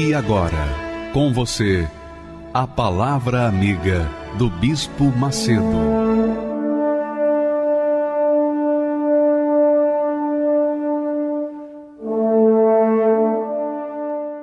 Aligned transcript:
E 0.00 0.14
agora, 0.14 1.10
com 1.12 1.32
você, 1.32 1.84
a 2.54 2.68
Palavra 2.68 3.48
Amiga 3.48 4.08
do 4.38 4.48
Bispo 4.48 5.06
Macedo. 5.06 5.64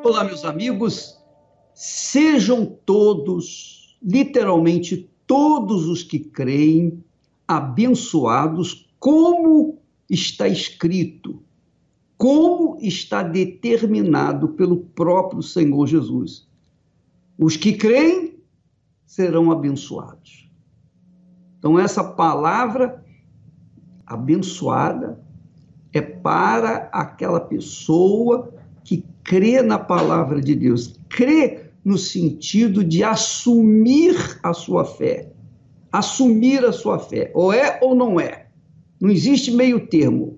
Olá, 0.04 0.26
meus 0.26 0.44
amigos, 0.44 1.18
sejam 1.74 2.66
todos, 2.66 3.98
literalmente 4.04 5.10
todos 5.26 5.88
os 5.88 6.04
que 6.04 6.20
creem, 6.20 7.02
abençoados, 7.48 8.90
como 9.00 9.80
está 10.10 10.50
escrito 10.50 11.45
como 12.18 12.78
está 12.80 13.22
determinado 13.22 14.50
pelo 14.50 14.78
próprio 14.78 15.44
Senhor 15.44 15.86
Jesus. 15.88 16.48
Os 17.38 17.58
que 17.58 17.74
creem 17.74 18.40
serão 19.06 19.52
abençoados. 19.52 20.50
Então, 21.60 21.78
essa 21.78 22.04
palavra 22.04 23.04
abençoada 24.06 25.20
é 25.92 26.02
para 26.02 26.90
aquela 26.92 27.40
pessoa 27.40 28.54
que 28.84 29.04
crê 29.24 29.62
na 29.62 29.80
palavra 29.80 30.40
de 30.40 30.56
Deus, 30.56 31.00
crê 31.10 31.66
no 31.84 31.98
sentido 31.98 32.84
de 32.84 33.04
assumir 33.04 34.40
a 34.44 34.54
sua 34.54 34.86
fé. 34.86 35.32
Assumir 35.92 36.66
a 36.66 36.72
sua 36.72 37.00
fé. 37.00 37.32
Ou 37.34 37.54
é 37.54 37.80
ou 37.82 37.96
não 37.96 38.20
é. 38.20 38.48
Não 39.00 39.10
existe 39.10 39.52
meio 39.52 39.88
termo. 39.88 40.38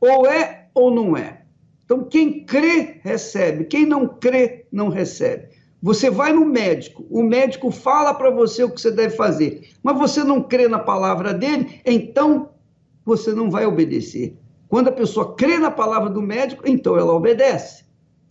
Ou 0.00 0.26
é 0.26 0.65
ou 0.76 0.90
não 0.90 1.16
é? 1.16 1.42
Então, 1.84 2.04
quem 2.04 2.44
crê, 2.44 3.00
recebe. 3.02 3.64
Quem 3.64 3.86
não 3.86 4.06
crê, 4.06 4.66
não 4.70 4.88
recebe. 4.88 5.48
Você 5.82 6.10
vai 6.10 6.32
no 6.32 6.44
médico, 6.44 7.06
o 7.10 7.22
médico 7.22 7.70
fala 7.70 8.12
para 8.12 8.30
você 8.30 8.64
o 8.64 8.70
que 8.70 8.80
você 8.80 8.90
deve 8.90 9.14
fazer, 9.14 9.70
mas 9.82 9.96
você 9.96 10.24
não 10.24 10.42
crê 10.42 10.66
na 10.68 10.78
palavra 10.78 11.32
dele, 11.32 11.80
então 11.84 12.50
você 13.04 13.32
não 13.32 13.50
vai 13.50 13.66
obedecer. 13.66 14.36
Quando 14.68 14.88
a 14.88 14.92
pessoa 14.92 15.34
crê 15.36 15.58
na 15.58 15.70
palavra 15.70 16.10
do 16.10 16.20
médico, 16.20 16.64
então 16.66 16.96
ela 16.98 17.12
obedece. 17.12 17.84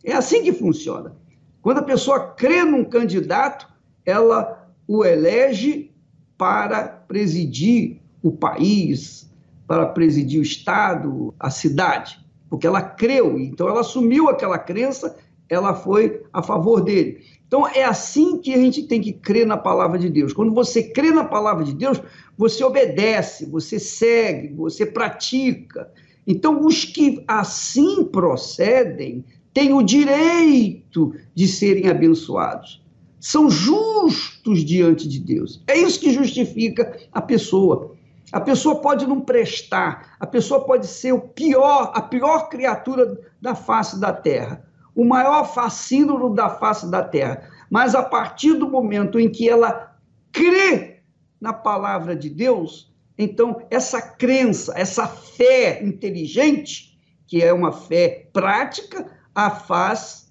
É 0.03 0.13
assim 0.13 0.43
que 0.43 0.51
funciona. 0.51 1.15
Quando 1.61 1.77
a 1.77 1.83
pessoa 1.83 2.33
crê 2.33 2.63
num 2.63 2.83
candidato, 2.83 3.67
ela 4.05 4.67
o 4.87 5.05
elege 5.05 5.91
para 6.37 6.83
presidir 6.83 8.01
o 8.21 8.31
país, 8.31 9.31
para 9.65 9.85
presidir 9.85 10.39
o 10.39 10.43
Estado, 10.43 11.33
a 11.39 11.49
cidade 11.49 12.24
porque 12.55 12.67
ela 12.67 12.81
creu, 12.81 13.37
então 13.37 13.67
ela 13.67 13.81
assumiu 13.81 14.29
aquela 14.29 14.57
crença, 14.57 15.17
ela 15.49 15.73
foi 15.73 16.21
a 16.31 16.41
favor 16.41 16.81
dele. 16.81 17.19
Então 17.45 17.67
é 17.67 17.83
assim 17.83 18.37
que 18.37 18.53
a 18.53 18.57
gente 18.57 18.83
tem 18.83 19.01
que 19.01 19.11
crer 19.11 19.45
na 19.45 19.57
palavra 19.57 19.99
de 19.99 20.09
Deus. 20.09 20.31
Quando 20.31 20.53
você 20.53 20.81
crê 20.81 21.11
na 21.11 21.25
palavra 21.25 21.65
de 21.65 21.73
Deus, 21.73 22.01
você 22.37 22.63
obedece, 22.63 23.45
você 23.45 23.77
segue, 23.77 24.53
você 24.53 24.85
pratica. 24.85 25.91
Então 26.25 26.65
os 26.65 26.85
que 26.85 27.25
assim 27.27 28.05
procedem 28.05 29.25
têm 29.53 29.73
o 29.73 29.83
direito 29.83 31.13
de 31.33 31.49
serem 31.49 31.89
abençoados. 31.89 32.81
São 33.19 33.49
justos 33.49 34.63
diante 34.63 35.09
de 35.09 35.19
Deus. 35.19 35.61
É 35.67 35.77
isso 35.77 35.99
que 35.99 36.13
justifica 36.13 36.97
a 37.11 37.21
pessoa. 37.21 37.94
A 38.35 38.41
pessoa 38.41 38.81
pode 38.81 39.07
não 39.07 39.21
prestar, 39.21 40.17
a 40.19 40.27
pessoa 40.27 40.65
pode 40.65 40.87
ser 40.87 41.13
o 41.13 41.21
pior, 41.21 41.93
a 41.95 42.01
pior 42.01 42.49
criatura 42.49 43.17
da 43.41 43.55
face 43.55 43.97
da 43.97 44.11
terra, 44.11 44.61
o 44.93 45.05
maior 45.05 45.45
fascínio 45.45 46.29
da 46.31 46.49
face 46.49 46.91
da 46.91 47.01
terra. 47.01 47.49
Mas 47.69 47.95
a 47.95 48.03
partir 48.03 48.55
do 48.55 48.69
momento 48.69 49.17
em 49.17 49.29
que 49.29 49.47
ela 49.47 49.95
crê 50.33 50.99
na 51.39 51.53
palavra 51.53 52.13
de 52.13 52.29
Deus, 52.29 52.93
então 53.17 53.65
essa 53.71 54.01
crença, 54.01 54.73
essa 54.75 55.07
fé 55.07 55.81
inteligente, 55.81 56.99
que 57.25 57.41
é 57.41 57.53
uma 57.53 57.71
fé 57.71 58.27
prática, 58.33 59.09
a 59.33 59.49
faz 59.49 60.29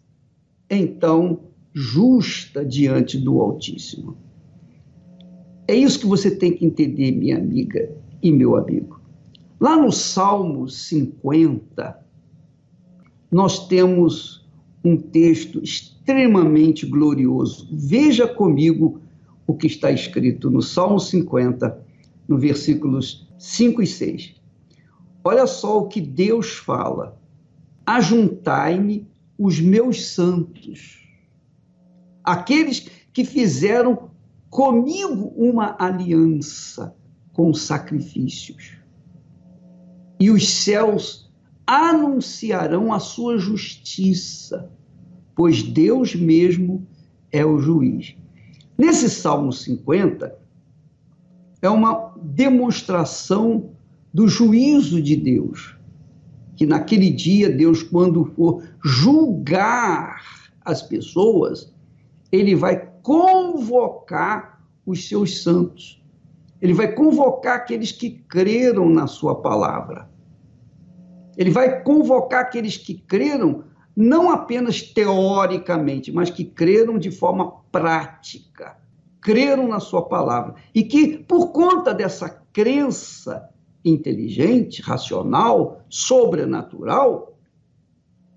então 0.68 1.44
justa 1.72 2.62
diante 2.66 3.16
do 3.16 3.40
Altíssimo. 3.40 4.18
É 5.66 5.74
isso 5.74 6.00
que 6.00 6.06
você 6.06 6.30
tem 6.30 6.52
que 6.52 6.64
entender, 6.64 7.12
minha 7.12 7.38
amiga 7.38 7.90
e 8.22 8.30
meu 8.30 8.56
amigo. 8.56 9.00
Lá 9.58 9.76
no 9.76 9.90
Salmo 9.90 10.68
50, 10.68 11.98
nós 13.30 13.66
temos 13.66 14.46
um 14.84 14.96
texto 14.96 15.62
extremamente 15.62 16.84
glorioso. 16.84 17.66
Veja 17.72 18.28
comigo 18.28 19.00
o 19.46 19.54
que 19.54 19.66
está 19.66 19.90
escrito 19.90 20.50
no 20.50 20.60
Salmo 20.60 21.00
50, 21.00 21.82
no 22.28 22.36
versículos 22.36 23.26
5 23.38 23.82
e 23.82 23.86
6. 23.86 24.34
Olha 25.24 25.46
só 25.46 25.78
o 25.78 25.88
que 25.88 26.00
Deus 26.00 26.52
fala: 26.52 27.18
Ajuntai-me 27.86 29.08
os 29.38 29.58
meus 29.58 30.06
santos, 30.08 31.02
aqueles 32.22 32.90
que 33.12 33.24
fizeram 33.24 34.10
comigo 34.54 35.34
uma 35.36 35.74
aliança 35.80 36.94
com 37.32 37.52
sacrifícios. 37.52 38.76
E 40.20 40.30
os 40.30 40.48
céus 40.48 41.28
anunciarão 41.66 42.92
a 42.92 43.00
sua 43.00 43.36
justiça, 43.36 44.70
pois 45.34 45.60
Deus 45.60 46.14
mesmo 46.14 46.86
é 47.32 47.44
o 47.44 47.58
juiz. 47.58 48.14
Nesse 48.78 49.10
Salmo 49.10 49.52
50, 49.52 50.38
é 51.60 51.68
uma 51.68 52.14
demonstração 52.22 53.70
do 54.12 54.28
juízo 54.28 55.02
de 55.02 55.16
Deus, 55.16 55.76
que 56.54 56.64
naquele 56.64 57.10
dia, 57.10 57.50
Deus, 57.50 57.82
quando 57.82 58.24
for 58.36 58.62
julgar 58.84 60.22
as 60.64 60.80
pessoas, 60.80 61.74
ele 62.30 62.54
vai 62.54 62.93
convocar 63.04 64.64
os 64.86 65.06
seus 65.06 65.42
santos. 65.42 66.02
Ele 66.60 66.72
vai 66.72 66.90
convocar 66.92 67.56
aqueles 67.56 67.92
que 67.92 68.10
creram 68.10 68.88
na 68.88 69.06
sua 69.06 69.42
palavra. 69.42 70.10
Ele 71.36 71.50
vai 71.50 71.82
convocar 71.82 72.40
aqueles 72.40 72.78
que 72.78 72.94
creram 72.94 73.64
não 73.94 74.30
apenas 74.30 74.80
teoricamente, 74.80 76.10
mas 76.10 76.30
que 76.30 76.46
creram 76.46 76.98
de 76.98 77.10
forma 77.10 77.52
prática, 77.70 78.78
creram 79.20 79.68
na 79.68 79.80
sua 79.80 80.08
palavra 80.08 80.54
e 80.74 80.82
que 80.82 81.18
por 81.18 81.52
conta 81.52 81.92
dessa 81.92 82.28
crença 82.54 83.50
inteligente, 83.84 84.80
racional, 84.80 85.82
sobrenatural, 85.90 87.38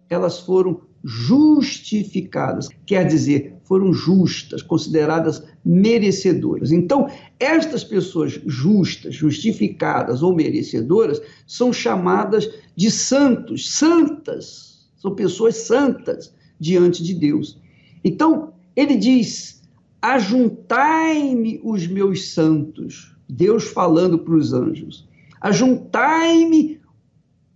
elas 0.10 0.42
foram 0.42 0.82
justificadas, 1.04 2.68
quer 2.86 3.06
dizer, 3.08 3.57
foram 3.68 3.92
justas, 3.92 4.62
consideradas 4.62 5.44
merecedoras. 5.64 6.72
Então, 6.72 7.10
estas 7.38 7.84
pessoas 7.84 8.40
justas, 8.46 9.14
justificadas 9.14 10.24
ou 10.24 10.34
merecedoras 10.34 11.22
são 11.46 11.74
chamadas 11.74 12.50
de 12.76 12.90
santos, 12.90 13.70
santas, 13.70 14.88
são 14.96 15.14
pessoas 15.14 15.58
santas 15.58 16.34
diante 16.58 17.04
de 17.04 17.14
Deus. 17.14 17.60
Então, 18.04 18.54
ele 18.76 18.96
diz: 18.96 19.62
Ajuntai-me 20.02 21.60
os 21.62 21.86
meus 21.88 22.30
santos, 22.30 23.14
Deus 23.28 23.66
falando 23.66 24.18
para 24.20 24.34
os 24.34 24.54
anjos, 24.54 25.08
ajuntai-me 25.42 26.80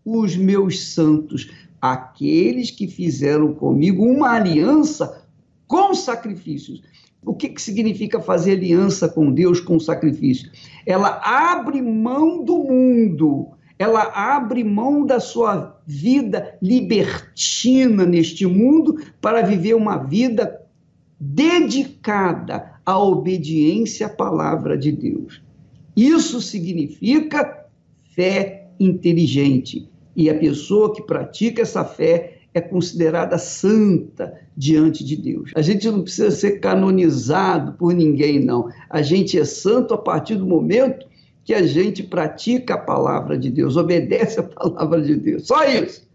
os 0.03 0.35
meus 0.35 0.93
santos 0.93 1.49
aqueles 1.81 2.69
que 2.69 2.87
fizeram 2.87 3.53
comigo 3.53 4.05
uma 4.05 4.31
aliança 4.31 5.20
com 5.71 5.95
sacrifícios. 5.95 6.83
O 7.23 7.33
que, 7.33 7.47
que 7.47 7.61
significa 7.61 8.19
fazer 8.19 8.57
aliança 8.57 9.07
com 9.07 9.31
Deus 9.31 9.61
com 9.61 9.79
sacrifício? 9.79 10.51
Ela 10.85 11.21
abre 11.23 11.81
mão 11.81 12.43
do 12.43 12.57
mundo, 12.57 13.51
ela 13.79 14.01
abre 14.13 14.65
mão 14.65 15.05
da 15.05 15.21
sua 15.21 15.81
vida 15.87 16.57
libertina 16.61 18.05
neste 18.05 18.45
mundo 18.45 19.01
para 19.21 19.43
viver 19.43 19.73
uma 19.73 19.95
vida 19.95 20.61
dedicada 21.17 22.73
à 22.85 22.99
obediência 22.99 24.07
à 24.07 24.09
palavra 24.09 24.77
de 24.77 24.91
Deus. 24.91 25.41
Isso 25.95 26.41
significa 26.41 27.65
fé 28.13 28.67
inteligente. 28.77 29.89
E 30.17 30.29
a 30.29 30.37
pessoa 30.37 30.93
que 30.93 31.01
pratica 31.01 31.61
essa 31.61 31.85
fé 31.85 32.40
é 32.53 32.59
considerada 32.59 33.37
santa 33.37 34.39
diante 34.55 35.03
de 35.03 35.15
Deus. 35.15 35.51
A 35.55 35.61
gente 35.61 35.89
não 35.89 36.01
precisa 36.01 36.31
ser 36.31 36.59
canonizado 36.59 37.73
por 37.73 37.93
ninguém, 37.93 38.43
não. 38.43 38.69
A 38.89 39.01
gente 39.01 39.39
é 39.39 39.45
santo 39.45 39.93
a 39.93 39.97
partir 39.97 40.35
do 40.35 40.45
momento 40.45 41.07
que 41.43 41.53
a 41.53 41.65
gente 41.65 42.03
pratica 42.03 42.75
a 42.75 42.77
palavra 42.77 43.37
de 43.37 43.49
Deus, 43.49 43.77
obedece 43.77 44.39
a 44.39 44.43
palavra 44.43 45.01
de 45.01 45.15
Deus. 45.15 45.47
Só 45.47 45.63
isso. 45.65 46.07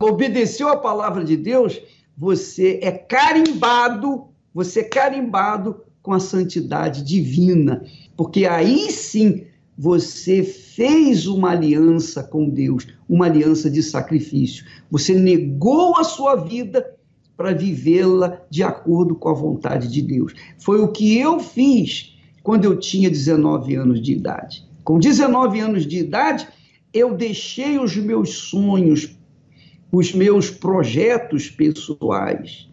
Obedeceu 0.00 0.68
a 0.68 0.76
palavra 0.76 1.24
de 1.24 1.36
Deus, 1.36 1.80
você 2.16 2.78
é 2.82 2.90
carimbado, 2.90 4.28
você 4.54 4.80
é 4.80 4.84
carimbado 4.84 5.82
com 6.02 6.12
a 6.12 6.20
santidade 6.20 7.04
divina, 7.04 7.84
porque 8.16 8.46
aí 8.46 8.90
sim 8.90 9.46
você 9.76 10.42
fez 10.42 11.26
uma 11.26 11.50
aliança 11.50 12.22
com 12.22 12.48
Deus, 12.48 12.86
uma 13.08 13.26
aliança 13.26 13.70
de 13.70 13.82
sacrifício. 13.82 14.64
Você 14.90 15.14
negou 15.14 15.96
a 15.96 16.04
sua 16.04 16.36
vida 16.36 16.94
para 17.36 17.52
vivê-la 17.52 18.40
de 18.50 18.62
acordo 18.62 19.14
com 19.14 19.28
a 19.28 19.34
vontade 19.34 19.88
de 19.88 20.02
Deus. 20.02 20.34
Foi 20.58 20.80
o 20.80 20.88
que 20.88 21.18
eu 21.18 21.40
fiz 21.40 22.16
quando 22.42 22.64
eu 22.64 22.78
tinha 22.78 23.10
19 23.10 23.74
anos 23.74 24.00
de 24.00 24.12
idade. 24.12 24.64
Com 24.84 24.98
19 24.98 25.60
anos 25.60 25.86
de 25.86 25.98
idade, 25.98 26.46
eu 26.92 27.14
deixei 27.14 27.78
os 27.78 27.96
meus 27.96 28.30
sonhos, 28.34 29.16
os 29.90 30.12
meus 30.12 30.50
projetos 30.50 31.48
pessoais. 31.48 32.68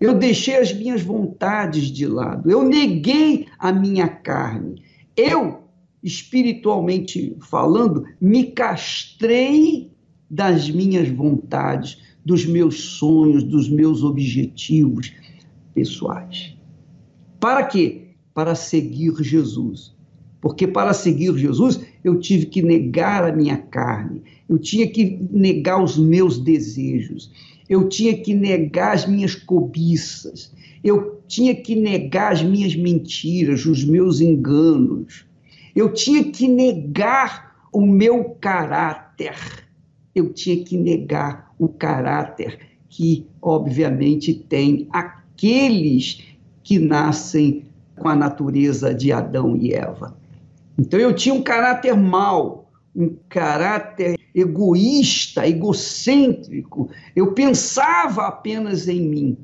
Eu 0.00 0.14
deixei 0.14 0.56
as 0.56 0.72
minhas 0.72 1.02
vontades 1.02 1.84
de 1.84 2.06
lado. 2.06 2.50
Eu 2.50 2.62
neguei 2.62 3.46
a 3.58 3.72
minha 3.72 4.08
carne. 4.08 4.82
Eu, 5.16 5.63
espiritualmente 6.04 7.36
falando, 7.40 8.04
me 8.20 8.44
castrei 8.44 9.90
das 10.30 10.70
minhas 10.70 11.08
vontades, 11.08 11.98
dos 12.24 12.46
meus 12.46 12.80
sonhos, 12.80 13.42
dos 13.42 13.68
meus 13.68 14.04
objetivos 14.04 15.12
pessoais. 15.74 16.56
Para 17.40 17.64
quê? 17.64 18.04
para 18.34 18.56
seguir 18.56 19.14
Jesus. 19.22 19.94
Porque 20.40 20.66
para 20.66 20.92
seguir 20.92 21.34
Jesus, 21.38 21.80
eu 22.02 22.18
tive 22.18 22.46
que 22.46 22.60
negar 22.60 23.24
a 23.24 23.34
minha 23.34 23.56
carne, 23.56 24.20
eu 24.46 24.58
tinha 24.58 24.86
que 24.86 25.18
negar 25.30 25.82
os 25.82 25.96
meus 25.96 26.38
desejos, 26.38 27.32
eu 27.66 27.88
tinha 27.88 28.14
que 28.14 28.34
negar 28.34 28.92
as 28.92 29.06
minhas 29.06 29.34
cobiças, 29.34 30.52
eu 30.82 31.22
tinha 31.26 31.54
que 31.54 31.74
negar 31.74 32.32
as 32.32 32.42
minhas 32.42 32.76
mentiras, 32.76 33.64
os 33.64 33.84
meus 33.84 34.20
enganos, 34.20 35.24
eu 35.74 35.92
tinha 35.92 36.24
que 36.30 36.46
negar 36.46 37.54
o 37.72 37.84
meu 37.84 38.36
caráter, 38.40 39.34
eu 40.14 40.32
tinha 40.32 40.64
que 40.64 40.76
negar 40.76 41.52
o 41.58 41.68
caráter 41.68 42.60
que, 42.88 43.26
obviamente, 43.42 44.32
tem 44.32 44.88
aqueles 44.92 46.22
que 46.62 46.78
nascem 46.78 47.64
com 47.96 48.08
a 48.08 48.14
natureza 48.14 48.94
de 48.94 49.12
Adão 49.12 49.56
e 49.56 49.72
Eva. 49.72 50.16
Então 50.78 50.98
eu 50.98 51.14
tinha 51.14 51.34
um 51.34 51.42
caráter 51.42 51.96
mau, 51.96 52.70
um 52.94 53.16
caráter 53.28 54.18
egoísta, 54.34 55.46
egocêntrico. 55.46 56.90
Eu 57.14 57.32
pensava 57.32 58.26
apenas 58.26 58.88
em 58.88 59.00
mim. 59.00 59.38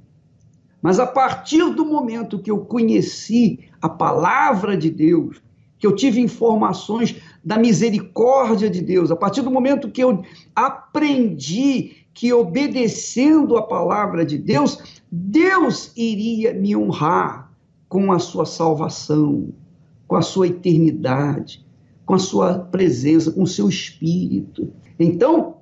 Mas 0.82 0.98
a 0.98 1.06
partir 1.06 1.74
do 1.74 1.84
momento 1.84 2.38
que 2.38 2.50
eu 2.50 2.58
conheci 2.58 3.60
a 3.82 3.88
palavra 3.88 4.76
de 4.76 4.90
Deus, 4.90 5.40
que 5.80 5.86
eu 5.86 5.96
tive 5.96 6.20
informações 6.20 7.16
da 7.44 7.58
misericórdia 7.58 8.70
de 8.70 8.80
Deus, 8.80 9.10
a 9.10 9.16
partir 9.16 9.42
do 9.42 9.50
momento 9.50 9.90
que 9.90 10.04
eu 10.04 10.22
aprendi 10.54 11.96
que 12.14 12.32
obedecendo 12.32 13.56
a 13.56 13.62
palavra 13.62 14.24
de 14.24 14.38
Deus, 14.38 15.02
Deus 15.10 15.92
iria 15.96 16.54
me 16.54 16.76
honrar, 16.76 17.50
com 17.90 18.12
a 18.12 18.20
sua 18.20 18.46
salvação, 18.46 19.52
com 20.06 20.14
a 20.14 20.22
sua 20.22 20.46
eternidade, 20.46 21.66
com 22.06 22.14
a 22.14 22.18
sua 22.20 22.60
presença, 22.60 23.32
com 23.32 23.42
o 23.42 23.48
seu 23.48 23.68
espírito. 23.68 24.72
Então, 24.98 25.56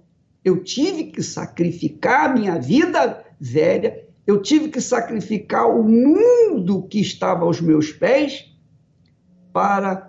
eu 0.45 0.63
tive 0.63 1.05
que 1.05 1.23
sacrificar 1.23 2.31
a 2.31 2.35
minha 2.35 2.59
vida 2.61 3.25
velha, 3.41 4.05
eu 4.27 4.43
tive 4.43 4.69
que 4.69 4.81
sacrificar 4.81 5.67
o 5.75 5.83
mundo 5.83 6.83
que 6.83 7.01
estava 7.01 7.47
aos 7.47 7.63
meus 7.63 7.93
pés 7.93 8.55
para 9.55 10.08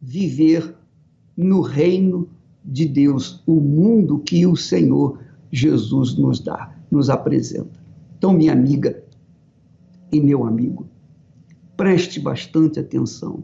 viver 0.00 0.74
no 1.36 1.60
reino 1.60 2.28
de 2.64 2.86
Deus, 2.86 3.42
o 3.46 3.60
mundo 3.60 4.18
que 4.18 4.46
o 4.46 4.56
Senhor 4.56 5.18
Jesus 5.50 6.16
nos 6.16 6.40
dá, 6.40 6.74
nos 6.90 7.10
apresenta. 7.10 7.80
Então, 8.16 8.32
minha 8.32 8.52
amiga 8.52 9.02
e 10.12 10.20
meu 10.20 10.44
amigo, 10.44 10.86
preste 11.76 12.20
bastante 12.20 12.78
atenção. 12.78 13.42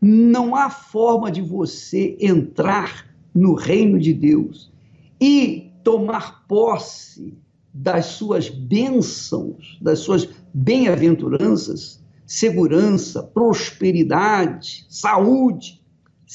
Não 0.00 0.54
há 0.54 0.70
forma 0.70 1.30
de 1.30 1.40
você 1.40 2.16
entrar 2.20 3.06
no 3.34 3.54
reino 3.54 3.98
de 3.98 4.12
Deus 4.12 4.72
e 5.20 5.72
tomar 5.82 6.46
posse 6.46 7.36
das 7.72 8.06
suas 8.06 8.48
bênçãos, 8.48 9.78
das 9.82 9.98
suas 9.98 10.28
bem-aventuranças, 10.52 12.00
segurança, 12.24 13.22
prosperidade, 13.22 14.86
saúde, 14.88 15.83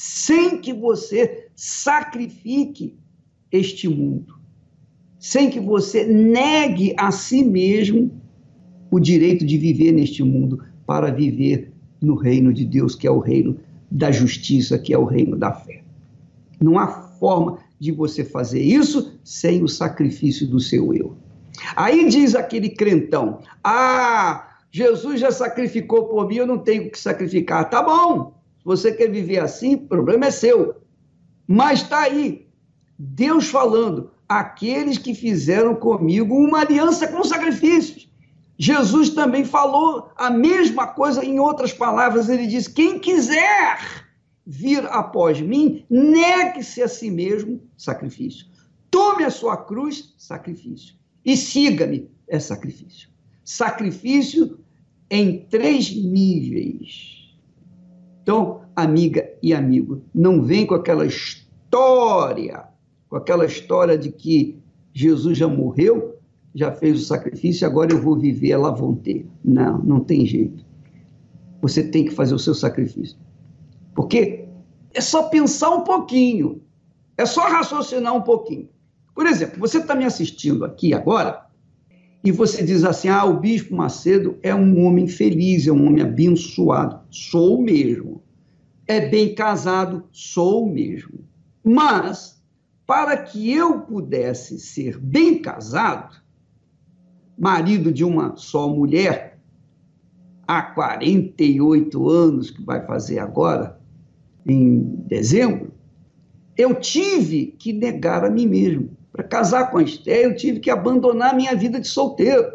sem 0.02 0.58
que 0.62 0.72
você 0.72 1.48
sacrifique 1.54 2.96
este 3.52 3.86
mundo, 3.86 4.34
sem 5.18 5.50
que 5.50 5.60
você 5.60 6.06
negue 6.06 6.94
a 6.96 7.12
si 7.12 7.44
mesmo 7.44 8.10
o 8.90 8.98
direito 8.98 9.44
de 9.44 9.58
viver 9.58 9.92
neste 9.92 10.22
mundo 10.22 10.64
para 10.86 11.10
viver 11.12 11.70
no 12.00 12.14
reino 12.14 12.50
de 12.50 12.64
Deus, 12.64 12.94
que 12.94 13.06
é 13.06 13.10
o 13.10 13.18
reino 13.18 13.58
da 13.90 14.10
justiça, 14.10 14.78
que 14.78 14.94
é 14.94 14.96
o 14.96 15.04
reino 15.04 15.36
da 15.36 15.52
fé. 15.52 15.84
Não 16.58 16.78
há 16.78 16.86
forma 16.86 17.58
de 17.78 17.92
você 17.92 18.24
fazer 18.24 18.62
isso 18.62 19.20
sem 19.22 19.62
o 19.62 19.68
sacrifício 19.68 20.46
do 20.46 20.60
seu 20.60 20.94
eu. 20.94 21.14
Aí 21.76 22.08
diz 22.08 22.34
aquele 22.34 22.70
crentão: 22.70 23.40
Ah, 23.62 24.48
Jesus 24.70 25.20
já 25.20 25.30
sacrificou 25.30 26.06
por 26.06 26.26
mim, 26.26 26.36
eu 26.36 26.46
não 26.46 26.56
tenho 26.56 26.90
que 26.90 26.98
sacrificar. 26.98 27.68
Tá 27.68 27.82
bom, 27.82 28.39
se 28.60 28.64
você 28.64 28.92
quer 28.92 29.10
viver 29.10 29.38
assim, 29.38 29.74
o 29.74 29.86
problema 29.88 30.26
é 30.26 30.30
seu. 30.30 30.76
Mas 31.48 31.80
está 31.80 32.00
aí, 32.00 32.46
Deus 32.98 33.48
falando: 33.48 34.10
aqueles 34.28 34.98
que 34.98 35.14
fizeram 35.14 35.74
comigo 35.74 36.36
uma 36.36 36.60
aliança 36.60 37.08
com 37.08 37.24
sacrifícios. 37.24 38.08
Jesus 38.58 39.08
também 39.10 39.46
falou 39.46 40.10
a 40.14 40.28
mesma 40.28 40.86
coisa 40.86 41.24
em 41.24 41.40
outras 41.40 41.72
palavras. 41.72 42.28
Ele 42.28 42.46
diz: 42.46 42.68
quem 42.68 42.98
quiser 42.98 44.04
vir 44.46 44.84
após 44.90 45.40
mim, 45.40 45.86
negue-se 45.88 46.82
a 46.82 46.88
si 46.88 47.10
mesmo, 47.10 47.62
sacrifício. 47.78 48.46
Tome 48.90 49.24
a 49.24 49.30
sua 49.30 49.56
cruz, 49.56 50.14
sacrifício. 50.18 50.94
E 51.24 51.34
siga-me, 51.34 52.10
é 52.28 52.38
sacrifício. 52.38 53.08
Sacrifício 53.42 54.58
em 55.10 55.46
três 55.46 55.90
níveis. 55.94 57.19
Então, 58.22 58.62
amiga 58.76 59.28
e 59.42 59.52
amigo, 59.52 60.02
não 60.14 60.42
vem 60.42 60.66
com 60.66 60.74
aquela 60.74 61.06
história, 61.06 62.64
com 63.08 63.16
aquela 63.16 63.44
história 63.44 63.96
de 63.96 64.10
que 64.10 64.58
Jesus 64.92 65.38
já 65.38 65.48
morreu 65.48 66.20
já 66.54 66.72
fez 66.72 67.00
o 67.00 67.04
sacrifício, 67.04 67.66
agora 67.66 67.92
eu 67.92 68.00
vou 68.00 68.16
viver, 68.16 68.50
ela 68.50 68.70
vão 68.70 68.94
ter. 68.94 69.26
Não, 69.44 69.78
não 69.78 70.00
tem 70.00 70.26
jeito. 70.26 70.64
Você 71.62 71.82
tem 71.82 72.04
que 72.04 72.10
fazer 72.10 72.34
o 72.34 72.38
seu 72.38 72.54
sacrifício. 72.54 73.18
Porque 73.94 74.48
é 74.92 75.00
só 75.00 75.24
pensar 75.24 75.70
um 75.70 75.82
pouquinho, 75.82 76.62
é 77.16 77.26
só 77.26 77.42
raciocinar 77.42 78.14
um 78.14 78.22
pouquinho. 78.22 78.68
Por 79.14 79.26
exemplo, 79.26 79.60
você 79.60 79.78
está 79.78 79.94
me 79.94 80.04
assistindo 80.04 80.64
aqui 80.64 80.94
agora 80.94 81.46
e 82.22 82.30
você 82.30 82.62
diz 82.62 82.84
assim: 82.84 83.08
ah, 83.08 83.24
o 83.24 83.40
Bispo 83.40 83.74
Macedo 83.74 84.38
é 84.42 84.54
um 84.54 84.84
homem 84.84 85.08
feliz, 85.08 85.66
é 85.66 85.72
um 85.72 85.86
homem 85.86 86.02
abençoado. 86.02 87.00
Sou 87.10 87.62
mesmo. 87.62 88.22
É 88.86 89.08
bem 89.08 89.34
casado, 89.34 90.04
sou 90.10 90.68
mesmo. 90.68 91.20
Mas, 91.64 92.42
para 92.86 93.16
que 93.16 93.52
eu 93.52 93.80
pudesse 93.82 94.58
ser 94.58 94.98
bem 94.98 95.40
casado, 95.40 96.16
marido 97.38 97.92
de 97.92 98.04
uma 98.04 98.36
só 98.36 98.68
mulher, 98.68 99.38
há 100.46 100.60
48 100.60 102.08
anos, 102.08 102.50
que 102.50 102.62
vai 102.62 102.84
fazer 102.84 103.20
agora, 103.20 103.80
em 104.46 104.80
dezembro, 105.06 105.72
eu 106.56 106.74
tive 106.74 107.46
que 107.58 107.72
negar 107.72 108.24
a 108.24 108.30
mim 108.30 108.46
mesmo. 108.46 108.90
Para 109.12 109.24
casar 109.24 109.70
com 109.70 109.78
a 109.78 109.82
Esther, 109.82 110.24
eu 110.24 110.36
tive 110.36 110.60
que 110.60 110.70
abandonar 110.70 111.34
minha 111.34 111.54
vida 111.54 111.80
de 111.80 111.88
solteiro. 111.88 112.52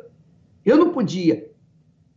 Eu 0.64 0.78
não 0.78 0.92
podia 0.92 1.50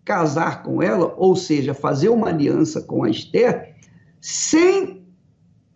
casar 0.04 0.62
com 0.62 0.83
ela, 0.83 1.14
ou 1.16 1.37
seja, 1.37 1.75
fazer 1.75 2.09
uma 2.09 2.28
aliança 2.28 2.80
com 2.80 3.04
a 3.04 3.11
Esther, 3.11 3.75
sem 4.21 5.07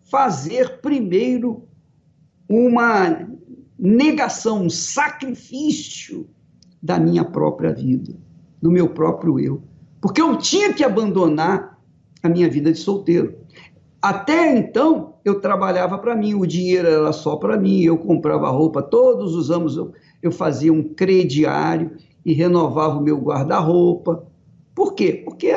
fazer 0.02 0.80
primeiro 0.80 1.68
uma 2.48 3.28
negação, 3.78 4.64
um 4.64 4.70
sacrifício 4.70 6.28
da 6.82 6.98
minha 6.98 7.24
própria 7.24 7.72
vida, 7.72 8.14
do 8.60 8.70
meu 8.70 8.88
próprio 8.90 9.38
eu. 9.38 9.62
Porque 10.00 10.20
eu 10.20 10.36
tinha 10.36 10.72
que 10.72 10.84
abandonar 10.84 11.78
a 12.22 12.28
minha 12.28 12.48
vida 12.48 12.72
de 12.72 12.78
solteiro. 12.78 13.36
Até 14.00 14.56
então, 14.56 15.11
eu 15.24 15.40
trabalhava 15.40 15.98
para 15.98 16.16
mim, 16.16 16.34
o 16.34 16.46
dinheiro 16.46 16.88
era 16.88 17.12
só 17.12 17.36
para 17.36 17.56
mim, 17.56 17.82
eu 17.82 17.96
comprava 17.96 18.48
roupa 18.50 18.82
todos 18.82 19.34
os 19.34 19.50
anos, 19.50 19.76
eu, 19.76 19.92
eu 20.22 20.32
fazia 20.32 20.72
um 20.72 20.82
crediário 20.82 21.92
e 22.24 22.32
renovava 22.32 22.98
o 22.98 23.02
meu 23.02 23.18
guarda-roupa. 23.18 24.24
Por 24.74 24.94
quê? 24.94 25.22
Porque 25.24 25.52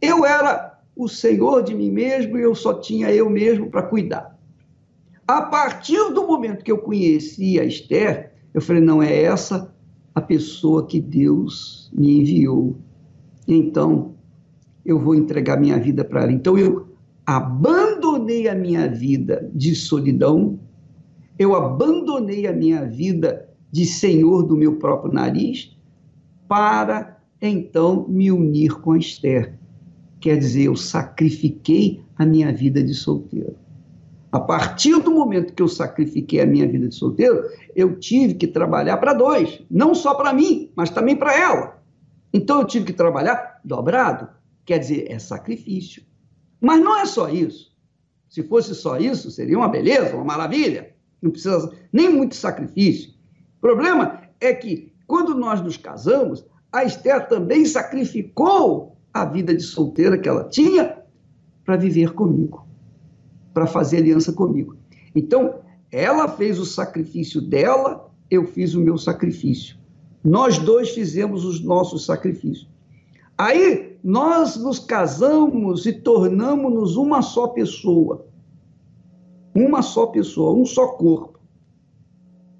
eu 0.00 0.24
era 0.24 0.80
o 0.96 1.08
senhor 1.08 1.62
de 1.62 1.74
mim 1.74 1.90
mesmo 1.90 2.38
e 2.38 2.42
eu 2.42 2.54
só 2.54 2.74
tinha 2.74 3.12
eu 3.12 3.28
mesmo 3.30 3.70
para 3.70 3.82
cuidar. 3.82 4.36
A 5.26 5.42
partir 5.42 6.12
do 6.12 6.26
momento 6.26 6.64
que 6.64 6.72
eu 6.72 6.78
conheci 6.78 7.58
a 7.58 7.64
Esther, 7.64 8.32
eu 8.52 8.60
falei: 8.60 8.82
não 8.82 9.02
é 9.02 9.22
essa 9.22 9.72
a 10.14 10.20
pessoa 10.20 10.86
que 10.86 11.00
Deus 11.00 11.90
me 11.92 12.20
enviou. 12.20 12.76
Então, 13.46 14.14
eu 14.84 14.98
vou 14.98 15.14
entregar 15.14 15.58
minha 15.58 15.78
vida 15.78 16.04
para 16.04 16.22
ela. 16.22 16.32
Então, 16.32 16.58
eu 16.58 16.91
abandonei 17.26 18.48
a 18.48 18.54
minha 18.54 18.88
vida 18.88 19.50
de 19.54 19.74
solidão, 19.74 20.58
eu 21.38 21.54
abandonei 21.54 22.46
a 22.46 22.52
minha 22.52 22.84
vida 22.84 23.48
de 23.70 23.86
senhor 23.86 24.42
do 24.42 24.56
meu 24.56 24.76
próprio 24.76 25.12
nariz, 25.12 25.76
para 26.46 27.18
então 27.40 28.06
me 28.08 28.30
unir 28.30 28.80
com 28.80 28.92
a 28.92 28.98
Esther. 28.98 29.54
Quer 30.20 30.38
dizer, 30.38 30.64
eu 30.64 30.76
sacrifiquei 30.76 32.02
a 32.16 32.26
minha 32.26 32.52
vida 32.52 32.82
de 32.82 32.94
solteiro. 32.94 33.56
A 34.30 34.40
partir 34.40 34.98
do 35.00 35.10
momento 35.10 35.52
que 35.52 35.62
eu 35.62 35.68
sacrifiquei 35.68 36.40
a 36.40 36.46
minha 36.46 36.66
vida 36.66 36.88
de 36.88 36.94
solteiro, 36.94 37.44
eu 37.74 37.98
tive 37.98 38.34
que 38.34 38.46
trabalhar 38.46 38.96
para 38.96 39.12
dois, 39.12 39.60
não 39.70 39.94
só 39.94 40.14
para 40.14 40.32
mim, 40.32 40.70
mas 40.74 40.90
também 40.90 41.16
para 41.16 41.38
ela. 41.38 41.82
Então 42.32 42.60
eu 42.60 42.66
tive 42.66 42.86
que 42.86 42.92
trabalhar 42.92 43.60
dobrado, 43.64 44.28
quer 44.64 44.78
dizer, 44.78 45.06
é 45.10 45.18
sacrifício. 45.18 46.02
Mas 46.62 46.80
não 46.80 46.96
é 46.96 47.04
só 47.04 47.28
isso. 47.28 47.72
Se 48.30 48.42
fosse 48.44 48.72
só 48.74 48.96
isso, 48.96 49.30
seria 49.32 49.58
uma 49.58 49.68
beleza, 49.68 50.14
uma 50.14 50.24
maravilha. 50.24 50.94
Não 51.20 51.32
precisa 51.32 51.70
nem 51.92 52.08
muito 52.08 52.36
sacrifício. 52.36 53.10
O 53.58 53.60
problema 53.60 54.22
é 54.40 54.54
que 54.54 54.92
quando 55.06 55.34
nós 55.34 55.60
nos 55.60 55.76
casamos, 55.76 56.46
a 56.72 56.84
Esther 56.84 57.28
também 57.28 57.66
sacrificou 57.66 58.96
a 59.12 59.24
vida 59.24 59.54
de 59.54 59.62
solteira 59.62 60.16
que 60.16 60.28
ela 60.28 60.48
tinha 60.48 60.98
para 61.64 61.76
viver 61.76 62.14
comigo, 62.14 62.66
para 63.52 63.66
fazer 63.66 63.98
aliança 63.98 64.32
comigo. 64.32 64.76
Então, 65.14 65.56
ela 65.90 66.28
fez 66.28 66.58
o 66.58 66.64
sacrifício 66.64 67.40
dela, 67.40 68.10
eu 68.30 68.46
fiz 68.46 68.74
o 68.74 68.80
meu 68.80 68.96
sacrifício. 68.96 69.76
Nós 70.24 70.58
dois 70.58 70.90
fizemos 70.90 71.44
os 71.44 71.60
nossos 71.62 72.06
sacrifícios. 72.06 72.68
Aí 73.36 73.91
nós 74.02 74.56
nos 74.56 74.80
casamos 74.80 75.86
e 75.86 75.92
tornamos-nos 75.92 76.96
uma 76.96 77.22
só 77.22 77.48
pessoa. 77.48 78.26
Uma 79.54 79.82
só 79.82 80.06
pessoa, 80.06 80.58
um 80.58 80.66
só 80.66 80.88
corpo. 80.88 81.38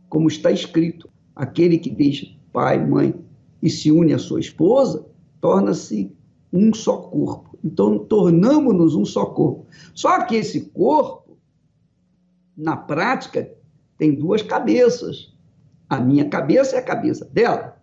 Como 0.08 0.28
está 0.28 0.52
escrito: 0.52 1.08
aquele 1.34 1.78
que 1.78 1.90
deixa 1.90 2.26
pai, 2.52 2.84
mãe 2.86 3.14
e 3.60 3.68
se 3.68 3.90
une 3.90 4.12
à 4.12 4.18
sua 4.18 4.38
esposa, 4.38 5.06
torna-se 5.40 6.14
um 6.52 6.72
só 6.72 6.96
corpo. 6.98 7.58
Então, 7.64 7.98
tornamos-nos 7.98 8.94
um 8.94 9.04
só 9.04 9.24
corpo. 9.26 9.66
Só 9.94 10.24
que 10.24 10.36
esse 10.36 10.60
corpo, 10.70 11.38
na 12.56 12.76
prática, 12.76 13.52
tem 13.96 14.14
duas 14.14 14.42
cabeças. 14.42 15.32
A 15.88 15.98
minha 15.98 16.28
cabeça 16.28 16.76
é 16.76 16.78
a 16.78 16.84
cabeça 16.84 17.24
dela. 17.24 17.80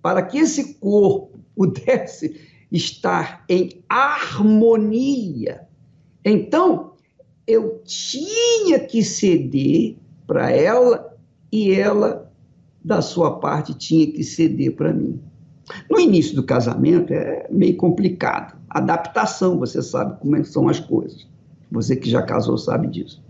Para 0.00 0.22
que 0.22 0.38
esse 0.38 0.74
corpo 0.74 1.38
pudesse 1.54 2.55
estar 2.70 3.44
em 3.48 3.82
harmonia, 3.88 5.66
então 6.24 6.92
eu 7.46 7.80
tinha 7.84 8.80
que 8.80 9.02
ceder 9.02 9.96
para 10.26 10.50
ela 10.50 11.16
e 11.52 11.72
ela, 11.72 12.32
da 12.84 13.00
sua 13.00 13.38
parte, 13.38 13.74
tinha 13.74 14.10
que 14.10 14.24
ceder 14.24 14.74
para 14.74 14.92
mim. 14.92 15.20
No 15.90 16.00
início 16.00 16.34
do 16.34 16.42
casamento 16.42 17.12
é 17.12 17.46
meio 17.50 17.76
complicado. 17.76 18.56
Adaptação, 18.68 19.58
você 19.58 19.82
sabe 19.82 20.18
como 20.20 20.36
é 20.36 20.44
são 20.44 20.68
as 20.68 20.80
coisas. 20.80 21.26
Você 21.70 21.96
que 21.96 22.10
já 22.10 22.22
casou 22.22 22.58
sabe 22.58 22.88
disso. 22.88 23.22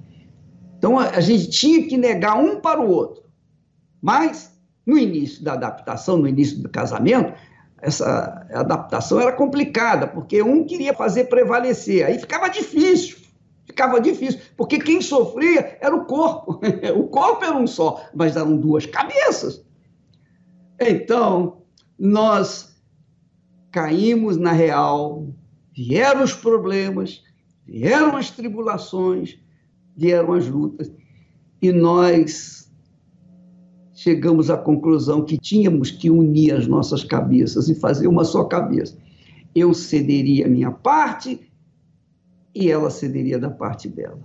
Então 0.78 0.98
a, 0.98 1.10
a 1.10 1.20
gente 1.20 1.48
tinha 1.50 1.86
que 1.86 1.96
negar 1.96 2.38
um 2.38 2.60
para 2.60 2.80
o 2.80 2.90
outro. 2.90 3.22
Mas 4.00 4.52
no 4.86 4.96
início 4.98 5.42
da 5.42 5.54
adaptação, 5.54 6.18
no 6.18 6.28
início 6.28 6.58
do 6.62 6.68
casamento, 6.68 7.32
essa 7.80 8.46
adaptação 8.52 9.20
era 9.20 9.32
complicada, 9.32 10.06
porque 10.06 10.42
um 10.42 10.64
queria 10.64 10.94
fazer 10.94 11.24
prevalecer, 11.24 12.04
aí 12.04 12.18
ficava 12.18 12.48
difícil, 12.48 13.18
ficava 13.66 14.00
difícil, 14.00 14.40
porque 14.56 14.78
quem 14.78 15.00
sofria 15.00 15.78
era 15.80 15.94
o 15.94 16.06
corpo, 16.06 16.60
o 16.96 17.04
corpo 17.08 17.44
era 17.44 17.56
um 17.56 17.66
só, 17.66 18.02
mas 18.14 18.36
eram 18.36 18.56
duas 18.56 18.86
cabeças. 18.86 19.64
Então, 20.80 21.62
nós 21.98 22.76
caímos 23.70 24.36
na 24.36 24.52
real, 24.52 25.26
vieram 25.74 26.22
os 26.22 26.34
problemas, 26.34 27.22
vieram 27.66 28.16
as 28.16 28.30
tribulações, 28.30 29.38
vieram 29.94 30.32
as 30.32 30.46
lutas, 30.46 30.90
e 31.60 31.72
nós 31.72 32.55
chegamos 33.96 34.50
à 34.50 34.58
conclusão 34.58 35.24
que 35.24 35.38
tínhamos 35.38 35.90
que 35.90 36.10
unir 36.10 36.54
as 36.54 36.66
nossas 36.66 37.02
cabeças 37.02 37.68
e 37.68 37.74
fazer 37.74 38.06
uma 38.06 38.24
só 38.24 38.44
cabeça. 38.44 38.96
Eu 39.54 39.72
cederia 39.72 40.44
a 40.46 40.48
minha 40.50 40.70
parte 40.70 41.40
e 42.54 42.70
ela 42.70 42.90
cederia 42.90 43.38
da 43.38 43.50
parte 43.50 43.88
dela. 43.88 44.20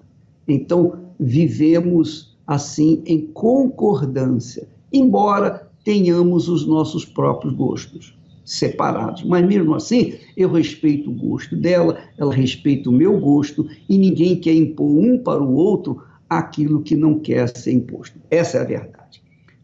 Então, 0.45 1.05
vivemos 1.17 2.37
assim 2.45 3.01
em 3.05 3.27
concordância, 3.27 4.67
embora 4.91 5.69
tenhamos 5.85 6.49
os 6.49 6.67
nossos 6.67 7.05
próprios 7.05 7.53
gostos 7.53 8.19
separados. 8.43 9.23
Mas 9.23 9.47
mesmo 9.47 9.73
assim, 9.73 10.15
eu 10.35 10.51
respeito 10.51 11.09
o 11.09 11.13
gosto 11.13 11.55
dela, 11.55 11.97
ela 12.17 12.33
respeita 12.33 12.89
o 12.89 12.93
meu 12.93 13.17
gosto 13.21 13.65
e 13.87 13.97
ninguém 13.97 14.35
quer 14.35 14.53
impor 14.53 14.97
um 14.97 15.17
para 15.17 15.41
o 15.41 15.53
outro 15.53 16.03
aquilo 16.29 16.81
que 16.81 16.95
não 16.95 17.19
quer 17.19 17.47
ser 17.55 17.71
imposto. 17.71 18.19
Essa 18.29 18.57
é 18.57 18.61
a 18.61 18.65
verdade. 18.65 19.20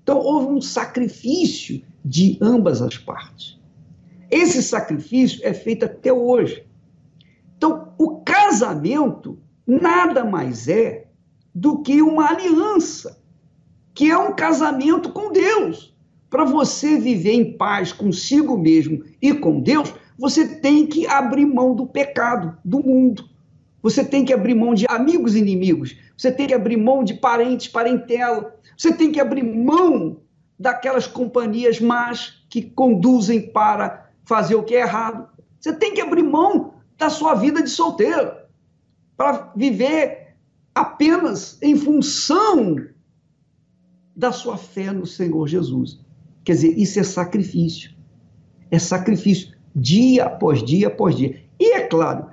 Então, 0.08 0.20
houve 0.20 0.54
um 0.54 0.62
sacrifício 0.62 1.84
de 2.06 2.38
ambas 2.42 2.82
as 2.82 2.98
partes. 2.98 3.60
Esse 4.32 4.64
sacrifício 4.64 5.42
é 5.44 5.54
feito 5.54 5.84
até 5.84 6.14
hoje. 6.14 6.66
Então, 7.58 7.92
o 7.98 8.22
casamento 8.22 9.38
nada 9.68 10.24
mais 10.24 10.70
é 10.70 11.10
do 11.54 11.82
que 11.82 12.02
uma 12.02 12.30
aliança, 12.30 13.22
que 13.94 14.10
é 14.10 14.18
um 14.18 14.34
casamento 14.34 15.12
com 15.12 15.34
Deus. 15.34 15.94
Para 16.30 16.46
você 16.46 16.98
viver 16.98 17.34
em 17.34 17.58
paz 17.58 17.92
consigo 17.92 18.58
mesmo 18.58 19.04
e 19.22 19.34
com 19.34 19.60
Deus, 19.60 19.94
você 20.18 20.56
tem 20.62 20.88
que 20.88 21.06
abrir 21.06 21.46
mão 21.46 21.76
do 21.76 21.86
pecado, 21.86 22.58
do 22.64 22.80
mundo. 22.80 23.28
Você 23.82 24.04
tem 24.04 24.26
que 24.26 24.34
abrir 24.34 24.56
mão 24.56 24.74
de 24.74 24.86
amigos 24.90 25.36
e 25.36 25.40
inimigos. 25.40 25.96
Você 26.18 26.32
tem 26.32 26.48
que 26.48 26.54
abrir 26.54 26.78
mão 26.78 27.04
de 27.04 27.14
parentes, 27.14 27.68
parentela. 27.68 28.56
Você 28.76 28.94
tem 28.94 29.12
que 29.12 29.20
abrir 29.20 29.44
mão 29.44 30.22
daquelas 30.60 31.06
companhias 31.06 31.80
más 31.80 32.44
que 32.50 32.62
conduzem 32.62 33.52
para 33.52 34.10
fazer 34.24 34.56
o 34.56 34.64
que 34.64 34.76
é 34.76 34.82
errado. 34.82 35.28
Você 35.60 35.74
tem 35.74 35.94
que 35.94 36.02
abrir 36.02 36.24
mão 36.24 36.74
da 36.98 37.10
sua 37.10 37.36
vida 37.36 37.62
de 37.62 37.70
solteiro 37.70 38.32
para 39.16 39.52
viver 39.56 40.36
apenas 40.74 41.58
em 41.62 41.76
função 41.76 42.76
da 44.16 44.32
sua 44.32 44.58
fé 44.58 44.92
no 44.92 45.06
Senhor 45.06 45.48
Jesus. 45.48 46.00
Quer 46.44 46.54
dizer, 46.54 46.78
isso 46.78 47.00
é 47.00 47.04
sacrifício. 47.04 47.92
É 48.72 48.80
sacrifício, 48.80 49.56
dia 49.76 50.26
após 50.26 50.64
dia 50.64 50.88
após 50.88 51.16
dia. 51.16 51.42
E 51.60 51.74
é 51.74 51.82
claro, 51.88 52.28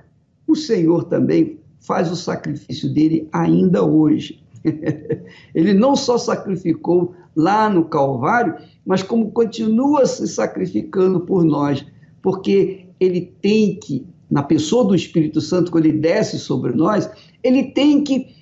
o 0.47 0.55
Senhor 0.55 1.05
também 1.05 1.59
faz 1.81 2.11
o 2.11 2.17
sacrifício 2.17 2.93
dele 2.93 3.29
ainda 3.33 3.85
hoje. 3.85 4.43
Ele 5.55 5.75
não 5.75 5.95
só 5.95 6.17
sacrificou 6.17 7.15
lá 7.37 7.69
no 7.69 7.85
Calvário, 7.85 8.57
mas 8.87 9.03
como 9.03 9.31
continua 9.33 10.07
se 10.07 10.27
sacrificando 10.27 11.21
por 11.21 11.45
nós, 11.45 11.85
porque 12.23 12.87
ele 12.99 13.33
tem 13.43 13.79
que, 13.79 14.07
na 14.31 14.43
pessoa 14.43 14.85
do 14.85 14.95
Espírito 14.95 15.41
Santo, 15.41 15.71
quando 15.71 15.87
ele 15.87 15.99
desce 15.99 16.39
sobre 16.39 16.73
nós, 16.73 17.11
ele 17.43 17.65
tem 17.73 18.03
que 18.03 18.35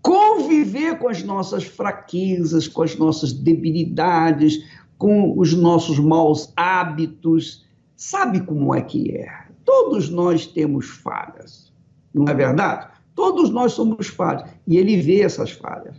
conviver 0.00 0.98
com 0.98 1.08
as 1.08 1.22
nossas 1.22 1.64
fraquezas, 1.64 2.68
com 2.68 2.82
as 2.82 2.96
nossas 2.96 3.32
debilidades, 3.32 4.62
com 4.96 5.36
os 5.36 5.52
nossos 5.52 5.98
maus 5.98 6.52
hábitos. 6.56 7.66
Sabe 7.96 8.40
como 8.40 8.74
é 8.74 8.80
que 8.80 9.10
é? 9.10 9.45
Todos 9.66 10.08
nós 10.08 10.46
temos 10.46 10.86
falhas, 10.86 11.72
não 12.14 12.26
é 12.28 12.32
verdade? 12.32 12.88
Todos 13.16 13.50
nós 13.50 13.72
somos 13.72 14.06
falhos 14.06 14.44
e 14.66 14.76
ele 14.76 14.96
vê 14.96 15.22
essas 15.22 15.50
falhas. 15.50 15.96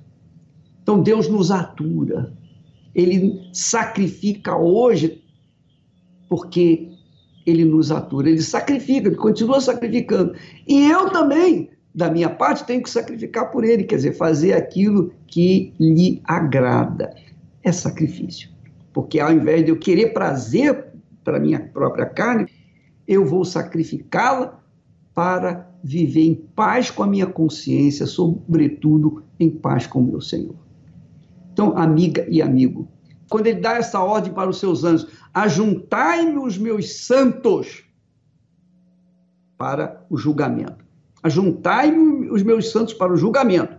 Então 0.82 1.04
Deus 1.04 1.28
nos 1.28 1.52
atura. 1.52 2.34
Ele 2.96 3.50
sacrifica 3.54 4.56
hoje 4.56 5.22
porque 6.30 6.90
ele 7.46 7.66
nos 7.66 7.92
atura. 7.92 8.30
Ele 8.30 8.42
sacrifica, 8.42 9.08
ele 9.08 9.18
continua 9.18 9.60
sacrificando. 9.60 10.34
E 10.68 10.90
eu 10.90 11.10
também, 11.10 11.70
da 11.94 12.10
minha 12.10 12.30
parte, 12.30 12.66
tenho 12.66 12.82
que 12.82 12.90
sacrificar 12.90 13.52
por 13.52 13.64
ele, 13.64 13.84
quer 13.84 13.98
dizer, 13.98 14.14
fazer 14.14 14.54
aquilo 14.54 15.12
que 15.28 15.74
lhe 15.80 16.22
agrada. 16.24 17.14
É 17.64 17.72
sacrifício. 17.72 18.50
Porque 18.94 19.20
ao 19.20 19.32
invés 19.32 19.66
de 19.66 19.72
eu 19.72 19.78
querer 19.78 20.14
prazer 20.14 20.86
para 21.24 21.40
minha 21.40 21.60
própria 21.60 22.06
carne, 22.06 22.48
eu 23.08 23.26
vou 23.26 23.46
sacrificá-la 23.46 24.60
para 25.14 25.72
viver 25.84 26.26
em 26.26 26.36
paz 26.36 26.92
com 26.92 27.02
a 27.02 27.08
minha 27.08 27.26
consciência, 27.26 28.06
sobretudo 28.06 29.24
em 29.40 29.50
paz 29.50 29.88
com 29.88 30.00
o 30.00 30.04
meu 30.04 30.22
Senhor. 30.22 30.56
Então, 31.54 31.78
amiga 31.78 32.28
e 32.30 32.42
amigo, 32.42 32.88
quando 33.30 33.48
ele 33.48 33.60
dá 33.60 33.74
essa 33.74 34.00
ordem 34.00 34.34
para 34.34 34.50
os 34.50 34.60
seus 34.60 34.84
anjos, 34.84 35.08
ajuntai-me 35.34 36.38
os 36.38 36.58
meus 36.58 37.06
santos 37.06 37.84
para 39.58 40.06
o 40.10 40.18
julgamento. 40.18 40.86
Ajuntai-me 41.24 42.30
os 42.30 42.44
meus 42.44 42.72
santos 42.72 42.94
para 42.94 43.12
o 43.12 43.18
julgamento. 43.18 43.78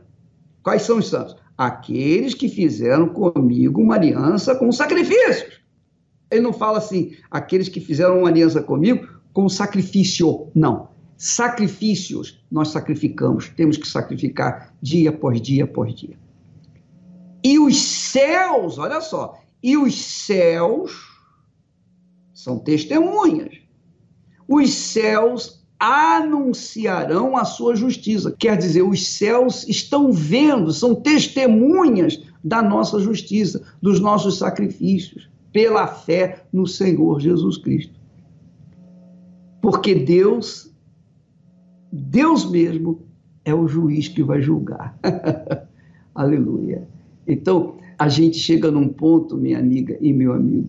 Quais 0.62 0.82
são 0.82 0.98
os 0.98 1.08
santos? 1.08 1.36
Aqueles 1.56 2.34
que 2.34 2.48
fizeram 2.48 3.08
comigo 3.08 3.80
uma 3.80 3.94
aliança 3.94 4.54
com 4.54 4.70
sacrifícios. 4.72 5.60
Ele 6.30 6.42
não 6.42 6.52
fala 6.52 6.78
assim, 6.78 7.12
aqueles 7.30 7.68
que 7.68 7.80
fizeram 7.80 8.18
uma 8.18 8.28
aliança 8.28 8.62
comigo 8.62 9.17
com 9.38 9.48
sacrifício. 9.48 10.48
Não. 10.52 10.88
Sacrifícios 11.16 12.40
nós 12.50 12.70
sacrificamos, 12.70 13.48
temos 13.50 13.76
que 13.76 13.86
sacrificar 13.86 14.74
dia 14.82 15.10
após 15.10 15.40
dia 15.40 15.62
após 15.62 15.94
dia. 15.94 16.18
E 17.44 17.56
os 17.56 17.80
céus, 17.80 18.78
olha 18.78 19.00
só, 19.00 19.40
e 19.62 19.76
os 19.76 19.94
céus 19.94 20.90
são 22.34 22.58
testemunhas. 22.58 23.58
Os 24.48 24.74
céus 24.74 25.64
anunciarão 25.78 27.36
a 27.36 27.44
sua 27.44 27.76
justiça. 27.76 28.34
Quer 28.36 28.58
dizer, 28.58 28.82
os 28.82 29.06
céus 29.06 29.64
estão 29.68 30.10
vendo, 30.10 30.72
são 30.72 30.96
testemunhas 30.96 32.20
da 32.42 32.60
nossa 32.60 32.98
justiça, 32.98 33.62
dos 33.80 34.00
nossos 34.00 34.36
sacrifícios, 34.36 35.30
pela 35.52 35.86
fé 35.86 36.44
no 36.52 36.66
Senhor 36.66 37.20
Jesus 37.20 37.56
Cristo. 37.56 37.97
Porque 39.60 39.94
Deus, 39.94 40.72
Deus 41.92 42.48
mesmo, 42.50 43.02
é 43.44 43.54
o 43.54 43.66
juiz 43.66 44.08
que 44.08 44.22
vai 44.22 44.40
julgar. 44.40 44.98
Aleluia. 46.14 46.86
Então, 47.26 47.76
a 47.98 48.08
gente 48.08 48.38
chega 48.38 48.70
num 48.70 48.88
ponto, 48.88 49.36
minha 49.36 49.58
amiga 49.58 49.96
e 50.00 50.12
meu 50.12 50.32
amigo, 50.32 50.68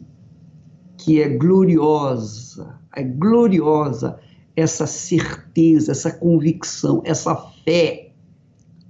que 0.98 1.22
é 1.22 1.30
gloriosa, 1.30 2.80
é 2.96 3.04
gloriosa 3.04 4.20
essa 4.56 4.86
certeza, 4.86 5.92
essa 5.92 6.12
convicção, 6.12 7.02
essa 7.06 7.36
fé 7.64 8.12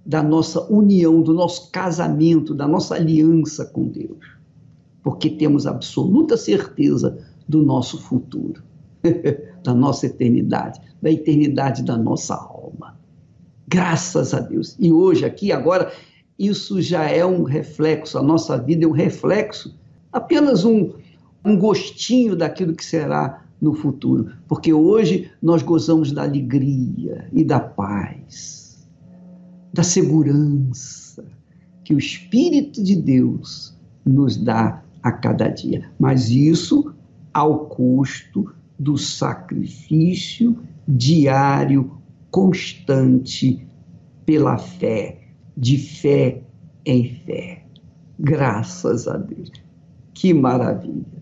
da 0.06 0.24
nossa 0.24 0.62
união, 0.72 1.22
do 1.22 1.34
nosso 1.34 1.70
casamento, 1.72 2.56
da 2.56 2.68
nossa 2.68 2.96
aliança 2.96 3.66
com 3.66 3.88
Deus. 3.88 4.26
Porque 5.04 5.30
temos 5.30 5.68
absoluta 5.68 6.36
certeza 6.36 7.20
do 7.48 7.62
nosso 7.62 8.02
futuro, 8.02 8.64
da 9.64 9.74
nossa 9.74 10.06
eternidade, 10.06 10.80
da 11.02 11.12
eternidade 11.12 11.84
da 11.84 11.98
nossa 11.98 12.36
alma. 12.36 12.98
Graças 13.68 14.34
a 14.34 14.40
Deus. 14.40 14.76
E 14.80 14.92
hoje, 14.92 15.26
aqui, 15.26 15.52
agora, 15.52 15.92
isso 16.38 16.82
já 16.82 17.04
é 17.10 17.26
um 17.26 17.44
reflexo, 17.44 18.18
a 18.18 18.24
nossa 18.24 18.58
vida 18.58 18.86
é 18.86 18.88
um 18.88 18.92
reflexo, 18.92 19.76
apenas 20.12 20.66
um, 20.66 20.94
um 21.46 21.58
gostinho 21.58 22.36
daquilo 22.36 22.74
que 22.74 22.84
será 22.84 23.44
no 23.62 23.74
futuro. 23.74 24.32
Porque 24.48 24.74
hoje 24.74 25.30
nós 25.42 25.62
gozamos 25.62 26.12
da 26.12 26.24
alegria 26.24 27.28
e 27.32 27.44
da 27.44 27.60
paz, 27.60 28.88
da 29.74 29.84
segurança 29.84 31.26
que 31.84 31.94
o 31.94 32.00
Espírito 32.00 32.84
de 32.84 32.96
Deus 32.96 33.76
nos 34.06 34.38
dá 34.38 34.82
a 35.04 35.12
cada 35.12 35.48
dia. 35.48 35.90
Mas 36.00 36.30
isso 36.30 36.94
ao 37.34 37.66
custo 37.66 38.54
do 38.80 38.98
sacrifício 38.98 40.58
diário, 40.88 42.00
constante, 42.32 43.68
pela 44.26 44.58
fé 44.58 45.20
de 45.58 45.78
fé 45.78 46.42
em 46.86 47.14
fé. 47.26 47.66
Graças 48.18 49.08
a 49.08 49.18
Deus. 49.18 49.52
Que 50.14 50.34
maravilha! 50.34 51.20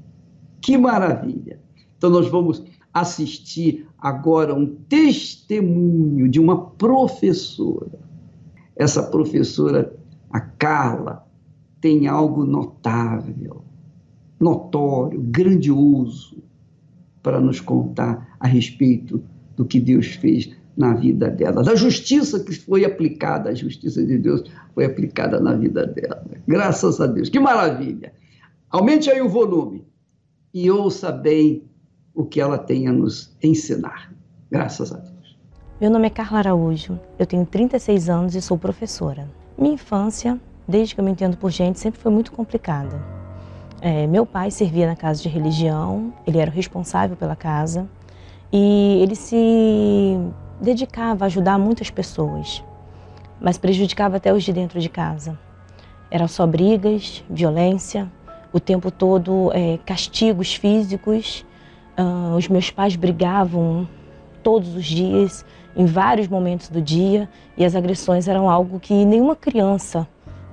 Que 0.61 0.77
maravilha! 0.77 1.59
Então, 1.97 2.09
nós 2.09 2.29
vamos 2.29 2.63
assistir 2.93 3.87
agora 3.97 4.53
um 4.53 4.67
testemunho 4.87 6.29
de 6.29 6.39
uma 6.39 6.69
professora. 6.71 7.99
Essa 8.75 9.01
professora, 9.01 9.95
a 10.29 10.39
Carla, 10.39 11.27
tem 11.81 12.07
algo 12.07 12.43
notável, 12.45 13.63
notório, 14.39 15.19
grandioso 15.21 16.46
para 17.21 17.39
nos 17.39 17.60
contar 17.60 18.36
a 18.39 18.47
respeito 18.47 19.23
do 19.56 19.65
que 19.65 19.80
Deus 19.80 20.08
fez 20.08 20.49
na 20.77 20.93
vida 20.93 21.30
dela, 21.30 21.63
da 21.63 21.75
justiça 21.75 22.39
que 22.39 22.53
foi 22.53 22.86
aplicada, 22.86 23.49
a 23.49 23.56
justiça 23.56 24.06
de 24.06 24.17
Deus 24.17 24.43
foi 24.75 24.86
aplicada 24.86 25.39
na 25.39 25.53
vida 25.53 25.88
dela. 25.88 26.23
Graças 26.47 27.01
a 27.01 27.08
Deus. 27.08 27.30
Que 27.30 27.39
maravilha! 27.39 28.13
Aumente 28.69 29.10
aí 29.10 29.19
o 29.19 29.27
volume 29.27 29.84
e 30.53 30.69
ouça 30.69 31.12
bem 31.12 31.63
o 32.13 32.25
que 32.25 32.39
ela 32.39 32.60
tem 32.60 32.88
a 32.88 32.91
nos 32.91 33.36
ensinar. 33.41 34.13
Graças 34.51 34.91
a 34.91 34.97
Deus. 34.97 35.38
Meu 35.82 35.89
nome 35.89 36.08
é 36.08 36.10
Carla 36.10 36.39
Araújo, 36.39 36.99
eu 37.17 37.25
tenho 37.25 37.45
36 37.45 38.10
anos 38.10 38.36
e 38.36 38.41
sou 38.41 38.58
professora. 38.58 39.30
Minha 39.58 39.75
infância, 39.75 40.39
desde 40.67 40.95
que 40.95 41.01
eu 41.01 41.06
me 41.06 41.12
entendo 41.12 41.38
por 41.38 41.51
gente, 41.51 41.80
sempre 41.80 41.99
foi 41.99 42.12
muito 42.12 42.32
complicada. 42.32 43.16
É, 43.79 44.07
meu 44.07 44.25
pai 44.25 44.49
servia 44.49 44.87
na 44.87 44.95
casa 44.95 45.21
de 45.21 45.29
religião, 45.29 46.11
ele 46.25 46.39
era 46.39 46.49
o 46.49 46.53
responsável 46.53 47.15
pela 47.15 47.35
casa 47.35 47.87
e 48.51 48.99
ele 49.03 49.15
se 49.15 50.17
dedicava 50.59 51.25
a 51.25 51.27
ajudar 51.27 51.59
muitas 51.59 51.91
pessoas, 51.91 52.63
mas 53.39 53.57
prejudicava 53.57 54.17
até 54.17 54.33
os 54.33 54.43
de 54.43 54.51
dentro 54.51 54.79
de 54.79 54.89
casa. 54.89 55.37
Eram 56.09 56.27
só 56.27 56.47
brigas, 56.47 57.23
violência, 57.29 58.11
o 58.51 58.59
tempo 58.59 58.89
todo 58.89 59.51
é, 59.53 59.77
castigos 59.85 60.55
físicos. 60.55 61.45
Uh, 61.99 62.35
os 62.35 62.47
meus 62.47 62.69
pais 62.69 62.95
brigavam 62.95 63.87
todos 64.41 64.75
os 64.75 64.85
dias, 64.85 65.45
em 65.75 65.85
vários 65.85 66.27
momentos 66.27 66.69
do 66.69 66.81
dia, 66.81 67.27
e 67.57 67.65
as 67.65 67.75
agressões 67.75 68.27
eram 68.27 68.49
algo 68.49 68.79
que 68.79 69.05
nenhuma 69.05 69.35
criança 69.35 70.07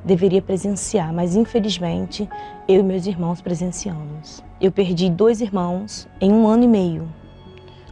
deveria 0.05 0.43
presenciar, 0.43 1.13
mas 1.13 1.35
infelizmente 1.35 2.29
eu 2.69 2.81
e 2.81 2.83
meus 2.83 3.07
irmãos 3.07 3.41
presenciamos. 3.41 4.45
Eu 4.61 4.71
perdi 4.71 5.09
dois 5.09 5.41
irmãos 5.41 6.07
em 6.21 6.31
um 6.31 6.47
ano 6.47 6.65
e 6.65 6.69
meio. 6.69 7.09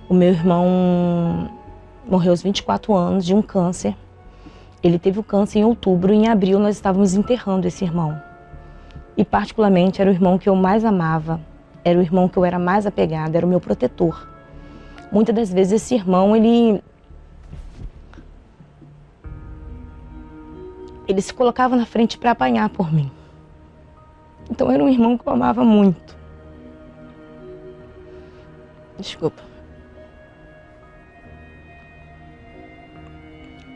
O 0.08 0.14
meu 0.14 0.28
irmão 0.28 1.50
morreu 2.06 2.32
aos 2.32 2.42
24 2.42 2.94
anos 2.94 3.24
de 3.24 3.34
um 3.34 3.40
câncer. 3.40 3.96
Ele 4.82 4.98
teve 4.98 5.18
o 5.18 5.22
câncer 5.22 5.60
em 5.60 5.64
outubro 5.64 6.12
e 6.12 6.16
em 6.16 6.28
abril 6.28 6.58
nós 6.58 6.76
estávamos 6.76 7.14
enterrando 7.14 7.66
esse 7.66 7.84
irmão. 7.84 8.20
E 9.16 9.24
particularmente 9.24 10.00
era 10.00 10.10
o 10.10 10.12
irmão 10.12 10.38
que 10.38 10.48
eu 10.48 10.56
mais 10.56 10.84
amava, 10.84 11.40
era 11.84 11.98
o 11.98 12.02
irmão 12.02 12.28
que 12.28 12.36
eu 12.36 12.44
era 12.44 12.58
mais 12.58 12.86
apegada, 12.86 13.36
era 13.36 13.46
o 13.46 13.48
meu 13.48 13.60
protetor. 13.60 14.28
Muitas 15.10 15.34
das 15.34 15.52
vezes 15.52 15.82
esse 15.82 15.94
irmão, 15.94 16.34
ele 16.34 16.82
ele 21.12 21.20
se 21.20 21.32
colocava 21.32 21.76
na 21.76 21.84
frente 21.84 22.16
para 22.16 22.30
apanhar 22.30 22.70
por 22.70 22.92
mim. 22.92 23.10
Então 24.50 24.70
era 24.70 24.82
um 24.82 24.88
irmão 24.88 25.16
que 25.16 25.26
eu 25.26 25.32
amava 25.32 25.62
muito. 25.62 26.16
Desculpa. 28.98 29.42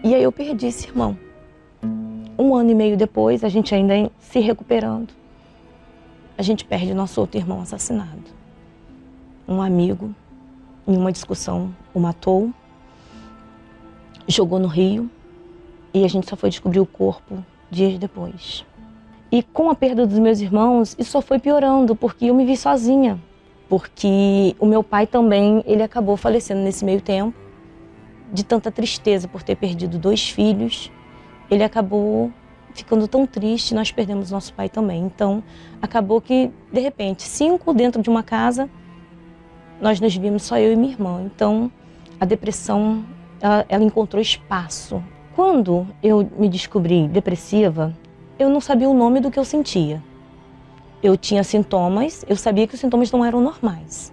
E 0.03 0.15
aí 0.15 0.23
eu 0.23 0.33
perdi 0.33 0.67
esse 0.67 0.89
irmão. 0.89 1.19
Um 2.39 2.55
ano 2.55 2.71
e 2.71 2.75
meio 2.75 2.97
depois, 2.97 3.45
a 3.45 3.49
gente 3.49 3.75
ainda 3.75 4.11
se 4.19 4.39
recuperando, 4.41 5.13
a 6.37 6.43
gente 6.43 6.65
perde 6.65 6.93
nosso 6.95 7.21
outro 7.21 7.39
irmão 7.39 7.61
assassinado. 7.61 8.23
Um 9.49 9.61
amigo, 9.61 10.15
em 10.87 10.97
uma 10.97 11.11
discussão, 11.13 11.75
o 11.93 12.01
matou, 12.01 12.51
jogou 14.29 14.59
no 14.59 14.69
rio 14.69 15.11
e 15.97 16.05
a 16.05 16.09
gente 16.09 16.29
só 16.29 16.37
foi 16.37 16.51
descobrir 16.51 16.79
o 16.79 16.85
corpo 16.85 17.43
dias 17.71 17.99
depois. 17.99 18.67
E 19.33 19.43
com 19.43 19.71
a 19.71 19.75
perda 19.75 20.07
dos 20.07 20.19
meus 20.19 20.41
irmãos, 20.41 20.95
isso 20.99 21.13
só 21.13 21.23
foi 21.23 21.39
piorando, 21.39 21.97
porque 21.97 22.27
eu 22.27 22.35
me 22.35 22.45
vi 22.45 22.55
sozinha. 22.55 23.19
Porque 23.67 24.55
o 24.61 24.67
meu 24.67 24.85
pai 24.85 25.07
também, 25.07 25.65
ele 25.67 25.83
acabou 25.83 26.15
falecendo 26.17 26.61
nesse 26.61 26.85
meio 26.85 27.01
tempo, 27.01 27.35
de 28.31 28.45
tanta 28.45 28.71
tristeza 28.71 29.27
por 29.27 29.43
ter 29.43 29.57
perdido 29.57 29.99
dois 29.99 30.29
filhos. 30.29 30.93
Ele 31.51 31.65
acabou 31.65 32.31
ficando 32.75 33.09
tão 33.09 33.27
triste, 33.27 33.75
nós 33.75 33.91
perdemos 33.91 34.31
nosso 34.31 34.53
pai 34.53 34.69
também. 34.69 35.03
Então, 35.03 35.43
acabou 35.81 36.21
que, 36.21 36.51
de 36.71 36.81
repente, 36.81 37.23
cinco 37.23 37.73
dentro 37.73 38.03
de 38.03 38.11
uma 38.11 38.23
casa, 38.23 38.69
nós 39.81 39.99
nos 39.99 40.15
vimos 40.15 40.43
só 40.43 40.59
eu 40.59 40.75
e 40.75 40.77
minha 40.77 40.93
irmã. 40.93 41.23
Então, 41.25 41.73
a 42.21 42.27
depressão, 42.27 43.03
ela, 43.41 43.65
ela 43.67 43.83
encontrou 43.83 44.21
espaço. 44.21 45.03
Quando 45.37 45.87
eu 46.03 46.27
me 46.39 46.49
descobri 46.49 47.07
depressiva, 47.09 47.93
eu 48.39 48.49
não 48.49 48.59
sabia 48.59 48.89
o 48.89 48.95
nome 48.95 49.21
do 49.21 49.31
que 49.31 49.39
eu 49.39 49.45
sentia. 49.45 50.03
Eu 51.03 51.15
tinha 51.15 51.45
sintomas, 51.45 52.25
eu 52.27 52.37
sabia 52.37 52.67
que 52.67 52.75
os 52.75 52.81
sintomas 52.81 53.13
não 53.13 53.23
eram 53.23 53.43
normais. 53.43 54.11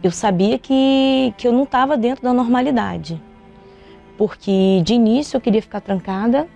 Eu 0.00 0.12
sabia 0.12 0.60
que, 0.60 1.34
que 1.36 1.48
eu 1.48 1.52
não 1.52 1.64
estava 1.64 1.96
dentro 1.96 2.22
da 2.22 2.32
normalidade. 2.32 3.20
Porque 4.16 4.80
de 4.84 4.94
início 4.94 5.36
eu 5.36 5.40
queria 5.40 5.60
ficar 5.60 5.80
trancada, 5.80 6.46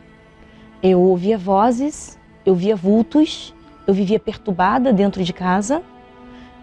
eu 0.81 1.01
ouvia 1.01 1.37
vozes, 1.37 2.17
eu 2.45 2.55
via 2.55 2.77
vultos, 2.77 3.53
eu 3.85 3.93
vivia 3.93 4.21
perturbada 4.21 4.93
dentro 4.93 5.25
de 5.25 5.33
casa, 5.33 5.83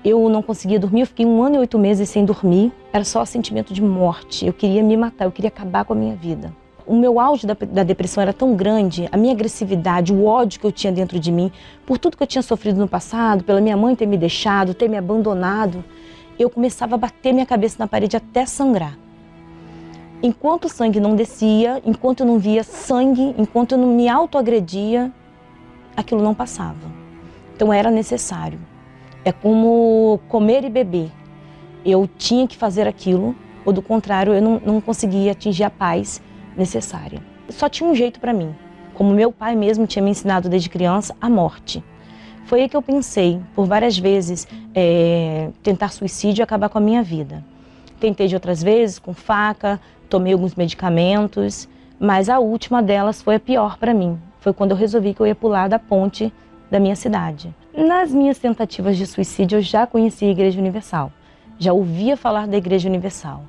eu 0.05 0.29
não 0.29 0.41
conseguia 0.41 0.79
dormir, 0.79 1.01
eu 1.01 1.07
fiquei 1.07 1.25
um 1.25 1.43
ano 1.43 1.57
e 1.57 1.59
oito 1.59 1.77
meses 1.77 2.07
sem 2.07 2.23
dormir, 2.23 2.71
era 2.93 3.03
só 3.03 3.25
sentimento 3.25 3.73
de 3.73 3.81
morte, 3.81 4.45
eu 4.45 4.53
queria 4.53 4.81
me 4.81 4.95
matar, 4.95 5.25
eu 5.25 5.33
queria 5.33 5.49
acabar 5.49 5.83
com 5.83 5.91
a 5.91 5.97
minha 5.97 6.15
vida 6.15 6.62
o 6.85 6.95
meu 6.95 7.19
auge 7.19 7.45
da, 7.45 7.53
da, 7.53 7.83
depressão 7.83 8.21
era 8.21 8.33
tão 8.33 8.55
grande, 8.55 9.07
a 9.11 9.17
minha 9.17 9.33
agressividade, 9.33 10.13
o 10.13 10.25
ódio 10.25 10.59
que 10.59 10.65
eu 10.65 10.71
tinha 10.71 10.91
dentro 10.91 11.19
de 11.19 11.31
mim, 11.31 11.51
por 11.85 11.97
tudo 11.97 12.17
que 12.17 12.23
eu 12.23 12.27
tinha 12.27 12.41
sofrido 12.41 12.79
no 12.79 12.87
passado, 12.87 13.43
pela 13.43 13.61
minha 13.61 13.77
mãe 13.77 13.95
ter 13.95 14.05
me 14.05 14.17
deixado, 14.17 14.73
ter 14.73 14.89
me 14.89 14.97
abandonado, 14.97 15.83
eu 16.37 16.49
começava 16.49 16.95
a 16.95 16.97
bater 16.97 17.33
minha 17.33 17.45
cabeça 17.45 17.75
na 17.79 17.87
parede 17.87 18.17
até 18.17 18.45
sangrar. 18.45 18.97
Enquanto 20.21 20.65
o 20.65 20.69
sangue 20.69 20.99
não 20.99 21.15
descia, 21.15 21.81
enquanto 21.85 22.21
eu 22.21 22.25
não 22.25 22.39
via 22.39 22.63
sangue, 22.63 23.35
enquanto 23.37 23.73
eu 23.73 23.77
não 23.77 23.87
me 23.87 24.07
autoagredia, 24.07 25.11
aquilo 25.95 26.23
não 26.23 26.33
passava. 26.33 26.91
Então 27.55 27.71
era 27.73 27.91
necessário. 27.91 28.59
É 29.25 29.31
como 29.31 30.19
comer 30.29 30.63
e 30.63 30.69
beber. 30.69 31.11
Eu 31.85 32.09
tinha 32.17 32.47
que 32.47 32.57
fazer 32.57 32.87
aquilo, 32.87 33.35
ou 33.65 33.73
do 33.73 33.81
contrário, 33.81 34.33
eu 34.33 34.41
não, 34.41 34.61
não 34.65 34.81
conseguia 34.81 35.33
atingir 35.33 35.65
a 35.65 35.69
paz 35.69 36.21
necessária. 36.57 37.19
Só 37.49 37.67
tinha 37.67 37.89
um 37.89 37.95
jeito 37.95 38.19
para 38.19 38.33
mim, 38.33 38.53
como 38.93 39.13
meu 39.13 39.31
pai 39.31 39.55
mesmo 39.55 39.87
tinha 39.87 40.03
me 40.03 40.11
ensinado 40.11 40.49
desde 40.49 40.69
criança, 40.69 41.15
a 41.19 41.29
morte. 41.29 41.83
Foi 42.45 42.61
aí 42.61 42.69
que 42.69 42.75
eu 42.75 42.81
pensei, 42.81 43.39
por 43.55 43.65
várias 43.65 43.97
vezes, 43.97 44.47
é, 44.75 45.49
tentar 45.61 45.89
suicídio 45.89 46.41
e 46.41 46.43
acabar 46.43 46.69
com 46.69 46.77
a 46.77 46.81
minha 46.81 47.01
vida. 47.01 47.43
Tentei 47.99 48.27
de 48.27 48.35
outras 48.35 48.61
vezes, 48.61 48.99
com 48.99 49.13
faca, 49.13 49.79
tomei 50.09 50.33
alguns 50.33 50.55
medicamentos, 50.55 51.69
mas 51.99 52.27
a 52.27 52.39
última 52.39 52.83
delas 52.83 53.21
foi 53.21 53.35
a 53.35 53.39
pior 53.39 53.77
para 53.77 53.93
mim. 53.93 54.19
Foi 54.39 54.53
quando 54.53 54.71
eu 54.71 54.77
resolvi 54.77 55.13
que 55.13 55.21
eu 55.21 55.27
ia 55.27 55.35
pular 55.35 55.69
da 55.69 55.79
ponte 55.79 56.33
da 56.69 56.79
minha 56.79 56.95
cidade. 56.95 57.55
Nas 57.75 58.11
minhas 58.11 58.37
tentativas 58.37 58.97
de 58.97 59.05
suicídio, 59.07 59.59
eu 59.59 59.61
já 59.61 59.87
conhecia 59.87 60.27
a 60.27 60.31
Igreja 60.31 60.59
Universal. 60.59 61.11
Já 61.57 61.71
ouvia 61.71 62.17
falar 62.17 62.45
da 62.45 62.57
Igreja 62.57 62.89
Universal 62.89 63.43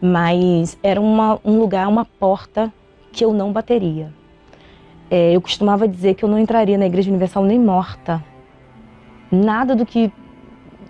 mas 0.00 0.78
era 0.82 1.00
uma, 1.00 1.40
um 1.44 1.58
lugar, 1.58 1.88
uma 1.88 2.04
porta 2.04 2.72
que 3.12 3.24
eu 3.24 3.32
não 3.32 3.52
bateria. 3.52 4.12
É, 5.10 5.34
eu 5.34 5.40
costumava 5.40 5.86
dizer 5.86 6.14
que 6.14 6.24
eu 6.24 6.28
não 6.28 6.38
entraria 6.38 6.76
na 6.76 6.86
Igreja 6.86 7.10
Universal 7.10 7.44
nem 7.44 7.58
morta. 7.58 8.22
Nada 9.30 9.74
do 9.74 9.86
que. 9.86 10.12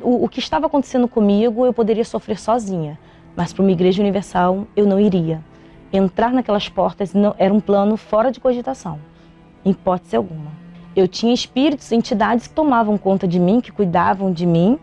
O, 0.01 0.25
o 0.25 0.29
que 0.29 0.38
estava 0.38 0.67
acontecendo 0.67 1.07
comigo 1.07 1.64
eu 1.64 1.73
poderia 1.73 2.05
sofrer 2.05 2.38
sozinha, 2.38 2.99
mas 3.37 3.53
para 3.53 3.62
uma 3.62 3.73
Igreja 3.73 4.03
Universal 4.03 4.67
eu 4.77 4.87
não 4.87 4.99
iria. 4.99 5.40
Entrar 5.93 6.33
naquelas 6.33 6.69
portas 6.69 7.14
não, 7.14 7.35
era 7.38 7.53
um 7.53 7.61
plano 7.61 7.97
fora 7.97 8.33
de 8.33 8.40
cogitação, 8.40 8.99
em 9.64 9.71
hipótese 9.71 10.17
alguma. 10.17 10.51
Eu 10.97 11.07
tinha 11.07 11.33
espíritos, 11.33 11.90
entidades 11.93 12.47
que 12.47 12.55
tomavam 12.55 12.99
conta 12.99 13.27
de 13.27 13.38
mim, 13.38 13.61
que 13.61 13.73
cuidavam 13.73 14.33
de 14.33 14.47
mim, 14.47 14.79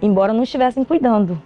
embora 0.00 0.32
não 0.32 0.42
estivessem 0.42 0.84
cuidando 0.84 1.40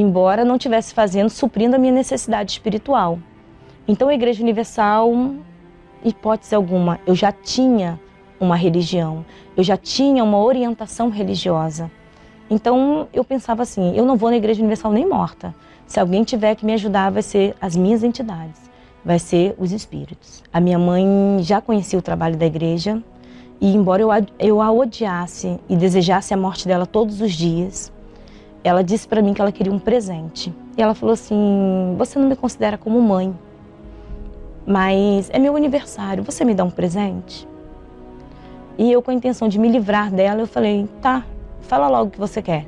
embora 0.00 0.44
não 0.44 0.56
estivesse 0.56 0.92
fazendo, 0.94 1.30
suprindo 1.30 1.76
a 1.76 1.78
minha 1.78 1.92
necessidade 1.92 2.52
espiritual. 2.52 3.18
Então, 3.88 4.08
a 4.08 4.14
Igreja 4.14 4.42
Universal, 4.42 5.12
hipótese 6.04 6.54
alguma, 6.54 6.98
eu 7.06 7.14
já 7.14 7.30
tinha 7.30 8.00
uma 8.38 8.56
religião, 8.56 9.24
eu 9.56 9.62
já 9.62 9.76
tinha 9.76 10.22
uma 10.22 10.38
orientação 10.38 11.08
religiosa. 11.08 11.90
Então, 12.50 13.08
eu 13.12 13.24
pensava 13.24 13.62
assim: 13.62 13.96
eu 13.96 14.04
não 14.04 14.16
vou 14.16 14.30
na 14.30 14.36
Igreja 14.36 14.60
Universal 14.60 14.92
nem 14.92 15.08
morta. 15.08 15.54
Se 15.86 16.00
alguém 16.00 16.24
tiver 16.24 16.54
que 16.56 16.66
me 16.66 16.72
ajudar, 16.74 17.10
vai 17.10 17.22
ser 17.22 17.54
as 17.60 17.76
minhas 17.76 18.02
entidades, 18.02 18.60
vai 19.04 19.20
ser 19.20 19.54
os 19.56 19.70
espíritos. 19.70 20.42
A 20.52 20.60
minha 20.60 20.78
mãe 20.78 21.06
já 21.40 21.60
conhecia 21.60 21.98
o 21.98 22.02
trabalho 22.02 22.36
da 22.36 22.44
igreja 22.44 23.00
e, 23.60 23.72
embora 23.72 24.02
eu 24.02 24.10
a, 24.10 24.20
eu 24.38 24.60
a 24.60 24.70
odiasse 24.72 25.60
e 25.68 25.76
desejasse 25.76 26.34
a 26.34 26.36
morte 26.36 26.66
dela 26.66 26.86
todos 26.86 27.20
os 27.20 27.32
dias, 27.32 27.92
ela 28.66 28.82
disse 28.82 29.06
para 29.06 29.22
mim 29.22 29.32
que 29.32 29.40
ela 29.40 29.52
queria 29.52 29.72
um 29.72 29.78
presente. 29.78 30.52
E 30.76 30.82
ela 30.82 30.94
falou 30.94 31.12
assim: 31.12 31.94
Você 31.96 32.18
não 32.18 32.28
me 32.28 32.36
considera 32.36 32.76
como 32.76 33.00
mãe, 33.00 33.34
mas 34.66 35.30
é 35.30 35.38
meu 35.38 35.56
aniversário, 35.56 36.24
você 36.24 36.44
me 36.44 36.54
dá 36.54 36.64
um 36.64 36.70
presente? 36.70 37.46
E 38.78 38.90
eu, 38.90 39.00
com 39.00 39.10
a 39.10 39.14
intenção 39.14 39.48
de 39.48 39.58
me 39.58 39.68
livrar 39.68 40.10
dela, 40.10 40.40
eu 40.40 40.46
falei: 40.46 40.88
Tá, 41.00 41.24
fala 41.60 41.88
logo 41.88 42.08
o 42.08 42.10
que 42.10 42.18
você 42.18 42.42
quer. 42.42 42.66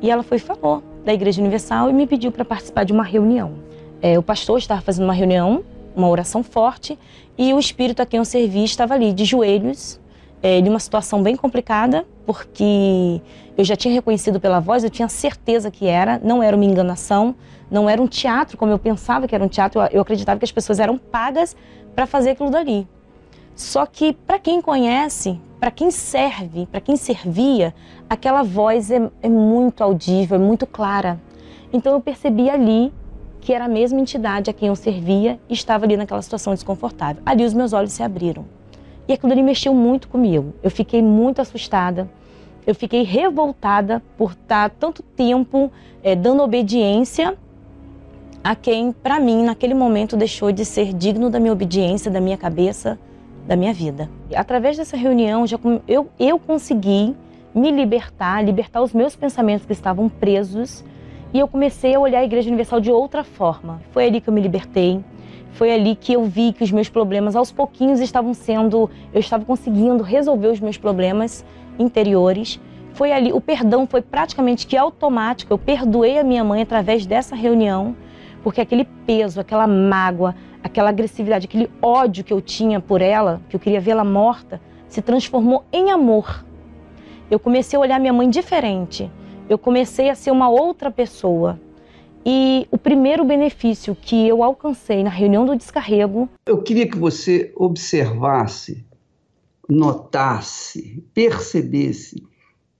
E 0.00 0.10
ela 0.10 0.22
foi 0.22 0.38
falou 0.38 0.82
da 1.04 1.14
Igreja 1.14 1.40
Universal 1.40 1.88
e 1.88 1.92
me 1.92 2.06
pediu 2.06 2.32
para 2.32 2.44
participar 2.44 2.84
de 2.84 2.92
uma 2.92 3.04
reunião. 3.04 3.52
É, 4.00 4.18
o 4.18 4.22
pastor 4.22 4.58
estava 4.58 4.80
fazendo 4.80 5.04
uma 5.04 5.14
reunião, 5.14 5.62
uma 5.94 6.08
oração 6.08 6.42
forte, 6.42 6.98
e 7.38 7.54
o 7.54 7.58
espírito 7.58 8.02
a 8.02 8.06
quem 8.06 8.18
eu 8.18 8.24
servi 8.24 8.64
estava 8.64 8.94
ali, 8.94 9.12
de 9.12 9.24
joelhos, 9.24 10.00
é, 10.42 10.60
de 10.60 10.68
uma 10.68 10.80
situação 10.80 11.22
bem 11.22 11.36
complicada, 11.36 12.04
porque 12.26 13.20
eu 13.56 13.64
já 13.64 13.76
tinha 13.76 13.94
reconhecido 13.94 14.40
pela 14.40 14.60
voz, 14.60 14.82
eu 14.82 14.90
tinha 14.90 15.08
certeza 15.08 15.70
que 15.70 15.86
era, 15.86 16.20
não 16.22 16.42
era 16.42 16.56
uma 16.56 16.64
enganação, 16.64 17.34
não 17.70 17.88
era 17.88 18.02
um 18.02 18.06
teatro 18.06 18.58
como 18.58 18.72
eu 18.72 18.78
pensava 18.78 19.28
que 19.28 19.34
era 19.34 19.44
um 19.44 19.48
teatro, 19.48 19.80
eu, 19.80 19.86
eu 19.92 20.02
acreditava 20.02 20.38
que 20.38 20.44
as 20.44 20.52
pessoas 20.52 20.80
eram 20.80 20.98
pagas 20.98 21.56
para 21.94 22.06
fazer 22.06 22.30
aquilo 22.30 22.50
dali. 22.50 22.86
Só 23.54 23.86
que 23.86 24.12
para 24.12 24.38
quem 24.38 24.60
conhece, 24.60 25.38
para 25.60 25.70
quem 25.70 25.90
serve, 25.90 26.66
para 26.66 26.80
quem 26.80 26.96
servia, 26.96 27.74
aquela 28.08 28.42
voz 28.42 28.90
é, 28.90 29.10
é 29.22 29.28
muito 29.28 29.84
audível, 29.84 30.36
é 30.36 30.40
muito 30.40 30.66
clara. 30.66 31.20
Então 31.72 31.92
eu 31.92 32.00
percebi 32.00 32.50
ali 32.50 32.92
que 33.40 33.52
era 33.52 33.66
a 33.66 33.68
mesma 33.68 34.00
entidade 34.00 34.48
a 34.50 34.52
quem 34.52 34.68
eu 34.68 34.76
servia 34.76 35.38
e 35.48 35.52
estava 35.52 35.84
ali 35.84 35.96
naquela 35.96 36.22
situação 36.22 36.54
desconfortável. 36.54 37.22
Ali 37.26 37.44
os 37.44 37.52
meus 37.52 37.72
olhos 37.72 37.92
se 37.92 38.02
abriram. 38.02 38.44
E 39.08 39.12
aquilo 39.12 39.32
ali 39.32 39.42
mexeu 39.42 39.74
muito 39.74 40.08
comigo. 40.08 40.54
Eu 40.62 40.70
fiquei 40.70 41.02
muito 41.02 41.40
assustada. 41.40 42.08
Eu 42.66 42.74
fiquei 42.74 43.02
revoltada 43.02 44.02
por 44.16 44.32
estar 44.32 44.70
tanto 44.70 45.02
tempo 45.02 45.70
é, 46.02 46.14
dando 46.14 46.42
obediência 46.42 47.36
a 48.44 48.54
quem, 48.54 48.92
para 48.92 49.20
mim, 49.20 49.44
naquele 49.44 49.74
momento 49.74 50.16
deixou 50.16 50.50
de 50.52 50.64
ser 50.64 50.92
digno 50.92 51.30
da 51.30 51.38
minha 51.38 51.52
obediência, 51.52 52.10
da 52.10 52.20
minha 52.20 52.36
cabeça, 52.36 52.98
da 53.46 53.56
minha 53.56 53.72
vida. 53.72 54.08
E, 54.30 54.36
através 54.36 54.76
dessa 54.76 54.96
reunião, 54.96 55.46
já, 55.46 55.58
eu, 55.86 56.08
eu 56.18 56.38
consegui 56.38 57.14
me 57.54 57.70
libertar, 57.70 58.44
libertar 58.44 58.82
os 58.82 58.92
meus 58.92 59.14
pensamentos 59.14 59.66
que 59.66 59.72
estavam 59.72 60.08
presos, 60.08 60.84
e 61.32 61.38
eu 61.38 61.48
comecei 61.48 61.94
a 61.94 62.00
olhar 62.00 62.20
a 62.20 62.24
Igreja 62.24 62.48
Universal 62.48 62.80
de 62.80 62.90
outra 62.90 63.24
forma. 63.24 63.80
Foi 63.90 64.06
ali 64.06 64.20
que 64.20 64.28
eu 64.28 64.34
me 64.34 64.40
libertei, 64.40 65.02
foi 65.52 65.72
ali 65.72 65.94
que 65.94 66.14
eu 66.14 66.24
vi 66.24 66.52
que 66.52 66.64
os 66.64 66.70
meus 66.70 66.88
problemas 66.88 67.36
aos 67.36 67.52
pouquinhos 67.52 68.00
estavam 68.00 68.34
sendo, 68.34 68.90
eu 69.12 69.20
estava 69.20 69.44
conseguindo 69.44 70.02
resolver 70.02 70.48
os 70.48 70.60
meus 70.60 70.76
problemas 70.76 71.44
interiores. 71.78 72.58
Foi 72.94 73.12
ali, 73.12 73.32
o 73.32 73.40
perdão 73.40 73.86
foi 73.86 74.02
praticamente 74.02 74.66
que 74.66 74.76
automático. 74.76 75.52
Eu 75.52 75.58
perdoei 75.58 76.18
a 76.18 76.24
minha 76.24 76.42
mãe 76.42 76.62
através 76.62 77.06
dessa 77.06 77.34
reunião, 77.34 77.94
porque 78.42 78.60
aquele 78.60 78.84
peso, 79.06 79.40
aquela 79.40 79.66
mágoa, 79.66 80.34
aquela 80.62 80.88
agressividade, 80.88 81.46
aquele 81.46 81.70
ódio 81.80 82.24
que 82.24 82.32
eu 82.32 82.40
tinha 82.40 82.80
por 82.80 83.00
ela, 83.02 83.40
que 83.48 83.56
eu 83.56 83.60
queria 83.60 83.80
vê-la 83.80 84.04
morta, 84.04 84.60
se 84.88 85.02
transformou 85.02 85.64
em 85.72 85.90
amor. 85.90 86.44
Eu 87.30 87.38
comecei 87.38 87.76
a 87.76 87.80
olhar 87.80 88.00
minha 88.00 88.12
mãe 88.12 88.28
diferente. 88.28 89.10
Eu 89.48 89.58
comecei 89.58 90.08
a 90.08 90.14
ser 90.14 90.30
uma 90.30 90.48
outra 90.48 90.90
pessoa. 90.90 91.58
E 92.24 92.66
o 92.70 92.78
primeiro 92.78 93.24
benefício 93.24 93.96
que 94.00 94.28
eu 94.28 94.42
alcancei 94.42 95.02
na 95.02 95.10
reunião 95.10 95.44
do 95.44 95.56
descarrego. 95.56 96.28
Eu 96.46 96.62
queria 96.62 96.88
que 96.88 96.96
você 96.96 97.52
observasse, 97.56 98.84
notasse, 99.68 101.04
percebesse 101.12 102.22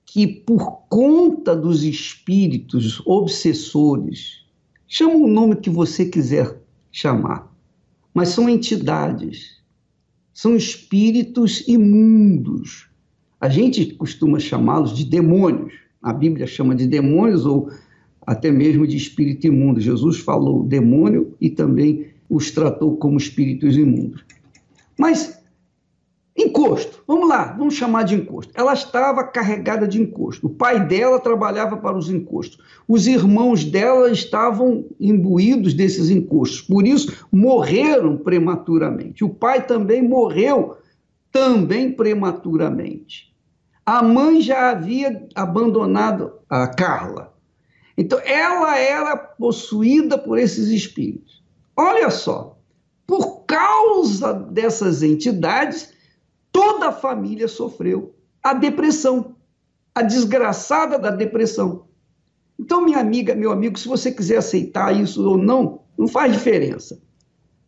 que 0.05 0.27
por 0.27 0.83
conta 0.89 1.57
dos 1.57 1.83
espíritos 1.83 3.03
obsessores, 3.07 4.45
chama 4.87 5.15
o 5.15 5.27
nome 5.27 5.57
que 5.57 5.71
você 5.71 6.05
quiser 6.05 6.61
chamar, 6.91 7.51
mas 8.13 8.29
são 8.29 8.47
entidades, 8.47 9.63
são 10.35 10.55
espíritos 10.55 11.67
imundos. 11.67 12.91
A 13.41 13.49
gente 13.49 13.87
costuma 13.95 14.39
chamá-los 14.39 14.95
de 14.95 15.05
demônios. 15.05 15.73
A 16.03 16.13
Bíblia 16.13 16.47
chama 16.47 16.75
de 16.75 16.87
demônios 16.87 17.47
ou 17.47 17.71
até 18.27 18.51
mesmo 18.51 18.87
de 18.87 18.97
espírito 18.97 19.47
imundo. 19.47 19.81
Jesus 19.81 20.19
falou 20.19 20.65
demônio 20.65 21.35
e 21.41 21.51
também 21.51 22.07
os 22.29 22.51
tratou 22.51 22.97
como 22.97 23.19
espíritos 23.19 23.77
imundos. 23.77 24.25
Mas 24.99 25.43
encosto, 26.37 27.03
vamos 27.07 27.29
lá, 27.29 27.53
vamos 27.59 27.75
chamar 27.75 28.05
de 28.05 28.15
encosto. 28.15 28.53
Ela 28.55 28.73
estava 28.73 29.25
carregada 29.25 29.87
de 29.87 30.01
encosto. 30.01 30.47
O 30.47 30.51
pai 30.51 30.87
dela 30.87 31.21
trabalhava 31.21 31.77
para 31.77 31.97
os 31.97 32.09
encostos. 32.09 32.59
Os 32.89 33.07
irmãos 33.07 33.65
dela 33.65 34.11
estavam 34.11 34.87
imbuídos 34.99 35.75
desses 35.75 36.09
encostos. 36.09 36.63
Por 36.63 36.87
isso, 36.87 37.27
morreram 37.31 38.17
prematuramente. 38.17 39.25
O 39.25 39.29
pai 39.29 39.67
também 39.67 40.03
morreu 40.03 40.77
também 41.31 41.91
prematuramente. 41.93 43.33
A 43.85 44.03
mãe 44.03 44.41
já 44.41 44.71
havia 44.71 45.27
abandonado 45.35 46.33
a 46.49 46.69
Carla. 46.69 47.32
Então, 47.97 48.19
ela 48.21 48.79
era 48.79 49.17
possuída 49.17 50.17
por 50.17 50.39
esses 50.39 50.69
espíritos. 50.69 51.43
Olha 51.77 52.11
só, 52.11 52.59
por 53.07 53.45
causa 53.45 54.33
dessas 54.33 55.03
entidades, 55.03 55.93
toda 56.51 56.89
a 56.89 56.93
família 56.93 57.49
sofreu 57.49 58.15
a 58.43 58.55
depressão, 58.55 59.37
a 59.95 60.03
desgraçada 60.03 60.99
da 60.99 61.11
depressão. 61.11 61.87
Então, 62.59 62.85
minha 62.85 62.99
amiga, 62.99 63.35
meu 63.35 63.53
amigo, 63.53 63.79
se 63.79 63.89
você 63.89 64.11
quiser 64.11 64.39
aceitar 64.39 64.99
isso 64.99 65.29
ou 65.29 65.37
não, 65.37 65.81
não 65.97 66.09
faz 66.09 66.33
diferença. 66.33 67.01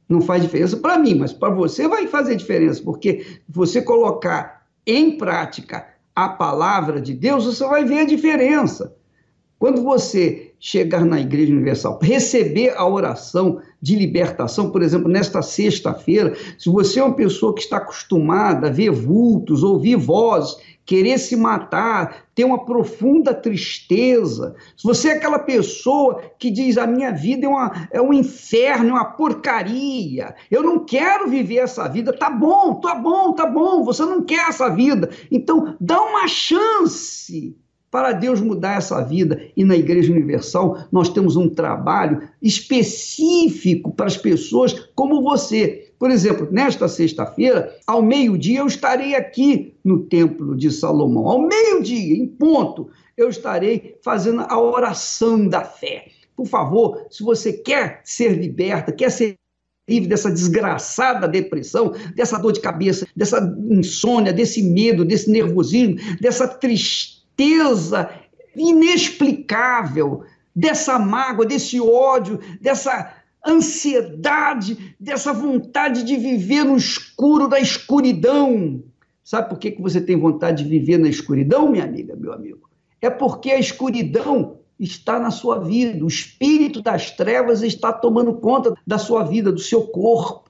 Não 0.08 0.20
faz 0.20 0.42
diferença 0.42 0.76
para 0.76 0.98
mim, 0.98 1.14
mas 1.14 1.32
para 1.32 1.52
você 1.52 1.88
vai 1.88 2.06
fazer 2.06 2.36
diferença, 2.36 2.82
porque 2.82 3.40
você 3.48 3.80
colocar 3.80 4.66
em 4.86 5.16
prática 5.16 5.88
a 6.14 6.28
palavra 6.28 7.00
de 7.00 7.14
Deus, 7.14 7.46
você 7.46 7.66
vai 7.66 7.84
ver 7.84 8.00
a 8.00 8.04
diferença. 8.04 8.94
Quando 9.64 9.82
você 9.82 10.52
chegar 10.60 11.06
na 11.06 11.18
Igreja 11.18 11.50
Universal, 11.50 11.98
receber 12.02 12.74
a 12.76 12.86
oração 12.86 13.62
de 13.80 13.96
libertação, 13.96 14.68
por 14.68 14.82
exemplo, 14.82 15.08
nesta 15.08 15.40
sexta-feira, 15.40 16.36
se 16.58 16.68
você 16.68 17.00
é 17.00 17.02
uma 17.02 17.16
pessoa 17.16 17.54
que 17.54 17.62
está 17.62 17.78
acostumada 17.78 18.66
a 18.66 18.70
ver 18.70 18.90
vultos, 18.90 19.62
ouvir 19.62 19.96
vozes, 19.96 20.54
querer 20.84 21.16
se 21.16 21.34
matar, 21.34 22.26
ter 22.34 22.44
uma 22.44 22.66
profunda 22.66 23.32
tristeza, 23.32 24.54
se 24.76 24.84
você 24.84 25.08
é 25.08 25.12
aquela 25.12 25.38
pessoa 25.38 26.20
que 26.38 26.50
diz 26.50 26.76
a 26.76 26.86
minha 26.86 27.10
vida 27.10 27.46
é, 27.46 27.48
uma, 27.48 27.88
é 27.90 28.02
um 28.02 28.12
inferno, 28.12 28.90
é 28.90 28.92
uma 28.92 29.12
porcaria, 29.12 30.34
eu 30.50 30.62
não 30.62 30.84
quero 30.84 31.26
viver 31.26 31.60
essa 31.60 31.88
vida, 31.88 32.12
tá 32.12 32.28
bom, 32.28 32.74
tá 32.74 32.94
bom, 32.94 33.32
tá 33.32 33.46
bom, 33.46 33.82
você 33.82 34.04
não 34.04 34.22
quer 34.22 34.46
essa 34.46 34.68
vida, 34.68 35.08
então 35.30 35.74
dá 35.80 36.02
uma 36.02 36.28
chance 36.28 37.56
para 37.94 38.10
Deus 38.10 38.40
mudar 38.40 38.78
essa 38.78 39.00
vida. 39.02 39.40
E 39.56 39.64
na 39.64 39.76
Igreja 39.76 40.10
Universal 40.10 40.88
nós 40.90 41.08
temos 41.08 41.36
um 41.36 41.48
trabalho 41.48 42.28
específico 42.42 43.92
para 43.92 44.06
as 44.06 44.16
pessoas 44.16 44.72
como 44.96 45.22
você. 45.22 45.92
Por 45.96 46.10
exemplo, 46.10 46.48
nesta 46.50 46.88
sexta-feira, 46.88 47.72
ao 47.86 48.02
meio-dia, 48.02 48.58
eu 48.58 48.66
estarei 48.66 49.14
aqui 49.14 49.76
no 49.84 50.00
Templo 50.00 50.56
de 50.56 50.72
Salomão. 50.72 51.28
Ao 51.28 51.46
meio-dia, 51.46 52.16
em 52.16 52.26
ponto, 52.26 52.90
eu 53.16 53.28
estarei 53.28 53.96
fazendo 54.02 54.40
a 54.40 54.60
oração 54.60 55.46
da 55.46 55.60
fé. 55.60 56.08
Por 56.34 56.48
favor, 56.48 57.06
se 57.08 57.22
você 57.22 57.52
quer 57.52 58.00
ser 58.02 58.36
liberta, 58.36 58.90
quer 58.90 59.12
ser 59.12 59.36
livre 59.88 60.08
dessa 60.08 60.32
desgraçada 60.32 61.28
depressão, 61.28 61.94
dessa 62.16 62.38
dor 62.38 62.50
de 62.50 62.60
cabeça, 62.60 63.06
dessa 63.14 63.38
insônia, 63.70 64.32
desse 64.32 64.64
medo, 64.64 65.04
desse 65.04 65.30
nervosismo, 65.30 65.94
dessa 66.20 66.48
tristeza 66.48 67.13
tristeza 67.36 68.10
inexplicável, 68.56 70.24
dessa 70.54 70.98
mágoa, 70.98 71.44
desse 71.44 71.80
ódio, 71.80 72.38
dessa 72.60 73.12
ansiedade, 73.44 74.94
dessa 74.98 75.32
vontade 75.32 76.04
de 76.04 76.16
viver 76.16 76.64
no 76.64 76.76
escuro 76.76 77.48
da 77.48 77.58
escuridão. 77.58 78.82
Sabe 79.22 79.48
por 79.48 79.58
que, 79.58 79.72
que 79.72 79.82
você 79.82 80.00
tem 80.00 80.16
vontade 80.16 80.62
de 80.62 80.68
viver 80.68 80.98
na 80.98 81.08
escuridão, 81.08 81.68
minha 81.68 81.84
amiga, 81.84 82.14
meu 82.14 82.32
amigo? 82.32 82.68
É 83.00 83.10
porque 83.10 83.50
a 83.50 83.58
escuridão 83.58 84.58
está 84.78 85.18
na 85.18 85.30
sua 85.30 85.58
vida, 85.58 86.04
o 86.04 86.08
espírito 86.08 86.80
das 86.80 87.10
trevas 87.10 87.62
está 87.62 87.92
tomando 87.92 88.34
conta 88.34 88.74
da 88.86 88.98
sua 88.98 89.24
vida, 89.24 89.50
do 89.50 89.60
seu 89.60 89.82
corpo 89.88 90.44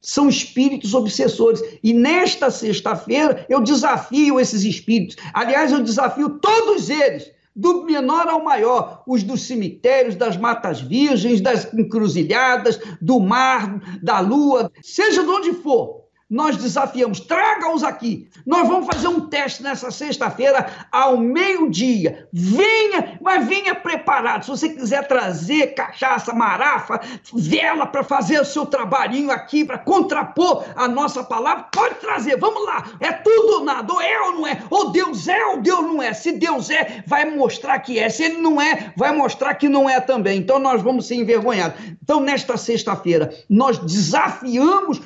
são 0.00 0.28
espíritos 0.28 0.94
obsessores. 0.94 1.62
E 1.82 1.92
nesta 1.92 2.50
sexta-feira 2.50 3.46
eu 3.48 3.60
desafio 3.60 4.40
esses 4.40 4.64
espíritos. 4.64 5.16
Aliás, 5.34 5.72
eu 5.72 5.82
desafio 5.82 6.38
todos 6.38 6.88
eles, 6.88 7.30
do 7.54 7.84
menor 7.84 8.28
ao 8.28 8.42
maior, 8.42 9.02
os 9.06 9.22
dos 9.22 9.42
cemitérios, 9.42 10.14
das 10.14 10.36
matas 10.36 10.80
virgens, 10.80 11.40
das 11.40 11.72
encruzilhadas, 11.74 12.80
do 13.00 13.20
mar, 13.20 13.98
da 14.02 14.20
lua, 14.20 14.70
seja 14.82 15.22
de 15.22 15.28
onde 15.28 15.52
for 15.54 15.99
nós 16.30 16.56
desafiamos, 16.56 17.18
traga-os 17.18 17.82
aqui. 17.82 18.30
Nós 18.46 18.68
vamos 18.68 18.86
fazer 18.86 19.08
um 19.08 19.28
teste 19.28 19.64
nessa 19.64 19.90
sexta-feira 19.90 20.66
ao 20.92 21.16
meio-dia. 21.16 22.28
Venha, 22.32 23.18
mas 23.20 23.46
venha 23.48 23.74
preparado. 23.74 24.44
Se 24.44 24.50
você 24.50 24.68
quiser 24.68 25.08
trazer 25.08 25.74
cachaça, 25.74 26.32
marafa, 26.32 27.00
vela 27.34 27.84
para 27.84 28.04
fazer 28.04 28.40
o 28.40 28.44
seu 28.44 28.64
trabalhinho 28.64 29.32
aqui, 29.32 29.64
para 29.64 29.78
contrapor 29.78 30.64
a 30.76 30.86
nossa 30.86 31.24
palavra, 31.24 31.64
pode 31.72 31.96
trazer. 31.96 32.38
Vamos 32.38 32.64
lá. 32.64 32.84
É 33.00 33.10
tudo 33.10 33.54
ou 33.54 33.64
nada. 33.64 33.92
Ou 33.92 34.00
é 34.00 34.20
ou 34.20 34.32
não 34.32 34.46
é. 34.46 34.62
Ou 34.70 34.92
Deus 34.92 35.26
é 35.26 35.44
ou 35.46 35.60
Deus 35.60 35.80
não 35.80 36.00
é. 36.00 36.14
Se 36.14 36.30
Deus 36.30 36.70
é, 36.70 37.02
vai 37.06 37.24
mostrar 37.24 37.80
que 37.80 37.98
é. 37.98 38.08
Se 38.08 38.22
ele 38.22 38.38
não 38.38 38.60
é, 38.60 38.92
vai 38.96 39.10
mostrar 39.10 39.54
que 39.54 39.68
não 39.68 39.90
é 39.90 40.00
também. 40.00 40.38
Então 40.38 40.60
nós 40.60 40.80
vamos 40.80 41.08
ser 41.08 41.16
envergonhados. 41.16 41.80
Então, 42.02 42.20
nesta 42.20 42.56
sexta-feira, 42.56 43.32
nós 43.48 43.78
desafiamos 43.78 45.00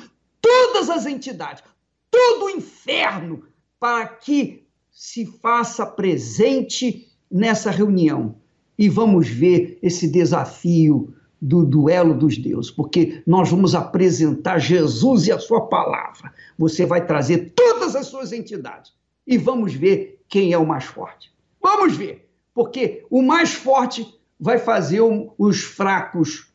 todas 0.45 0.91
as 0.91 1.07
entidades, 1.07 1.63
todo 2.11 2.45
o 2.45 2.49
inferno, 2.51 3.43
para 3.79 4.05
que 4.07 4.63
se 4.91 5.25
faça 5.25 5.85
presente 5.87 7.11
nessa 7.31 7.71
reunião. 7.71 8.35
E 8.77 8.87
vamos 8.87 9.27
ver 9.27 9.79
esse 9.81 10.07
desafio 10.07 11.13
do 11.41 11.65
duelo 11.65 12.13
dos 12.13 12.37
deuses, 12.37 12.69
porque 12.69 13.23
nós 13.25 13.49
vamos 13.49 13.73
apresentar 13.73 14.59
Jesus 14.59 15.27
e 15.27 15.31
a 15.31 15.39
sua 15.39 15.67
palavra. 15.67 16.31
Você 16.57 16.85
vai 16.85 17.05
trazer 17.05 17.53
todas 17.55 17.95
as 17.95 18.05
suas 18.05 18.31
entidades 18.31 18.93
e 19.25 19.37
vamos 19.37 19.73
ver 19.73 20.23
quem 20.27 20.53
é 20.53 20.57
o 20.57 20.65
mais 20.65 20.83
forte. 20.83 21.33
Vamos 21.61 21.97
ver, 21.97 22.29
porque 22.53 23.03
o 23.09 23.21
mais 23.21 23.53
forte 23.53 24.07
vai 24.39 24.59
fazer 24.59 25.01
os 25.37 25.61
fracos 25.61 26.51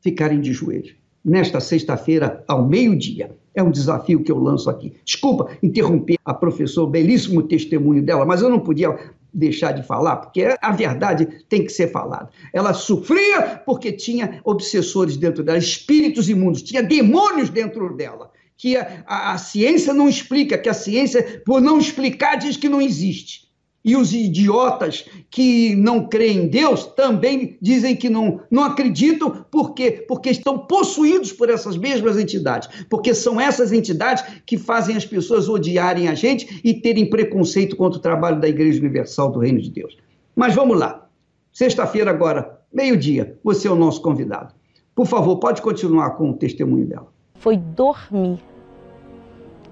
ficarem 0.00 0.40
de 0.40 0.52
joelhos 0.52 1.01
nesta 1.24 1.60
sexta-feira, 1.60 2.44
ao 2.48 2.66
meio-dia. 2.66 3.36
É 3.54 3.62
um 3.62 3.70
desafio 3.70 4.22
que 4.22 4.32
eu 4.32 4.38
lanço 4.38 4.70
aqui. 4.70 4.94
Desculpa 5.04 5.50
interromper 5.62 6.16
a 6.24 6.32
professora, 6.32 6.90
belíssimo 6.90 7.42
testemunho 7.42 8.02
dela, 8.02 8.24
mas 8.24 8.40
eu 8.40 8.48
não 8.48 8.58
podia 8.58 8.98
deixar 9.32 9.72
de 9.72 9.82
falar, 9.82 10.16
porque 10.16 10.56
a 10.60 10.72
verdade 10.72 11.26
tem 11.48 11.64
que 11.64 11.70
ser 11.70 11.90
falada. 11.90 12.28
Ela 12.52 12.74
sofria 12.74 13.62
porque 13.64 13.92
tinha 13.92 14.40
obsessores 14.44 15.16
dentro 15.16 15.42
dela, 15.42 15.58
espíritos 15.58 16.28
imundos, 16.28 16.62
tinha 16.62 16.82
demônios 16.82 17.48
dentro 17.48 17.94
dela, 17.96 18.30
que 18.56 18.76
a, 18.76 19.04
a, 19.06 19.32
a 19.32 19.38
ciência 19.38 19.94
não 19.94 20.08
explica, 20.08 20.58
que 20.58 20.68
a 20.68 20.74
ciência, 20.74 21.42
por 21.46 21.60
não 21.60 21.78
explicar, 21.78 22.36
diz 22.36 22.56
que 22.56 22.68
não 22.68 22.80
existe. 22.80 23.51
E 23.84 23.96
os 23.96 24.12
idiotas 24.12 25.04
que 25.28 25.74
não 25.74 26.06
creem 26.06 26.44
em 26.44 26.48
Deus 26.48 26.86
também 26.86 27.56
dizem 27.60 27.96
que 27.96 28.08
não, 28.08 28.40
não 28.48 28.62
acreditam, 28.62 29.44
por 29.50 29.74
quê? 29.74 30.04
Porque 30.06 30.30
estão 30.30 30.56
possuídos 30.56 31.32
por 31.32 31.50
essas 31.50 31.76
mesmas 31.76 32.16
entidades. 32.16 32.68
Porque 32.88 33.12
são 33.12 33.40
essas 33.40 33.72
entidades 33.72 34.24
que 34.46 34.56
fazem 34.56 34.96
as 34.96 35.04
pessoas 35.04 35.48
odiarem 35.48 36.06
a 36.06 36.14
gente 36.14 36.60
e 36.62 36.74
terem 36.74 37.10
preconceito 37.10 37.74
contra 37.74 37.98
o 37.98 38.02
trabalho 38.02 38.40
da 38.40 38.48
Igreja 38.48 38.78
Universal 38.78 39.32
do 39.32 39.40
Reino 39.40 39.60
de 39.60 39.70
Deus. 39.70 39.96
Mas 40.36 40.54
vamos 40.54 40.78
lá. 40.78 41.08
Sexta-feira, 41.52 42.10
agora, 42.10 42.60
meio-dia, 42.72 43.36
você 43.42 43.66
é 43.66 43.70
o 43.70 43.76
nosso 43.76 44.00
convidado. 44.00 44.54
Por 44.94 45.06
favor, 45.06 45.38
pode 45.38 45.60
continuar 45.60 46.10
com 46.10 46.30
o 46.30 46.34
testemunho 46.34 46.86
dela. 46.86 47.08
Foi 47.34 47.56
dormir. 47.56 48.38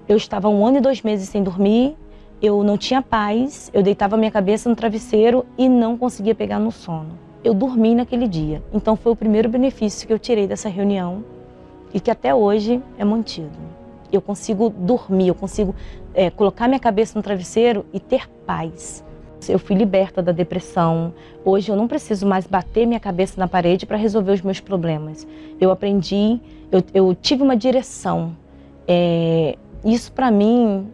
Eu 0.07 0.17
estava 0.17 0.49
um 0.49 0.65
ano 0.65 0.79
e 0.79 0.81
dois 0.81 1.01
meses 1.01 1.29
sem 1.29 1.41
dormir 1.41 1.95
eu 2.41 2.63
não 2.63 2.77
tinha 2.77 3.01
paz, 3.01 3.69
eu 3.71 3.83
deitava 3.83 4.17
minha 4.17 4.31
cabeça 4.31 4.67
no 4.67 4.75
travesseiro 4.75 5.45
e 5.57 5.69
não 5.69 5.95
conseguia 5.95 6.33
pegar 6.33 6.59
no 6.59 6.71
sono. 6.71 7.19
Eu 7.43 7.53
dormi 7.53 7.93
naquele 7.93 8.27
dia, 8.27 8.63
então 8.73 8.95
foi 8.95 9.11
o 9.11 9.15
primeiro 9.15 9.47
benefício 9.47 10.07
que 10.07 10.13
eu 10.13 10.17
tirei 10.17 10.47
dessa 10.47 10.67
reunião 10.67 11.23
e 11.93 11.99
que 11.99 12.09
até 12.09 12.33
hoje 12.33 12.81
é 12.97 13.05
mantido. 13.05 13.57
Eu 14.11 14.21
consigo 14.21 14.69
dormir, 14.69 15.27
eu 15.27 15.35
consigo 15.35 15.75
é, 16.13 16.29
colocar 16.29 16.67
minha 16.67 16.79
cabeça 16.79 17.17
no 17.17 17.23
travesseiro 17.23 17.85
e 17.93 17.99
ter 17.99 18.27
paz. 18.45 19.03
Eu 19.47 19.57
fui 19.57 19.75
liberta 19.75 20.21
da 20.21 20.31
depressão. 20.31 21.13
Hoje 21.43 21.71
eu 21.71 21.75
não 21.75 21.87
preciso 21.87 22.27
mais 22.27 22.45
bater 22.45 22.85
minha 22.85 22.99
cabeça 22.99 23.39
na 23.39 23.47
parede 23.47 23.85
para 23.85 23.97
resolver 23.97 24.33
os 24.33 24.41
meus 24.41 24.59
problemas. 24.59 25.27
Eu 25.59 25.71
aprendi, 25.71 26.39
eu, 26.71 26.83
eu 26.93 27.15
tive 27.15 27.41
uma 27.41 27.55
direção. 27.55 28.35
É, 28.87 29.57
isso 29.83 30.11
para 30.11 30.29
mim 30.29 30.87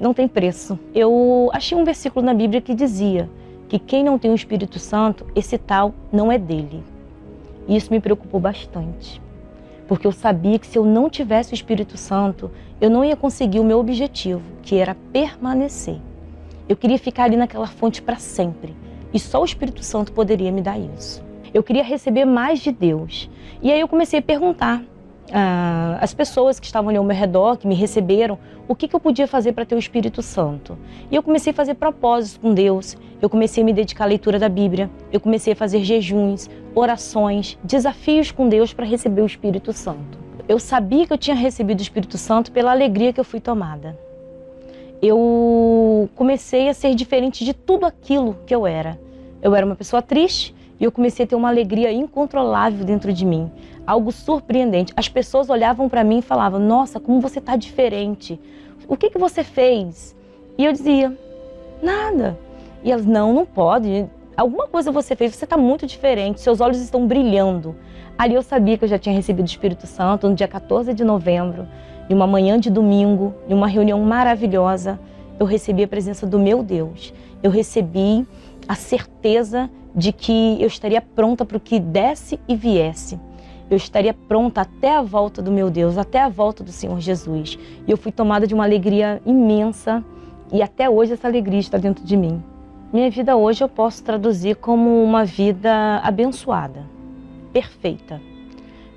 não 0.00 0.14
tem 0.14 0.26
preço. 0.26 0.78
Eu 0.94 1.50
achei 1.52 1.76
um 1.76 1.84
versículo 1.84 2.24
na 2.24 2.32
Bíblia 2.32 2.60
que 2.62 2.74
dizia 2.74 3.28
que 3.68 3.78
quem 3.78 4.02
não 4.02 4.18
tem 4.18 4.30
o 4.30 4.34
Espírito 4.34 4.78
Santo, 4.78 5.26
esse 5.36 5.58
tal 5.58 5.94
não 6.10 6.32
é 6.32 6.38
dele. 6.38 6.82
E 7.68 7.76
isso 7.76 7.92
me 7.92 8.00
preocupou 8.00 8.40
bastante. 8.40 9.20
Porque 9.86 10.06
eu 10.06 10.12
sabia 10.12 10.58
que 10.58 10.66
se 10.66 10.78
eu 10.78 10.84
não 10.84 11.10
tivesse 11.10 11.52
o 11.52 11.54
Espírito 11.54 11.98
Santo, 11.98 12.50
eu 12.80 12.88
não 12.88 13.04
ia 13.04 13.14
conseguir 13.14 13.60
o 13.60 13.64
meu 13.64 13.78
objetivo, 13.78 14.42
que 14.62 14.76
era 14.76 14.96
permanecer. 15.12 15.98
Eu 16.68 16.76
queria 16.76 16.98
ficar 16.98 17.24
ali 17.24 17.36
naquela 17.36 17.66
fonte 17.66 18.00
para 18.00 18.16
sempre. 18.16 18.74
E 19.12 19.18
só 19.18 19.42
o 19.42 19.44
Espírito 19.44 19.82
Santo 19.84 20.12
poderia 20.12 20.50
me 20.50 20.62
dar 20.62 20.78
isso. 20.78 21.22
Eu 21.52 21.62
queria 21.62 21.82
receber 21.82 22.24
mais 22.24 22.60
de 22.60 22.72
Deus. 22.72 23.28
E 23.60 23.70
aí 23.70 23.80
eu 23.80 23.88
comecei 23.88 24.20
a 24.20 24.22
perguntar 24.22 24.82
ah, 25.32 25.98
as 26.00 26.12
pessoas 26.12 26.58
que 26.58 26.66
estavam 26.66 26.88
ali 26.88 26.98
ao 26.98 27.04
meu 27.04 27.16
redor, 27.16 27.56
que 27.56 27.66
me 27.66 27.74
receberam, 27.74 28.38
o 28.66 28.74
que, 28.74 28.86
que 28.88 28.94
eu 28.94 29.00
podia 29.00 29.26
fazer 29.26 29.52
para 29.52 29.64
ter 29.64 29.74
o 29.74 29.78
Espírito 29.78 30.22
Santo. 30.22 30.78
E 31.10 31.16
eu 31.16 31.22
comecei 31.22 31.52
a 31.52 31.54
fazer 31.54 31.74
propósitos 31.74 32.38
com 32.38 32.54
Deus, 32.54 32.96
eu 33.20 33.28
comecei 33.28 33.62
a 33.62 33.66
me 33.66 33.72
dedicar 33.72 34.04
à 34.04 34.06
leitura 34.06 34.38
da 34.38 34.48
Bíblia, 34.48 34.90
eu 35.12 35.20
comecei 35.20 35.52
a 35.52 35.56
fazer 35.56 35.82
jejuns, 35.82 36.48
orações, 36.74 37.58
desafios 37.62 38.30
com 38.30 38.48
Deus 38.48 38.72
para 38.72 38.86
receber 38.86 39.22
o 39.22 39.26
Espírito 39.26 39.72
Santo. 39.72 40.18
Eu 40.48 40.58
sabia 40.58 41.06
que 41.06 41.12
eu 41.12 41.18
tinha 41.18 41.36
recebido 41.36 41.78
o 41.78 41.82
Espírito 41.82 42.18
Santo 42.18 42.50
pela 42.50 42.72
alegria 42.72 43.12
que 43.12 43.20
eu 43.20 43.24
fui 43.24 43.40
tomada. 43.40 43.98
Eu 45.02 46.10
comecei 46.14 46.68
a 46.68 46.74
ser 46.74 46.94
diferente 46.94 47.44
de 47.44 47.54
tudo 47.54 47.86
aquilo 47.86 48.36
que 48.44 48.54
eu 48.54 48.66
era. 48.66 48.98
Eu 49.40 49.54
era 49.54 49.64
uma 49.64 49.76
pessoa 49.76 50.02
triste, 50.02 50.54
e 50.80 50.84
eu 50.84 50.90
comecei 50.90 51.24
a 51.24 51.28
ter 51.28 51.34
uma 51.34 51.48
alegria 51.48 51.92
incontrolável 51.92 52.84
dentro 52.84 53.12
de 53.12 53.26
mim, 53.26 53.50
algo 53.86 54.10
surpreendente. 54.10 54.94
As 54.96 55.08
pessoas 55.08 55.50
olhavam 55.50 55.88
para 55.90 56.02
mim 56.02 56.18
e 56.18 56.22
falavam: 56.22 56.58
Nossa, 56.58 56.98
como 56.98 57.20
você 57.20 57.38
está 57.38 57.54
diferente. 57.54 58.40
O 58.88 58.96
que, 58.96 59.10
que 59.10 59.18
você 59.18 59.44
fez? 59.44 60.16
E 60.56 60.64
eu 60.64 60.72
dizia: 60.72 61.14
Nada. 61.82 62.38
E 62.82 62.90
elas: 62.90 63.04
Não, 63.04 63.32
não 63.34 63.44
pode. 63.44 64.08
Alguma 64.34 64.66
coisa 64.66 64.90
você 64.90 65.14
fez, 65.14 65.34
você 65.34 65.44
está 65.44 65.58
muito 65.58 65.86
diferente, 65.86 66.40
seus 66.40 66.62
olhos 66.62 66.80
estão 66.80 67.06
brilhando. 67.06 67.76
Ali 68.16 68.34
eu 68.34 68.42
sabia 68.42 68.78
que 68.78 68.84
eu 68.84 68.88
já 68.88 68.98
tinha 68.98 69.14
recebido 69.14 69.44
o 69.44 69.50
Espírito 69.50 69.86
Santo 69.86 70.28
no 70.28 70.34
dia 70.34 70.48
14 70.48 70.94
de 70.94 71.04
novembro, 71.04 71.68
em 72.08 72.14
uma 72.14 72.26
manhã 72.26 72.58
de 72.58 72.70
domingo, 72.70 73.34
em 73.46 73.52
uma 73.52 73.66
reunião 73.66 74.00
maravilhosa. 74.00 74.98
Eu 75.38 75.44
recebi 75.44 75.82
a 75.82 75.88
presença 75.88 76.26
do 76.26 76.38
meu 76.38 76.62
Deus. 76.62 77.12
Eu 77.42 77.50
recebi 77.50 78.26
a 78.66 78.74
certeza 78.74 79.68
de 79.94 80.12
que 80.12 80.60
eu 80.60 80.66
estaria 80.66 81.00
pronta 81.00 81.44
para 81.44 81.56
o 81.56 81.60
que 81.60 81.78
desse 81.78 82.38
e 82.48 82.54
viesse. 82.54 83.18
Eu 83.70 83.76
estaria 83.76 84.12
pronta 84.12 84.62
até 84.62 84.96
a 84.96 85.02
volta 85.02 85.40
do 85.40 85.52
meu 85.52 85.70
Deus, 85.70 85.96
até 85.96 86.20
a 86.20 86.28
volta 86.28 86.64
do 86.64 86.72
Senhor 86.72 86.98
Jesus. 87.00 87.58
E 87.86 87.90
eu 87.90 87.96
fui 87.96 88.10
tomada 88.10 88.46
de 88.46 88.54
uma 88.54 88.64
alegria 88.64 89.22
imensa 89.24 90.04
e 90.52 90.62
até 90.62 90.90
hoje 90.90 91.12
essa 91.12 91.28
alegria 91.28 91.60
está 91.60 91.78
dentro 91.78 92.04
de 92.04 92.16
mim. 92.16 92.42
Minha 92.92 93.08
vida 93.08 93.36
hoje 93.36 93.62
eu 93.62 93.68
posso 93.68 94.02
traduzir 94.02 94.56
como 94.56 95.02
uma 95.04 95.24
vida 95.24 96.00
abençoada, 96.02 96.84
perfeita. 97.52 98.20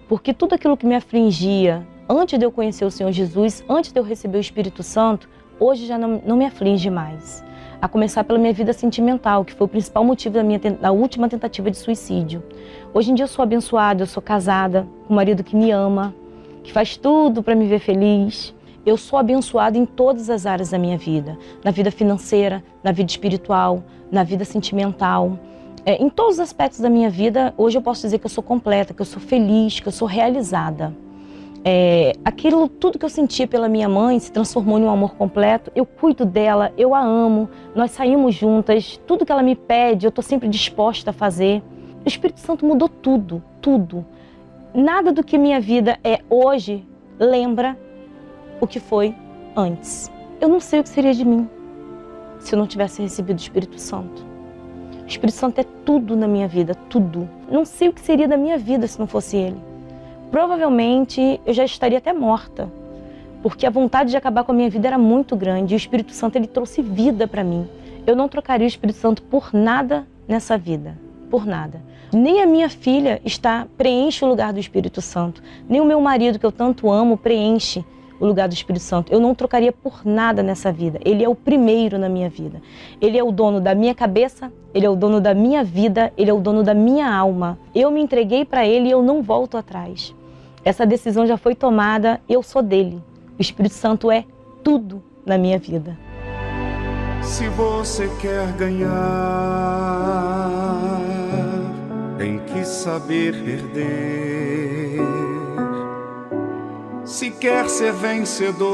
Porque 0.07 0.33
tudo 0.33 0.55
aquilo 0.55 0.75
que 0.75 0.87
me 0.87 0.95
afligia 0.95 1.85
antes 2.09 2.39
de 2.39 2.45
eu 2.45 2.51
conhecer 2.51 2.85
o 2.85 2.91
Senhor 2.91 3.11
Jesus, 3.11 3.63
antes 3.69 3.91
de 3.91 3.99
eu 3.99 4.03
receber 4.03 4.39
o 4.39 4.41
Espírito 4.41 4.81
Santo, 4.81 5.29
hoje 5.59 5.85
já 5.85 5.97
não, 5.97 6.19
não 6.25 6.35
me 6.35 6.45
aflige 6.45 6.89
mais 6.89 7.43
a 7.83 7.87
começar 7.89 8.23
pela 8.23 8.39
minha 8.39 8.53
vida 8.53 8.71
sentimental, 8.71 9.43
que 9.43 9.53
foi 9.53 9.65
o 9.65 9.67
principal 9.67 10.05
motivo 10.05 10.35
da 10.35 10.41
minha 10.41 10.57
da 10.57 10.93
última 10.93 11.27
tentativa 11.27 11.69
de 11.69 11.75
suicídio. 11.75 12.41
Hoje 12.93 13.11
em 13.11 13.13
dia 13.13 13.25
eu 13.25 13.27
sou 13.27 13.43
abençoada, 13.43 14.03
eu 14.03 14.07
sou 14.07 14.23
casada 14.23 14.87
com 15.05 15.13
um 15.13 15.17
marido 15.17 15.43
que 15.43 15.53
me 15.53 15.69
ama, 15.69 16.15
que 16.63 16.71
faz 16.71 16.95
tudo 16.95 17.43
para 17.43 17.53
me 17.53 17.67
ver 17.67 17.79
feliz. 17.79 18.55
Eu 18.85 18.95
sou 18.95 19.19
abençoada 19.19 19.77
em 19.77 19.85
todas 19.85 20.29
as 20.29 20.45
áreas 20.45 20.69
da 20.69 20.77
minha 20.79 20.97
vida, 20.97 21.37
na 21.61 21.71
vida 21.71 21.91
financeira, 21.91 22.63
na 22.81 22.93
vida 22.93 23.11
espiritual, 23.11 23.83
na 24.09 24.23
vida 24.23 24.45
sentimental. 24.45 25.37
É, 25.85 26.01
em 26.01 26.09
todos 26.09 26.35
os 26.35 26.39
aspectos 26.39 26.79
da 26.79 26.89
minha 26.89 27.09
vida, 27.09 27.53
hoje 27.57 27.77
eu 27.77 27.81
posso 27.81 28.03
dizer 28.03 28.17
que 28.17 28.25
eu 28.25 28.29
sou 28.29 28.41
completa, 28.41 28.93
que 28.93 29.01
eu 29.01 29.05
sou 29.05 29.21
feliz, 29.21 29.81
que 29.81 29.87
eu 29.89 29.91
sou 29.91 30.07
realizada. 30.07 30.95
É, 31.65 32.13
aquilo 32.25 32.67
tudo 32.67 32.99
que 32.99 33.05
eu 33.05 33.09
sentia 33.09 33.47
pela 33.47 33.69
minha 33.69 33.87
mãe 33.87 34.19
se 34.19 34.29
transformou 34.29 34.77
em 34.77 34.83
um 34.83 34.89
amor 34.89 35.15
completo. 35.15 35.71
Eu 35.73 35.85
cuido 35.85 36.25
dela, 36.25 36.73
eu 36.77 36.93
a 36.93 37.01
amo, 37.01 37.49
nós 37.73 37.91
saímos 37.91 38.35
juntas, 38.35 38.99
tudo 39.07 39.25
que 39.25 39.31
ela 39.31 39.41
me 39.41 39.55
pede, 39.55 40.05
eu 40.05 40.09
estou 40.09 40.23
sempre 40.23 40.49
disposta 40.49 41.11
a 41.11 41.13
fazer. 41.13 41.63
O 42.05 42.07
Espírito 42.07 42.41
Santo 42.41 42.65
mudou 42.65 42.89
tudo, 42.89 43.41
tudo. 43.61 44.05
Nada 44.73 45.13
do 45.13 45.23
que 45.23 45.37
minha 45.37 45.61
vida 45.61 45.97
é 46.03 46.19
hoje 46.29 46.85
lembra 47.17 47.77
o 48.59 48.67
que 48.67 48.79
foi 48.79 49.15
antes. 49.55 50.11
Eu 50.41 50.49
não 50.49 50.59
sei 50.59 50.81
o 50.81 50.83
que 50.83 50.89
seria 50.89 51.13
de 51.13 51.23
mim 51.23 51.49
se 52.39 52.53
eu 52.53 52.59
não 52.59 52.67
tivesse 52.67 53.01
recebido 53.01 53.37
o 53.37 53.41
Espírito 53.41 53.79
Santo. 53.79 54.25
O 55.01 55.07
Espírito 55.07 55.35
Santo 55.35 55.61
é 55.61 55.63
tudo 55.85 56.13
na 56.13 56.27
minha 56.27 56.47
vida, 56.47 56.75
tudo. 56.89 57.29
Não 57.49 57.63
sei 57.63 57.87
o 57.87 57.93
que 57.93 58.01
seria 58.01 58.27
da 58.27 58.35
minha 58.35 58.57
vida 58.57 58.85
se 58.85 58.99
não 58.99 59.07
fosse 59.07 59.37
ele 59.37 59.72
provavelmente 60.33 61.39
eu 61.45 61.53
já 61.53 61.63
estaria 61.63 61.99
até 61.99 62.11
morta, 62.11 62.67
porque 63.43 63.67
a 63.67 63.69
vontade 63.69 64.09
de 64.09 64.17
acabar 64.17 64.43
com 64.43 64.51
a 64.51 64.55
minha 64.55 64.67
vida 64.67 64.87
era 64.87 64.97
muito 64.97 65.35
grande 65.35 65.75
e 65.75 65.75
o 65.75 65.77
Espírito 65.77 66.11
Santo 66.11 66.37
ele 66.37 66.47
trouxe 66.47 66.81
vida 66.81 67.27
para 67.27 67.43
mim. 67.43 67.67
Eu 68.07 68.15
não 68.15 68.27
trocaria 68.27 68.65
o 68.65 68.67
Espírito 68.67 68.97
Santo 68.97 69.21
por 69.21 69.53
nada 69.53 70.07
nessa 70.27 70.57
vida, 70.57 70.97
por 71.29 71.45
nada. 71.45 71.79
Nem 72.11 72.41
a 72.41 72.47
minha 72.47 72.67
filha 72.67 73.21
está 73.23 73.67
preenche 73.77 74.25
o 74.25 74.27
lugar 74.27 74.51
do 74.51 74.59
Espírito 74.59 75.03
Santo, 75.03 75.39
nem 75.69 75.79
o 75.79 75.85
meu 75.85 76.01
marido 76.01 76.39
que 76.39 76.45
eu 76.47 76.51
tanto 76.51 76.91
amo 76.91 77.15
preenche 77.15 77.85
o 78.19 78.25
lugar 78.25 78.47
do 78.47 78.53
Espírito 78.55 78.81
Santo. 78.81 79.13
Eu 79.13 79.19
não 79.19 79.35
trocaria 79.35 79.71
por 79.71 80.03
nada 80.03 80.41
nessa 80.41 80.71
vida. 80.71 80.99
Ele 81.05 81.23
é 81.23 81.29
o 81.29 81.35
primeiro 81.35 81.99
na 81.99 82.09
minha 82.09 82.29
vida. 82.29 82.59
Ele 82.99 83.19
é 83.19 83.23
o 83.23 83.31
dono 83.31 83.61
da 83.61 83.75
minha 83.75 83.93
cabeça, 83.93 84.51
ele 84.73 84.87
é 84.87 84.89
o 84.89 84.95
dono 84.95 85.21
da 85.21 85.35
minha 85.35 85.63
vida, 85.63 86.11
ele 86.17 86.31
é 86.31 86.33
o 86.33 86.39
dono 86.39 86.63
da 86.63 86.73
minha 86.73 87.13
alma. 87.13 87.59
Eu 87.75 87.91
me 87.91 88.01
entreguei 88.01 88.43
para 88.43 88.65
ele 88.65 88.87
e 88.87 88.91
eu 88.91 89.03
não 89.03 89.21
volto 89.21 89.57
atrás. 89.57 90.15
Essa 90.65 90.85
decisão 90.85 91.27
já 91.27 91.37
foi 91.37 91.55
tomada, 91.55 92.21
eu 92.27 92.41
sou 92.41 92.61
dele. 92.61 93.03
O 93.37 93.41
Espírito 93.41 93.75
Santo 93.75 94.09
é 94.09 94.23
tudo 94.63 95.03
na 95.25 95.37
minha 95.37 95.59
vida. 95.59 95.97
Se 97.21 97.47
você 97.49 98.09
quer 98.21 98.51
ganhar, 98.53 98.91
tem 102.17 102.39
que 102.39 102.63
saber 102.63 103.33
perder. 103.43 104.99
Se 107.03 107.29
quer 107.31 107.69
ser 107.69 107.91
vencedor, 107.91 108.69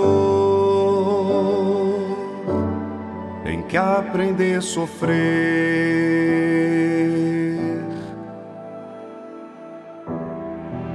tem 3.43 3.61
que 3.63 3.77
aprender 3.77 4.57
a 4.57 4.61
sofrer. 4.61 5.09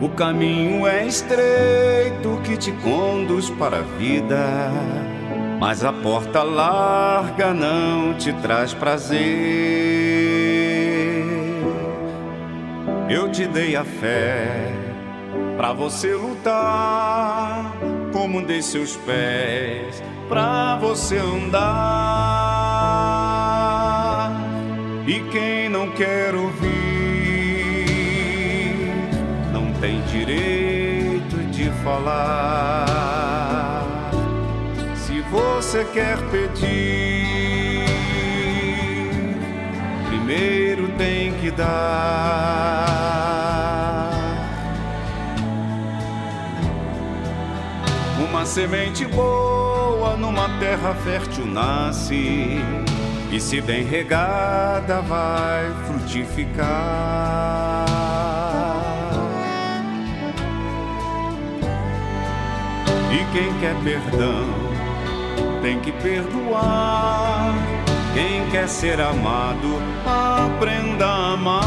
O 0.05 0.09
caminho 0.11 0.87
é 0.87 1.07
estreito 1.07 2.39
que 2.45 2.59
te 2.59 2.71
conduz 2.73 3.49
para 3.49 3.79
a 3.79 3.83
vida, 3.97 4.71
mas 5.59 5.83
a 5.83 5.95
porta 5.95 6.43
larga 6.43 7.55
não 7.55 8.13
te 8.13 8.31
traz 8.35 8.75
prazer. 8.75 9.19
Eu 13.09 13.33
te 13.33 13.47
dei 13.47 13.77
a 13.77 13.85
fé 13.85 14.71
para 15.57 15.73
você 15.73 16.13
lutar, 16.13 17.73
como 18.13 18.45
dei 18.45 18.61
seus 18.61 18.97
pés 18.97 20.03
para 20.29 20.77
você 20.77 21.17
andar. 21.17 21.65
E 25.07 25.21
quem 25.33 25.71
não 25.71 25.91
quer 25.93 26.35
ouvir 26.35 26.74
falar. 31.85 33.77
Se 34.97 35.21
você 35.31 35.85
quer 35.93 36.17
pedir, 36.31 37.85
primeiro 40.09 40.89
tem 40.97 41.35
que 41.35 41.51
dar. 41.51 41.67
Uma 48.19 48.47
semente 48.47 49.05
boa 49.07 50.17
numa 50.17 50.49
terra 50.59 50.95
fértil 50.95 51.45
nasce. 51.47 52.59
E 53.31 53.39
se 53.41 53.61
bem 53.61 53.85
regada 53.85 55.03
vai 55.03 55.71
frutificar. 55.87 58.04
E 63.15 63.19
quem 63.33 63.55
quer 63.61 63.77
perdão 63.85 64.45
tem 65.63 65.79
que 65.79 65.93
perdoar. 65.93 67.55
Quem 68.13 68.51
quer 68.51 68.69
ser 68.69 69.01
amado, 69.01 69.81
aprenda 70.05 71.07
a 71.07 71.35
amar. 71.35 71.65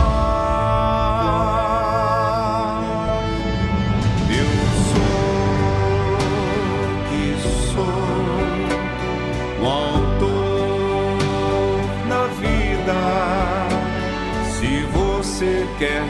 Eu 4.30 4.45
sou 4.91 6.18
que 7.08 7.24
sou 7.74 8.04
o 9.62 9.66
autor 9.66 11.18
da 12.10 12.24
vida. 12.41 13.00
Se 14.52 14.72
você 14.91 15.66
quer 15.80 16.04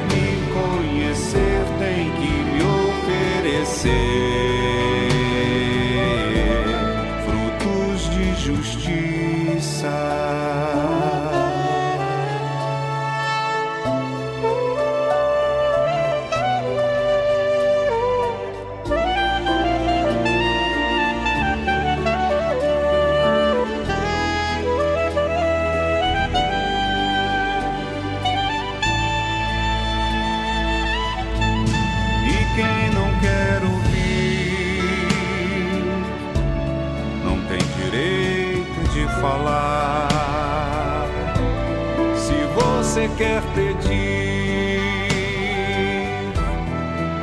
quer 43.18 43.41
pedir, 43.55 44.80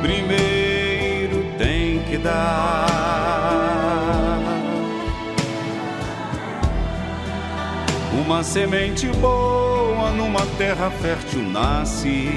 primeiro 0.01 1.45
tem 1.57 1.99
que 1.99 2.17
dar. 2.17 2.89
Uma 8.13 8.43
semente 8.43 9.07
boa 9.07 10.11
numa 10.11 10.45
terra 10.57 10.89
fértil 10.89 11.43
nasce, 11.43 12.29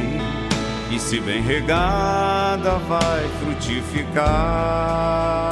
e 0.90 0.98
se 0.98 1.20
bem 1.20 1.42
regada 1.42 2.78
vai 2.88 3.28
frutificar. 3.40 5.48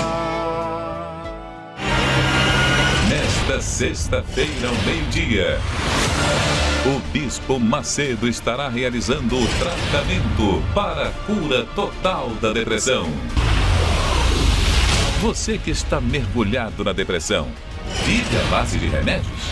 Nesta 3.08 3.60
sexta-feira, 3.60 4.68
ao 4.68 4.74
meio-dia 4.84 5.58
o 6.86 7.00
Bispo 7.12 7.58
Macedo 7.58 8.28
estará 8.28 8.68
realizando 8.68 9.36
o 9.36 9.46
tratamento 9.58 10.62
para 10.72 11.08
a 11.08 11.10
cura 11.10 11.64
total 11.74 12.30
da 12.40 12.52
depressão. 12.52 13.10
Você 15.20 15.58
que 15.58 15.70
está 15.70 16.00
mergulhado 16.00 16.84
na 16.84 16.92
depressão, 16.92 17.48
vive 18.04 18.38
à 18.38 18.50
base 18.50 18.78
de 18.78 18.86
remédios? 18.86 19.42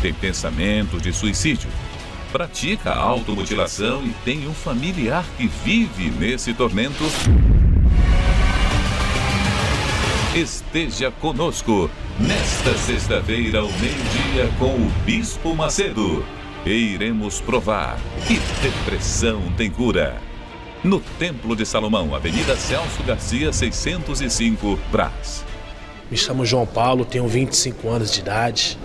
Tem 0.00 0.14
pensamentos 0.14 1.02
de 1.02 1.12
suicídio? 1.12 1.68
Pratica 2.32 2.94
automutilação 2.94 4.02
e 4.04 4.10
tem 4.24 4.48
um 4.48 4.54
familiar 4.54 5.26
que 5.36 5.46
vive 5.46 6.10
nesse 6.10 6.54
tormento? 6.54 7.04
Esteja 10.34 11.10
conosco 11.10 11.90
nesta 12.18 12.78
sexta-feira 12.78 13.58
ao 13.58 13.68
meio-dia 13.72 14.50
com 14.58 14.74
o 14.74 14.92
Bispo 15.04 15.54
Macedo 15.54 16.37
e 16.64 16.94
iremos 16.94 17.40
provar 17.40 17.98
que 18.26 18.38
depressão 18.62 19.42
tem 19.56 19.70
cura. 19.70 20.20
No 20.82 21.00
Templo 21.00 21.56
de 21.56 21.66
Salomão, 21.66 22.14
Avenida 22.14 22.56
Celso 22.56 23.02
Garcia, 23.02 23.52
605, 23.52 24.78
Brás. 24.92 25.44
Me 26.10 26.16
chamo 26.16 26.46
João 26.46 26.66
Paulo, 26.66 27.04
tenho 27.04 27.26
25 27.26 27.88
anos 27.88 28.12
de 28.12 28.20
idade. 28.20 28.78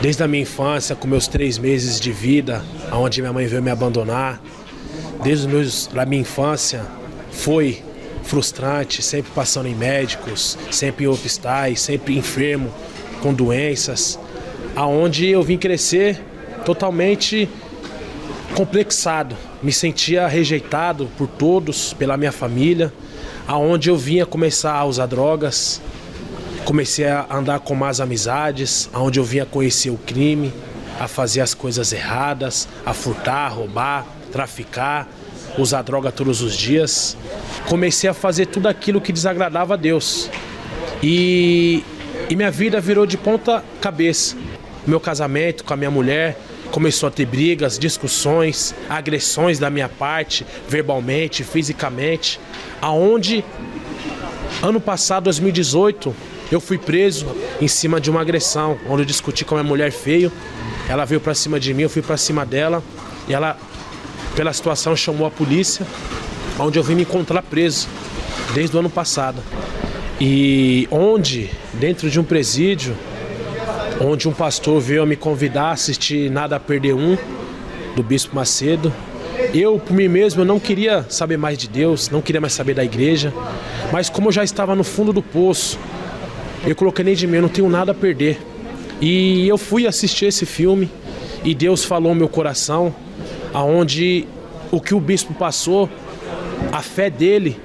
Desde 0.00 0.22
a 0.22 0.28
minha 0.28 0.42
infância, 0.42 0.96
com 0.96 1.06
meus 1.06 1.28
três 1.28 1.58
meses 1.58 2.00
de 2.00 2.10
vida, 2.12 2.64
onde 2.92 3.20
minha 3.20 3.32
mãe 3.32 3.46
veio 3.46 3.62
me 3.62 3.70
abandonar, 3.70 4.40
desde 5.22 5.46
meus, 5.46 5.90
a 5.94 6.06
minha 6.06 6.22
infância, 6.22 6.84
foi 7.30 7.82
frustrante, 8.22 9.02
sempre 9.02 9.30
passando 9.34 9.68
em 9.68 9.74
médicos, 9.74 10.56
sempre 10.70 11.04
em 11.04 11.08
hospitais, 11.08 11.80
sempre 11.80 12.16
enfermo, 12.16 12.72
com 13.20 13.34
doenças, 13.34 14.18
aonde 14.76 15.26
eu 15.26 15.42
vim 15.42 15.58
crescer 15.58 16.27
totalmente 16.68 17.48
complexado. 18.54 19.34
Me 19.62 19.72
sentia 19.72 20.26
rejeitado 20.26 21.08
por 21.16 21.26
todos, 21.26 21.94
pela 21.94 22.14
minha 22.18 22.30
família, 22.30 22.92
aonde 23.46 23.88
eu 23.88 23.96
vinha 23.96 24.26
começar 24.26 24.74
a 24.74 24.84
usar 24.84 25.06
drogas, 25.06 25.80
comecei 26.66 27.06
a 27.06 27.26
andar 27.30 27.60
com 27.60 27.74
más 27.74 28.02
amizades, 28.02 28.90
aonde 28.92 29.18
eu 29.18 29.24
vinha 29.24 29.46
conhecer 29.46 29.88
o 29.88 29.96
crime, 29.96 30.52
a 31.00 31.08
fazer 31.08 31.40
as 31.40 31.54
coisas 31.54 31.90
erradas, 31.90 32.68
a 32.84 32.92
furtar, 32.92 33.48
roubar, 33.48 34.04
traficar, 34.30 35.08
usar 35.56 35.80
droga 35.80 36.12
todos 36.12 36.42
os 36.42 36.54
dias. 36.54 37.16
Comecei 37.66 38.10
a 38.10 38.14
fazer 38.14 38.44
tudo 38.44 38.68
aquilo 38.68 39.00
que 39.00 39.10
desagradava 39.10 39.72
a 39.72 39.76
Deus. 39.78 40.28
E, 41.02 41.82
e 42.28 42.36
minha 42.36 42.50
vida 42.50 42.78
virou 42.78 43.06
de 43.06 43.16
ponta 43.16 43.64
cabeça. 43.80 44.36
Meu 44.86 45.00
casamento 45.00 45.64
com 45.64 45.72
a 45.72 45.76
minha 45.76 45.90
mulher 45.90 46.36
começou 46.70 47.08
a 47.08 47.10
ter 47.10 47.26
brigas, 47.26 47.78
discussões, 47.78 48.74
agressões 48.88 49.58
da 49.58 49.70
minha 49.70 49.88
parte, 49.88 50.46
verbalmente, 50.68 51.44
fisicamente, 51.44 52.38
aonde 52.80 53.44
ano 54.62 54.80
passado, 54.80 55.24
2018, 55.24 56.14
eu 56.50 56.60
fui 56.60 56.78
preso 56.78 57.26
em 57.60 57.68
cima 57.68 58.00
de 58.00 58.10
uma 58.10 58.20
agressão, 58.20 58.78
onde 58.88 59.02
eu 59.02 59.06
discuti 59.06 59.44
com 59.44 59.54
a 59.54 59.58
minha 59.58 59.68
mulher 59.68 59.92
feio. 59.92 60.32
Ela 60.88 61.04
veio 61.04 61.20
para 61.20 61.34
cima 61.34 61.60
de 61.60 61.72
mim, 61.74 61.82
eu 61.82 61.90
fui 61.90 62.02
para 62.02 62.16
cima 62.16 62.44
dela 62.44 62.82
e 63.28 63.34
ela, 63.34 63.58
pela 64.34 64.52
situação, 64.52 64.96
chamou 64.96 65.26
a 65.26 65.30
polícia, 65.30 65.86
onde 66.58 66.78
eu 66.78 66.82
vim 66.82 66.94
me 66.94 67.02
encontrar 67.02 67.42
preso 67.42 67.88
desde 68.54 68.74
o 68.76 68.80
ano 68.80 68.90
passado. 68.90 69.42
E 70.20 70.88
onde, 70.90 71.50
dentro 71.74 72.10
de 72.10 72.18
um 72.18 72.24
presídio, 72.24 72.96
onde 74.00 74.28
um 74.28 74.32
pastor 74.32 74.80
veio 74.80 75.04
me 75.06 75.16
convidar 75.16 75.64
a 75.64 75.72
assistir 75.72 76.30
Nada 76.30 76.56
a 76.56 76.60
Perder 76.60 76.94
Um, 76.94 77.16
do 77.96 78.02
Bispo 78.02 78.34
Macedo. 78.34 78.92
Eu, 79.52 79.78
por 79.78 79.94
mim 79.94 80.08
mesmo, 80.08 80.44
não 80.44 80.60
queria 80.60 81.04
saber 81.08 81.36
mais 81.36 81.58
de 81.58 81.68
Deus, 81.68 82.08
não 82.10 82.20
queria 82.20 82.40
mais 82.40 82.52
saber 82.52 82.74
da 82.74 82.84
igreja, 82.84 83.32
mas 83.92 84.08
como 84.08 84.28
eu 84.28 84.32
já 84.32 84.44
estava 84.44 84.74
no 84.74 84.84
fundo 84.84 85.12
do 85.12 85.22
poço, 85.22 85.78
eu 86.66 86.74
coloquei 86.76 87.04
nem 87.04 87.14
de 87.14 87.26
mim, 87.26 87.36
eu 87.36 87.42
não 87.42 87.48
tenho 87.48 87.68
nada 87.68 87.92
a 87.92 87.94
perder. 87.94 88.38
E 89.00 89.48
eu 89.48 89.56
fui 89.56 89.86
assistir 89.86 90.26
esse 90.26 90.44
filme 90.44 90.90
e 91.44 91.54
Deus 91.54 91.84
falou 91.84 92.12
no 92.12 92.18
meu 92.18 92.28
coração, 92.28 92.94
aonde 93.54 94.26
o 94.70 94.80
que 94.80 94.94
o 94.94 95.00
bispo 95.00 95.34
passou, 95.34 95.88
a 96.72 96.82
fé 96.82 97.08
dele 97.08 97.56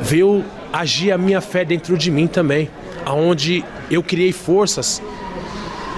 veio 0.00 0.44
agir 0.72 1.12
a 1.12 1.18
minha 1.18 1.40
fé 1.40 1.64
dentro 1.64 1.96
de 1.96 2.10
mim 2.10 2.26
também, 2.26 2.68
aonde 3.04 3.64
eu 3.90 4.02
criei 4.02 4.32
forças 4.32 5.00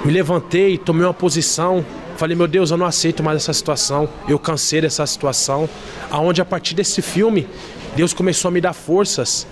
me 0.04 0.12
levantei, 0.12 0.76
tomei 0.76 1.06
uma 1.06 1.14
posição, 1.14 1.84
falei, 2.16 2.36
meu 2.36 2.46
Deus, 2.46 2.70
eu 2.70 2.76
não 2.76 2.84
aceito 2.84 3.22
mais 3.22 3.36
essa 3.36 3.52
situação, 3.52 4.08
eu 4.28 4.38
cansei 4.38 4.82
dessa 4.82 5.06
situação. 5.06 5.68
Aonde 6.10 6.42
a 6.42 6.44
partir 6.44 6.74
desse 6.74 7.00
filme, 7.00 7.48
Deus 7.96 8.12
começou 8.12 8.50
a 8.50 8.52
me 8.52 8.60
dar 8.60 8.74
forças 8.74 9.46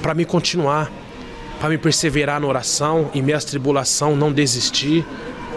para 0.00 0.14
me 0.14 0.24
continuar, 0.24 0.90
para 1.60 1.68
me 1.68 1.76
perseverar 1.76 2.40
na 2.40 2.46
oração, 2.46 3.10
em 3.14 3.20
minhas 3.20 3.44
tribulação, 3.44 4.16
não 4.16 4.32
desistir, 4.32 5.04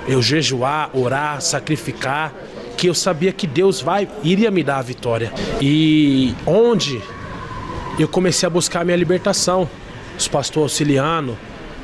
eu 0.08 0.22
jejuar, 0.22 0.90
orar, 0.94 1.42
sacrificar, 1.42 2.34
que 2.76 2.88
eu 2.88 2.94
sabia 2.94 3.32
que 3.32 3.48
Deus 3.48 3.82
vai 3.82 4.08
iria 4.24 4.52
me 4.52 4.64
dar 4.64 4.80
a 4.80 4.82
vitória. 4.82 5.32
E 5.62 6.36
onde 6.46 7.02
eu 7.98 8.08
comecei 8.08 8.46
a 8.46 8.50
buscar 8.50 8.82
a 8.82 8.84
minha 8.84 8.98
libertação, 8.98 9.70
os 10.18 10.28
pastores 10.28 10.72
auxiliando, 10.72 11.38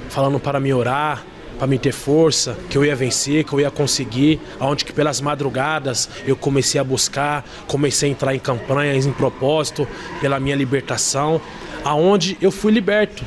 falando 0.09 0.39
para 0.39 0.59
me 0.59 0.73
orar, 0.73 1.23
para 1.63 1.69
me 1.69 1.79
ter 1.79 1.93
força, 1.93 2.57
que 2.69 2.77
eu 2.77 2.83
ia 2.83 2.93
vencer, 2.93 3.45
que 3.45 3.53
eu 3.53 3.61
ia 3.61 3.71
conseguir, 3.71 4.37
aonde 4.59 4.83
que 4.83 4.91
pelas 4.91 5.21
madrugadas 5.21 6.09
eu 6.27 6.35
comecei 6.35 6.77
a 6.77 6.83
buscar, 6.83 7.45
comecei 7.67 8.09
a 8.09 8.11
entrar 8.11 8.35
em 8.35 8.39
campanhas, 8.39 9.05
em 9.05 9.13
propósito 9.13 9.87
pela 10.19 10.41
minha 10.41 10.57
libertação, 10.57 11.39
aonde 11.81 12.37
eu 12.41 12.51
fui 12.51 12.69
liberto. 12.69 13.23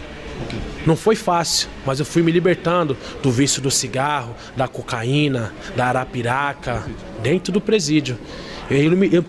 Não 0.85 0.95
foi 0.95 1.17
fácil, 1.17 1.71
mas 1.87 1.99
eu 1.99 2.05
fui 2.05 2.21
me 2.21 2.31
libertando 2.31 2.95
do 3.23 3.31
vício 3.31 3.63
do 3.63 3.71
cigarro, 3.71 4.35
da 4.55 4.69
cocaína, 4.69 5.55
da 5.75 5.87
arapiraca, 5.87 6.85
dentro 7.23 7.51
do 7.51 7.61
presídio. 7.61 8.19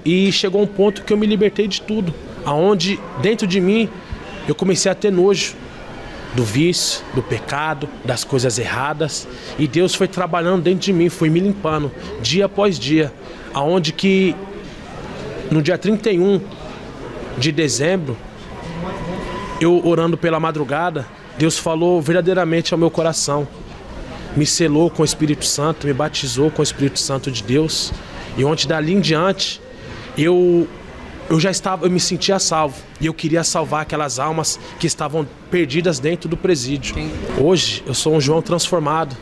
E 0.03 0.29
chegou 0.33 0.61
um 0.61 0.67
ponto 0.67 1.03
que 1.03 1.13
eu 1.13 1.17
me 1.17 1.25
libertei 1.25 1.65
de 1.65 1.81
tudo, 1.81 2.13
aonde 2.43 2.99
dentro 3.21 3.47
de 3.47 3.61
mim 3.61 3.87
eu 4.49 4.53
comecei 4.53 4.91
a 4.91 4.95
ter 4.95 5.13
nojo 5.13 5.55
do 6.34 6.43
vício, 6.43 7.03
do 7.13 7.23
pecado, 7.23 7.89
das 8.03 8.23
coisas 8.23 8.59
erradas. 8.59 9.28
E 9.57 9.67
Deus 9.67 9.95
foi 9.95 10.07
trabalhando 10.07 10.63
dentro 10.63 10.82
de 10.82 10.93
mim, 10.93 11.09
foi 11.09 11.30
me 11.30 11.39
limpando 11.39 11.91
dia 12.21 12.45
após 12.45 12.78
dia, 12.78 13.13
aonde 13.53 13.91
que 13.91 14.36
no 15.49 15.61
dia 15.61 15.78
31 15.78 16.41
de 17.38 17.51
dezembro, 17.51 18.17
eu 19.61 19.86
orando 19.86 20.17
pela 20.17 20.39
madrugada, 20.39 21.07
Deus 21.38 21.57
falou 21.57 22.01
verdadeiramente 22.01 22.73
ao 22.73 22.80
meu 22.80 22.91
coração. 22.91 23.47
Me 24.36 24.45
selou 24.45 24.89
com 24.89 25.01
o 25.01 25.05
Espírito 25.05 25.45
Santo, 25.45 25.88
me 25.88 25.93
batizou 25.93 26.51
com 26.51 26.61
o 26.61 26.63
Espírito 26.63 26.99
Santo 26.99 27.32
de 27.32 27.41
Deus. 27.43 27.93
E 28.38 28.43
ontem 28.43 28.67
dali 28.67 28.93
em 28.93 28.99
diante, 28.99 29.61
eu 30.17 30.67
eu 31.30 31.39
já 31.39 31.51
estava, 31.51 31.86
eu 31.86 31.91
me 31.91 31.99
sentia 31.99 32.39
salvo 32.39 32.75
e 33.01 33.05
eu 33.05 33.13
queria 33.13 33.43
salvar 33.43 33.82
aquelas 33.82 34.19
almas 34.19 34.59
que 34.80 34.88
estavam 34.88 35.28
perdidas 35.51 35.99
dentro 35.99 36.30
do 36.30 36.38
presídio. 36.38 36.95
Hoje 37.39 37.84
eu 37.86 37.93
sou 37.93 38.15
um 38.15 38.21
João 38.21 38.41
transformado, 38.41 39.15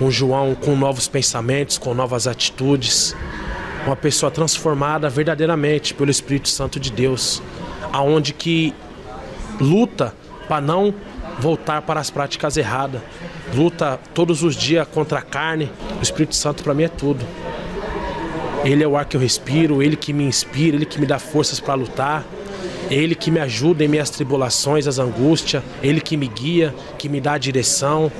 um 0.00 0.10
João 0.10 0.54
com 0.54 0.74
novos 0.74 1.06
pensamentos, 1.06 1.78
com 1.78 1.94
novas 1.94 2.26
atitudes, 2.26 3.14
uma 3.86 3.94
pessoa 3.94 4.30
transformada 4.30 5.08
verdadeiramente 5.08 5.94
pelo 5.94 6.10
Espírito 6.10 6.48
Santo 6.48 6.80
de 6.80 6.90
Deus, 6.90 7.40
aonde 7.92 8.32
que 8.32 8.74
luta 9.60 10.14
para 10.48 10.60
não 10.60 10.92
voltar 11.38 11.82
para 11.82 12.00
as 12.00 12.10
práticas 12.10 12.56
erradas, 12.56 13.00
luta 13.54 13.98
todos 14.12 14.42
os 14.42 14.56
dias 14.56 14.86
contra 14.88 15.20
a 15.20 15.22
carne. 15.22 15.70
O 15.98 16.02
Espírito 16.02 16.34
Santo 16.34 16.64
para 16.64 16.74
mim 16.74 16.82
é 16.84 16.88
tudo. 16.88 17.24
Ele 18.64 18.82
é 18.82 18.86
o 18.86 18.96
ar 18.96 19.04
que 19.04 19.16
eu 19.16 19.20
respiro, 19.20 19.82
ele 19.82 19.96
que 19.96 20.12
me 20.12 20.24
inspira, 20.24 20.76
ele 20.76 20.86
que 20.86 21.00
me 21.00 21.06
dá 21.06 21.18
forças 21.18 21.58
para 21.58 21.74
lutar. 21.74 22.24
Ele 22.90 23.14
que 23.14 23.30
me 23.30 23.40
ajuda 23.40 23.84
em 23.84 23.88
minhas 23.88 24.10
tribulações, 24.10 24.86
as 24.86 24.98
angústias, 24.98 25.62
Ele 25.82 26.00
que 26.00 26.14
me 26.14 26.28
guia, 26.28 26.74
que 26.98 27.08
me 27.08 27.22
dá 27.22 27.34
a 27.34 27.38
direção. 27.38 28.12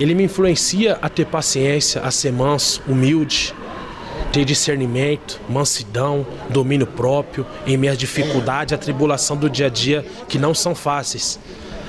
Ele 0.00 0.14
me 0.14 0.24
influencia 0.24 0.98
a 1.00 1.08
ter 1.08 1.26
paciência, 1.26 2.00
a 2.00 2.10
ser 2.10 2.32
manso, 2.32 2.82
humilde, 2.88 3.54
ter 4.32 4.44
discernimento, 4.44 5.40
mansidão, 5.48 6.26
domínio 6.48 6.86
próprio 6.86 7.46
em 7.66 7.76
minhas 7.76 7.98
dificuldades, 7.98 8.72
a 8.72 8.78
tribulação 8.78 9.36
do 9.36 9.48
dia 9.48 9.66
a 9.66 9.70
dia 9.70 10.04
que 10.28 10.38
não 10.38 10.54
são 10.54 10.74
fáceis. 10.74 11.38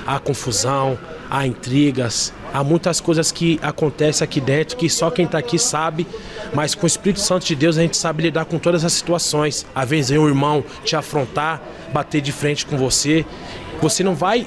Há 0.06 0.18
confusão, 0.18 0.98
há 1.30 1.46
intrigas, 1.46 2.32
há 2.52 2.62
muitas 2.62 3.00
coisas 3.00 3.32
que 3.32 3.58
acontecem 3.62 4.24
aqui 4.24 4.40
dentro 4.40 4.76
que 4.76 4.88
só 4.88 5.10
quem 5.10 5.24
está 5.24 5.38
aqui 5.38 5.58
sabe, 5.58 6.06
mas 6.54 6.74
com 6.74 6.84
o 6.84 6.86
Espírito 6.86 7.20
Santo 7.20 7.46
de 7.46 7.54
Deus 7.54 7.78
a 7.78 7.82
gente 7.82 7.96
sabe 7.96 8.22
lidar 8.22 8.44
com 8.44 8.58
todas 8.58 8.84
as 8.84 8.92
situações. 8.92 9.66
Às 9.74 9.88
vezes 9.88 10.10
vem 10.10 10.18
um 10.18 10.28
irmão 10.28 10.64
te 10.84 10.94
afrontar, 10.96 11.62
bater 11.92 12.20
de 12.20 12.32
frente 12.32 12.66
com 12.66 12.76
você. 12.76 13.24
Você 13.80 14.04
não 14.04 14.14
vai 14.14 14.46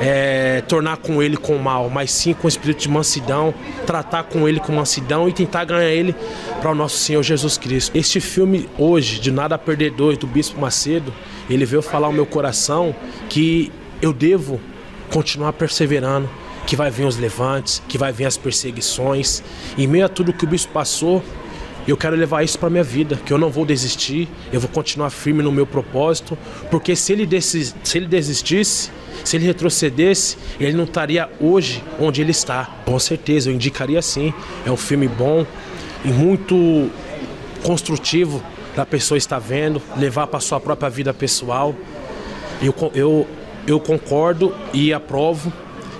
é, 0.00 0.62
tornar 0.62 0.96
com 0.96 1.22
ele 1.22 1.36
com 1.36 1.56
mal, 1.58 1.88
mas 1.88 2.10
sim 2.10 2.32
com 2.32 2.48
espírito 2.48 2.80
de 2.80 2.88
mansidão, 2.88 3.54
tratar 3.86 4.24
com 4.24 4.48
ele 4.48 4.60
com 4.60 4.72
mansidão 4.72 5.28
e 5.28 5.32
tentar 5.32 5.64
ganhar 5.64 5.90
ele 5.90 6.14
para 6.60 6.70
o 6.70 6.74
nosso 6.74 6.96
Senhor 6.96 7.22
Jesus 7.22 7.56
Cristo. 7.58 7.96
Este 7.96 8.20
filme 8.20 8.68
hoje, 8.78 9.20
de 9.20 9.30
Nada 9.30 9.58
Perder 9.58 9.92
Dois, 9.92 10.18
do 10.18 10.26
Bispo 10.26 10.60
Macedo, 10.60 11.12
ele 11.48 11.64
veio 11.64 11.82
falar 11.82 12.06
ao 12.06 12.12
meu 12.12 12.26
coração 12.26 12.94
que 13.28 13.70
eu 14.00 14.12
devo 14.12 14.60
continuar 15.12 15.52
perseverando, 15.52 16.28
que 16.66 16.76
vai 16.76 16.90
vir 16.90 17.06
os 17.06 17.16
levantes, 17.16 17.82
que 17.88 17.98
vai 17.98 18.12
vir 18.12 18.26
as 18.26 18.36
perseguições. 18.36 19.42
E 19.76 19.86
meio 19.86 20.06
a 20.06 20.08
tudo 20.08 20.32
que 20.32 20.44
o 20.44 20.48
bispo 20.48 20.72
passou, 20.72 21.22
eu 21.86 21.96
quero 21.96 22.14
levar 22.14 22.44
isso 22.44 22.58
para 22.58 22.70
minha 22.70 22.84
vida, 22.84 23.18
que 23.26 23.32
eu 23.32 23.38
não 23.38 23.50
vou 23.50 23.64
desistir, 23.64 24.28
eu 24.52 24.60
vou 24.60 24.70
continuar 24.70 25.10
firme 25.10 25.42
no 25.42 25.50
meu 25.50 25.66
propósito, 25.66 26.38
porque 26.70 26.94
se 26.94 27.12
ele, 27.12 27.40
se 27.40 27.74
ele 27.94 28.06
desistisse, 28.06 28.90
se 29.24 29.36
ele 29.36 29.46
retrocedesse, 29.46 30.36
ele 30.60 30.76
não 30.76 30.84
estaria 30.84 31.28
hoje 31.40 31.82
onde 31.98 32.20
ele 32.20 32.30
está. 32.30 32.64
Com 32.84 32.98
certeza, 32.98 33.50
eu 33.50 33.54
indicaria 33.54 34.00
sim. 34.00 34.32
É 34.64 34.70
um 34.70 34.76
filme 34.76 35.08
bom 35.08 35.44
e 36.04 36.08
muito 36.08 36.88
construtivo 37.64 38.42
para 38.74 38.84
a 38.84 38.86
pessoa 38.86 39.18
estar 39.18 39.38
vendo, 39.38 39.82
levar 39.96 40.28
para 40.28 40.40
sua 40.40 40.60
própria 40.60 40.88
vida 40.88 41.12
pessoal. 41.12 41.74
Eu, 42.60 42.74
eu, 42.94 43.28
eu 43.66 43.80
concordo 43.80 44.54
e 44.72 44.92
aprovo 44.92 45.52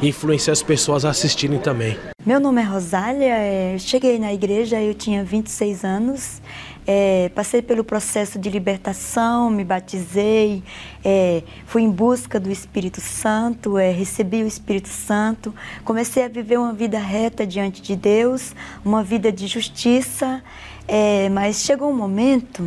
influenciar 0.09 0.53
as 0.53 0.62
pessoas 0.62 1.05
a 1.05 1.11
assistirem 1.11 1.59
também. 1.59 1.96
Meu 2.24 2.40
nome 2.40 2.61
é 2.61 2.64
Rosália, 2.64 3.34
é, 3.34 3.76
cheguei 3.78 4.18
na 4.18 4.32
igreja, 4.32 4.80
eu 4.80 4.94
tinha 4.94 5.24
26 5.24 5.84
anos, 5.84 6.40
é, 6.86 7.30
passei 7.34 7.62
pelo 7.62 7.84
processo 7.84 8.38
de 8.38 8.48
libertação, 8.50 9.50
me 9.50 9.64
batizei, 9.64 10.62
é, 11.05 11.42
fui 11.66 11.82
em 11.82 11.90
busca 11.90 12.38
do 12.38 12.50
Espírito 12.50 13.00
Santo, 13.00 13.78
é, 13.78 13.90
recebi 13.90 14.42
o 14.42 14.46
Espírito 14.46 14.88
Santo, 14.88 15.55
comecei 15.84 16.24
a 16.24 16.28
viver 16.28 16.59
uma 16.59 16.72
vida 16.72 16.98
reta 16.98 17.46
diante 17.46 17.82
de 17.82 17.96
Deus, 17.96 18.55
uma 18.84 19.03
vida 19.03 19.32
de 19.32 19.46
justiça, 19.46 20.42
é, 20.86 21.28
mas 21.28 21.62
chegou 21.62 21.90
um 21.90 21.96
momento, 21.96 22.62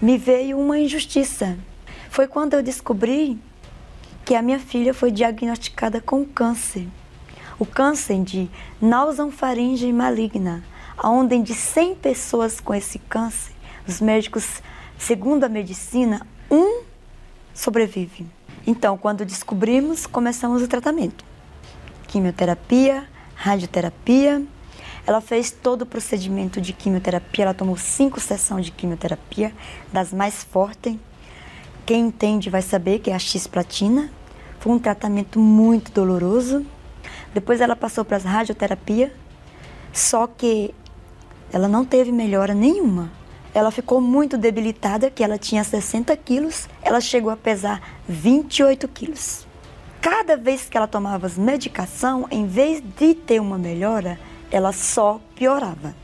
me 0.00 0.18
veio 0.18 0.58
uma 0.58 0.78
injustiça. 0.78 1.56
Foi 2.10 2.28
quando 2.28 2.54
eu 2.54 2.62
descobri 2.62 3.38
que 4.24 4.34
a 4.34 4.40
minha 4.40 4.58
filha 4.58 4.94
foi 4.94 5.10
diagnosticada 5.10 6.00
com 6.00 6.24
câncer. 6.24 6.88
O 7.58 7.66
câncer 7.66 8.22
de 8.22 8.50
nasofaringe 8.80 9.92
maligna, 9.92 10.64
onde 11.02 11.38
de 11.40 11.54
100 11.54 11.96
pessoas 11.96 12.58
com 12.58 12.74
esse 12.74 12.98
câncer, 12.98 13.52
os 13.86 14.00
médicos, 14.00 14.62
segundo 14.98 15.44
a 15.44 15.48
medicina, 15.48 16.26
um 16.50 16.82
sobrevive. 17.52 18.26
Então, 18.66 18.96
quando 18.96 19.26
descobrimos, 19.26 20.06
começamos 20.06 20.62
o 20.62 20.68
tratamento. 20.68 21.24
Quimioterapia, 22.08 23.06
radioterapia. 23.34 24.42
Ela 25.06 25.20
fez 25.20 25.50
todo 25.50 25.82
o 25.82 25.86
procedimento 25.86 26.62
de 26.62 26.72
quimioterapia, 26.72 27.44
ela 27.44 27.54
tomou 27.54 27.76
cinco 27.76 28.18
sessões 28.18 28.64
de 28.64 28.72
quimioterapia, 28.72 29.52
das 29.92 30.14
mais 30.14 30.42
fortes 30.42 30.96
quem 31.86 32.06
entende 32.06 32.48
vai 32.48 32.62
saber 32.62 33.00
que 33.00 33.10
é 33.10 33.14
a 33.14 33.18
X-platina. 33.18 34.10
Foi 34.58 34.72
um 34.72 34.78
tratamento 34.78 35.38
muito 35.38 35.92
doloroso. 35.92 36.64
Depois 37.34 37.60
ela 37.60 37.76
passou 37.76 38.04
para 38.04 38.16
as 38.16 38.24
radioterapia, 38.24 39.12
só 39.92 40.26
que 40.26 40.74
ela 41.52 41.68
não 41.68 41.84
teve 41.84 42.10
melhora 42.10 42.54
nenhuma. 42.54 43.12
Ela 43.52 43.70
ficou 43.70 44.00
muito 44.00 44.38
debilitada, 44.38 45.10
que 45.10 45.22
ela 45.22 45.38
tinha 45.38 45.62
60 45.62 46.16
quilos, 46.16 46.68
ela 46.82 47.00
chegou 47.00 47.30
a 47.30 47.36
pesar 47.36 47.80
28 48.08 48.88
quilos. 48.88 49.46
Cada 50.00 50.36
vez 50.36 50.68
que 50.68 50.76
ela 50.76 50.86
tomava 50.86 51.26
as 51.26 51.38
medicação, 51.38 52.26
em 52.30 52.46
vez 52.46 52.82
de 52.98 53.14
ter 53.14 53.40
uma 53.40 53.58
melhora, 53.58 54.18
ela 54.50 54.72
só 54.72 55.20
piorava. 55.34 55.94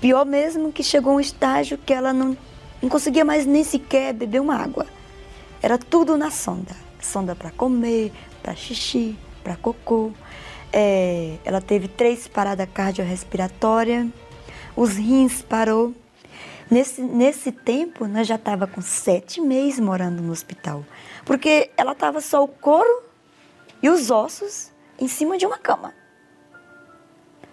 Pior 0.00 0.24
mesmo 0.24 0.72
que 0.72 0.82
chegou 0.82 1.14
um 1.14 1.20
estágio 1.20 1.78
que 1.78 1.92
ela 1.92 2.12
não 2.12 2.36
não 2.82 2.88
conseguia 2.88 3.24
mais 3.24 3.46
nem 3.46 3.62
sequer 3.62 4.12
beber 4.12 4.40
uma 4.40 4.56
água. 4.56 4.86
Era 5.62 5.78
tudo 5.78 6.16
na 6.18 6.30
sonda. 6.30 6.74
Sonda 7.00 7.36
para 7.36 7.52
comer, 7.52 8.12
para 8.42 8.54
xixi, 8.54 9.16
para 9.44 9.56
cocô. 9.56 10.10
É, 10.72 11.36
ela 11.44 11.60
teve 11.60 11.86
três 11.86 12.26
paradas 12.26 12.68
cardiorrespiratórias. 12.74 14.08
Os 14.74 14.96
rins 14.96 15.42
parou. 15.42 15.94
Nesse, 16.68 17.02
nesse 17.02 17.52
tempo, 17.52 18.06
nós 18.08 18.26
já 18.26 18.36
estava 18.36 18.66
com 18.66 18.80
sete 18.80 19.40
meses 19.40 19.78
morando 19.78 20.20
no 20.20 20.32
hospital. 20.32 20.84
Porque 21.24 21.70
ela 21.76 21.92
estava 21.92 22.20
só 22.20 22.42
o 22.42 22.48
couro 22.48 23.02
e 23.82 23.88
os 23.88 24.10
ossos 24.10 24.72
em 24.98 25.06
cima 25.06 25.38
de 25.38 25.46
uma 25.46 25.58
cama. 25.58 25.94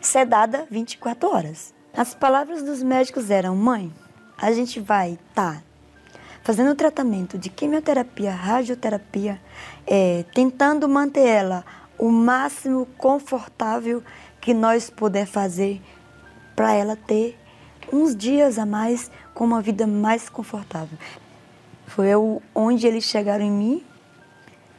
Sedada 0.02 0.66
24 0.72 1.30
horas. 1.30 1.74
As 1.94 2.16
palavras 2.16 2.64
dos 2.64 2.82
médicos 2.82 3.30
eram: 3.30 3.56
mãe, 3.56 3.92
a 4.42 4.52
gente 4.52 4.80
vai 4.80 5.14
estar 5.30 5.56
tá 5.56 5.64
fazendo 6.42 6.72
o 6.72 6.76
tratamento 6.76 7.38
de 7.38 7.50
quimioterapia, 7.50 8.32
radioterapia, 8.32 9.40
é, 9.86 10.24
tentando 10.34 10.88
manter 10.88 11.28
ela 11.28 11.66
o 11.98 12.10
máximo 12.10 12.88
confortável 12.98 14.02
que 14.40 14.54
nós 14.54 14.90
puder 14.90 15.26
fazer 15.26 15.82
para 16.56 16.74
ela 16.74 16.96
ter 16.96 17.38
uns 17.92 18.16
dias 18.16 18.58
a 18.58 18.66
mais 18.66 19.12
com 19.34 19.44
uma 19.44 19.62
vida 19.62 19.86
mais 19.86 20.30
confortável. 20.30 20.98
Foi 21.88 22.08
onde 22.56 22.88
eles 22.88 23.04
chegaram 23.04 23.44
em 23.44 23.52
mim 23.52 23.84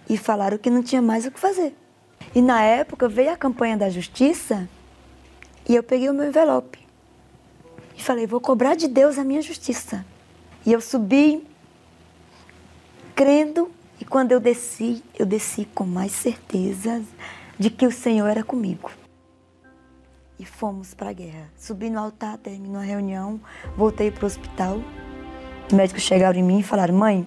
e 0.08 0.16
falaram 0.16 0.56
que 0.56 0.70
não 0.70 0.82
tinha 0.82 1.02
mais 1.02 1.26
o 1.26 1.30
que 1.30 1.38
fazer. 1.38 1.76
E 2.34 2.40
na 2.40 2.62
época 2.62 3.08
veio 3.08 3.32
a 3.32 3.36
campanha 3.36 3.76
da 3.76 3.90
justiça 3.90 4.68
e 5.68 5.74
eu 5.74 5.82
peguei 5.82 6.08
o 6.08 6.14
meu 6.14 6.26
envelope 6.26 6.79
e 8.00 8.04
falei: 8.04 8.26
vou 8.26 8.40
cobrar 8.40 8.74
de 8.74 8.88
Deus 8.88 9.18
a 9.18 9.24
minha 9.24 9.42
justiça. 9.42 10.04
E 10.64 10.72
eu 10.72 10.80
subi 10.80 11.46
crendo, 13.14 13.70
e 14.00 14.04
quando 14.04 14.32
eu 14.32 14.40
desci, 14.40 15.02
eu 15.18 15.26
desci 15.26 15.66
com 15.74 15.84
mais 15.84 16.12
certeza 16.12 17.02
de 17.58 17.68
que 17.68 17.86
o 17.86 17.92
Senhor 17.92 18.26
era 18.26 18.42
comigo. 18.42 18.90
E 20.38 20.44
fomos 20.46 20.94
para 20.94 21.10
a 21.10 21.12
guerra. 21.12 21.50
Subi 21.56 21.90
no 21.90 22.00
altar, 22.00 22.38
terminou 22.38 22.80
a 22.80 22.84
reunião, 22.84 23.38
voltei 23.76 24.10
para 24.10 24.24
o 24.24 24.26
hospital. 24.26 24.80
Os 25.68 25.74
médicos 25.74 26.02
chegaram 26.02 26.38
em 26.38 26.42
mim 26.42 26.60
e 26.60 26.62
falaram: 26.62 26.94
mãe, 26.94 27.26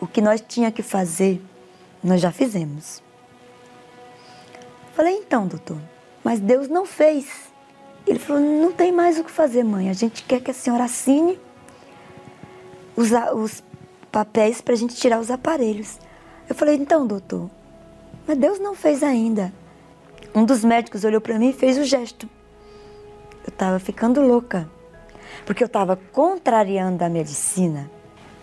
o 0.00 0.06
que 0.06 0.20
nós 0.20 0.42
tinha 0.46 0.70
que 0.70 0.82
fazer, 0.82 1.42
Nós 2.02 2.20
já 2.20 2.30
fizemos. 2.30 3.02
Falei, 4.92 5.16
então, 5.16 5.46
doutor, 5.46 5.80
mas 6.22 6.38
Deus 6.38 6.68
não 6.68 6.84
fez. 6.84 7.53
Ele 8.06 8.18
falou, 8.18 8.42
não 8.42 8.72
tem 8.72 8.92
mais 8.92 9.18
o 9.18 9.24
que 9.24 9.30
fazer, 9.30 9.64
mãe. 9.64 9.88
A 9.88 9.94
gente 9.94 10.22
quer 10.24 10.40
que 10.40 10.50
a 10.50 10.54
senhora 10.54 10.84
assine 10.84 11.38
os, 12.96 13.10
os 13.34 13.62
papéis 14.12 14.60
para 14.60 14.74
a 14.74 14.76
gente 14.76 14.94
tirar 14.94 15.18
os 15.18 15.30
aparelhos. 15.30 15.98
Eu 16.48 16.54
falei, 16.54 16.76
então, 16.76 17.06
doutor, 17.06 17.50
mas 18.26 18.38
Deus 18.38 18.58
não 18.58 18.74
fez 18.74 19.02
ainda. 19.02 19.52
Um 20.34 20.44
dos 20.44 20.64
médicos 20.64 21.04
olhou 21.04 21.20
para 21.20 21.38
mim 21.38 21.50
e 21.50 21.52
fez 21.52 21.78
o 21.78 21.84
gesto. 21.84 22.28
Eu 23.44 23.48
estava 23.48 23.78
ficando 23.78 24.20
louca, 24.20 24.68
porque 25.46 25.62
eu 25.62 25.66
estava 25.66 25.96
contrariando 25.96 27.04
a 27.04 27.08
medicina. 27.08 27.90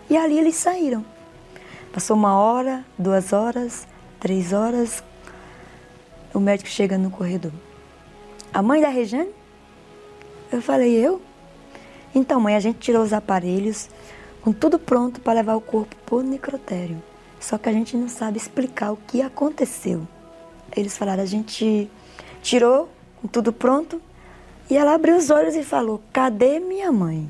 E 0.08 0.16
ali 0.16 0.38
eles 0.38 0.56
saíram. 0.56 1.04
Passou 1.92 2.16
uma 2.16 2.36
hora, 2.36 2.84
duas 2.98 3.32
horas, 3.32 3.86
três 4.18 4.52
horas. 4.52 5.02
O 6.32 6.40
médico 6.40 6.70
chega 6.70 6.96
no 6.96 7.10
corredor. 7.10 7.52
A 8.52 8.62
mãe 8.62 8.80
da 8.80 8.88
Rejane? 8.88 9.41
Eu 10.52 10.60
falei, 10.60 10.94
eu? 10.94 11.20
Então, 12.14 12.38
mãe, 12.38 12.54
a 12.54 12.60
gente 12.60 12.78
tirou 12.78 13.02
os 13.02 13.12
aparelhos, 13.12 13.88
com 14.42 14.52
tudo 14.52 14.78
pronto 14.78 15.20
para 15.20 15.32
levar 15.34 15.56
o 15.56 15.60
corpo 15.60 15.96
para 16.04 16.16
o 16.16 16.22
necrotério. 16.22 17.02
Só 17.40 17.56
que 17.56 17.68
a 17.68 17.72
gente 17.72 17.96
não 17.96 18.08
sabe 18.08 18.36
explicar 18.36 18.92
o 18.92 18.96
que 18.96 19.22
aconteceu. 19.22 20.06
Eles 20.76 20.96
falaram, 20.96 21.22
a 21.22 21.26
gente 21.26 21.90
tirou 22.42 22.88
com 23.20 23.28
tudo 23.28 23.52
pronto, 23.52 24.00
e 24.68 24.76
ela 24.76 24.94
abriu 24.94 25.16
os 25.16 25.30
olhos 25.30 25.54
e 25.56 25.62
falou: 25.62 26.02
Cadê 26.12 26.58
minha 26.60 26.92
mãe? 26.92 27.28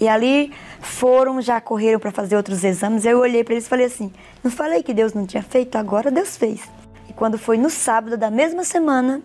E 0.00 0.06
ali 0.06 0.52
foram, 0.80 1.40
já 1.40 1.60
correram 1.60 1.98
para 1.98 2.12
fazer 2.12 2.36
outros 2.36 2.62
exames. 2.62 3.04
Eu 3.04 3.18
olhei 3.18 3.42
para 3.42 3.54
eles 3.54 3.66
e 3.66 3.68
falei 3.68 3.86
assim: 3.86 4.12
Não 4.42 4.50
falei 4.50 4.82
que 4.82 4.94
Deus 4.94 5.12
não 5.12 5.26
tinha 5.26 5.42
feito? 5.42 5.76
Agora 5.76 6.10
Deus 6.10 6.36
fez. 6.36 6.60
E 7.08 7.12
quando 7.12 7.38
foi 7.38 7.56
no 7.56 7.70
sábado 7.70 8.16
da 8.16 8.30
mesma 8.30 8.64
semana, 8.64 9.22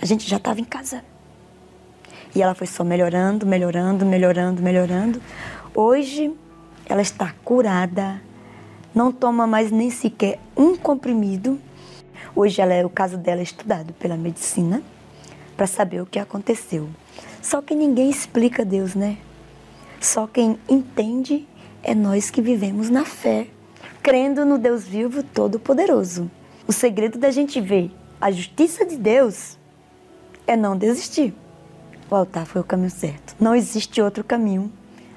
a 0.00 0.04
gente 0.06 0.28
já 0.28 0.36
estava 0.36 0.60
em 0.60 0.64
casa. 0.64 1.02
E 2.34 2.42
ela 2.42 2.54
foi 2.54 2.66
só 2.66 2.84
melhorando, 2.84 3.46
melhorando, 3.46 4.04
melhorando, 4.04 4.62
melhorando. 4.62 5.22
Hoje 5.74 6.32
ela 6.86 7.02
está 7.02 7.34
curada, 7.44 8.20
não 8.94 9.12
toma 9.12 9.46
mais 9.46 9.70
nem 9.70 9.90
sequer 9.90 10.38
um 10.56 10.76
comprimido. 10.76 11.58
Hoje 12.34 12.60
ela 12.60 12.74
é 12.74 12.84
o 12.84 12.90
caso 12.90 13.16
dela 13.16 13.40
é 13.40 13.42
estudado 13.42 13.92
pela 13.94 14.16
medicina 14.16 14.82
para 15.56 15.66
saber 15.66 16.00
o 16.00 16.06
que 16.06 16.18
aconteceu. 16.18 16.88
Só 17.42 17.62
que 17.62 17.74
ninguém 17.74 18.10
explica 18.10 18.64
Deus, 18.64 18.94
né? 18.94 19.16
Só 20.00 20.26
quem 20.26 20.58
entende 20.68 21.46
é 21.82 21.94
nós 21.94 22.30
que 22.30 22.42
vivemos 22.42 22.90
na 22.90 23.04
fé, 23.04 23.46
crendo 24.02 24.44
no 24.44 24.58
Deus 24.58 24.84
vivo 24.84 25.22
todo-poderoso. 25.22 26.30
O 26.66 26.72
segredo 26.72 27.18
da 27.18 27.30
gente 27.30 27.60
ver 27.60 27.90
a 28.20 28.30
justiça 28.30 28.84
de 28.84 28.96
Deus 28.96 29.58
é 30.46 30.56
não 30.56 30.76
desistir. 30.76 31.34
O 32.10 32.14
altar 32.14 32.46
foi 32.46 32.60
o 32.60 32.64
caminho 32.64 32.90
certo. 32.90 33.34
Não 33.40 33.54
existe 33.54 34.00
outro 34.00 34.22
caminho 34.22 34.72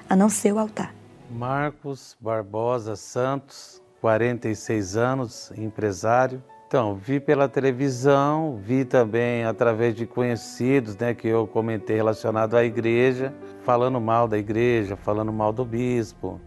a 0.08 0.16
não 0.16 0.28
ser 0.28 0.52
o 0.52 0.58
altar. 0.58 0.94
Marcos 1.30 2.16
Barbosa 2.20 2.96
Santos, 2.96 3.80
46 4.00 4.96
anos, 4.96 5.52
empresário, 5.56 6.42
então, 6.70 6.94
vi 6.94 7.18
pela 7.18 7.48
televisão, 7.48 8.60
vi 8.62 8.84
também 8.84 9.44
através 9.44 9.92
de 9.92 10.06
conhecidos, 10.06 10.96
né, 10.96 11.12
que 11.12 11.26
eu 11.26 11.44
comentei 11.44 11.96
relacionado 11.96 12.56
à 12.56 12.62
igreja, 12.62 13.34
falando 13.64 14.00
mal 14.00 14.28
da 14.28 14.38
igreja, 14.38 14.94
falando 14.94 15.32
mal 15.32 15.52
do 15.52 15.64
bispo, 15.64 16.40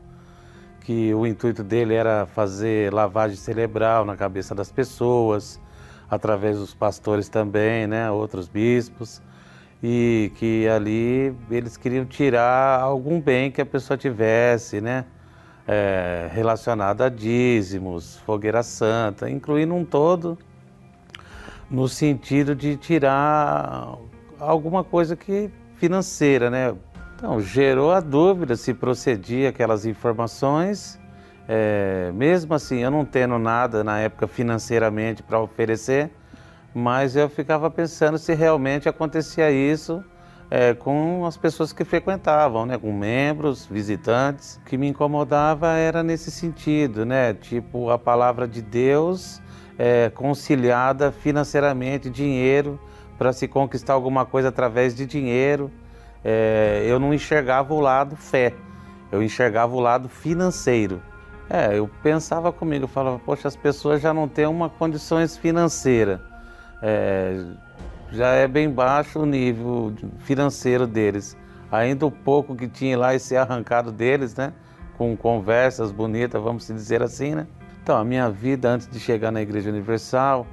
que 0.80 1.14
o 1.14 1.28
intuito 1.28 1.62
dele 1.62 1.94
era 1.94 2.26
fazer 2.26 2.94
lavagem 2.94 3.36
cerebral 3.36 4.06
na 4.06 4.16
cabeça 4.16 4.56
das 4.56 4.72
pessoas, 4.72 5.60
através 6.10 6.58
dos 6.58 6.74
pastores 6.74 7.28
também, 7.28 7.86
né, 7.86 8.10
outros 8.10 8.48
bispos, 8.48 9.22
e 9.84 10.32
que 10.36 10.66
ali 10.70 11.36
eles 11.52 11.76
queriam 11.76 12.06
tirar 12.06 12.80
algum 12.80 13.20
bem 13.20 13.52
que 13.52 13.62
a 13.62 13.66
pessoa 13.66 13.98
tivesse, 13.98 14.80
né, 14.80 15.04
é, 15.68 16.30
relacionada 16.32 17.08
a 17.08 17.10
dízimos, 17.10 18.18
fogueira 18.26 18.64
santa, 18.64 19.30
incluindo 19.30 19.76
um 19.76 19.84
todo, 19.84 20.38
no 21.70 21.90
sentido 21.90 22.56
de 22.56 22.78
tirar 22.78 23.98
alguma 24.40 24.86
coisa 24.86 25.18
que 25.18 25.52
financeira, 25.76 26.50
né? 26.50 26.74
Então, 27.16 27.42
gerou 27.42 27.92
a 27.92 28.00
dúvida 28.00 28.56
se 28.56 28.74
procedia 28.74 29.50
aquelas 29.50 29.86
informações. 29.86 31.00
É, 31.48 32.12
mesmo 32.14 32.54
assim, 32.54 32.80
eu 32.80 32.92
não 32.92 33.04
tendo 33.04 33.38
nada 33.38 33.84
na 33.84 34.00
época 34.00 34.28
financeiramente 34.28 35.24
para 35.24 35.40
oferecer, 35.40 36.12
mas 36.74 37.16
eu 37.16 37.30
ficava 37.30 37.70
pensando 37.70 38.18
se 38.18 38.34
realmente 38.34 38.90
acontecia 38.90 39.52
isso 39.52 40.04
é, 40.50 40.74
com 40.74 41.26
as 41.26 41.38
pessoas 41.38 41.74
que 41.74 41.84
frequentavam, 41.84 42.66
né, 42.66 42.78
com 42.78 42.92
membros, 42.92 43.66
visitantes. 43.66 44.58
O 44.58 44.66
que 44.66 44.78
me 44.78 44.88
incomodava 44.88 45.74
era 45.78 46.04
nesse 46.04 46.30
sentido, 46.32 47.06
né, 47.06 47.34
tipo 47.34 47.90
a 47.90 47.98
palavra 47.98 48.48
de 48.48 48.62
Deus 48.62 49.42
é, 49.78 50.12
conciliada 50.14 51.12
financeiramente, 51.12 52.10
dinheiro 52.10 52.80
para 53.18 53.34
se 53.34 53.48
conquistar 53.48 53.94
alguma 53.94 54.26
coisa 54.26 54.50
através 54.50 54.96
de 54.96 55.06
dinheiro. 55.06 55.72
É, 56.24 56.84
eu 56.88 57.00
não 57.00 57.14
enxergava 57.14 57.74
o 57.74 57.80
lado 57.80 58.16
fé, 58.16 58.54
eu 59.12 59.22
enxergava 59.22 59.76
o 59.76 59.80
lado 59.80 60.08
financeiro. 60.08 61.02
É, 61.50 61.78
eu 61.78 61.90
pensava 62.02 62.52
comigo, 62.52 62.86
eu 62.86 62.88
falava, 62.88 63.20
poxa, 63.20 63.48
as 63.48 63.56
pessoas 63.56 64.02
já 64.02 64.14
não 64.14 64.28
têm 64.28 64.46
uma 64.46 64.70
condições 64.70 65.36
financeiras. 65.36 66.20
É, 66.86 67.46
já 68.12 68.28
é 68.28 68.46
bem 68.46 68.70
baixo 68.70 69.22
o 69.22 69.26
nível 69.26 69.94
financeiro 70.20 70.86
deles. 70.86 71.38
Ainda 71.72 72.06
o 72.06 72.12
pouco 72.12 72.56
que 72.56 72.68
tinha 72.68 72.98
lá 72.98 73.16
e 73.16 73.20
ser 73.20 73.38
arrancado 73.38 73.90
deles, 73.90 74.36
né? 74.36 74.52
Com 74.98 75.16
conversas 75.16 75.94
bonitas, 75.94 76.42
vamos 76.44 76.68
dizer 76.68 77.02
assim, 77.02 77.34
né? 77.34 77.48
Então, 77.82 77.98
a 77.98 78.04
minha 78.04 78.30
vida 78.30 78.70
antes 78.70 78.88
de 78.88 79.00
chegar 79.00 79.32
na 79.32 79.42
Igreja 79.42 79.70
Universal 79.70 80.46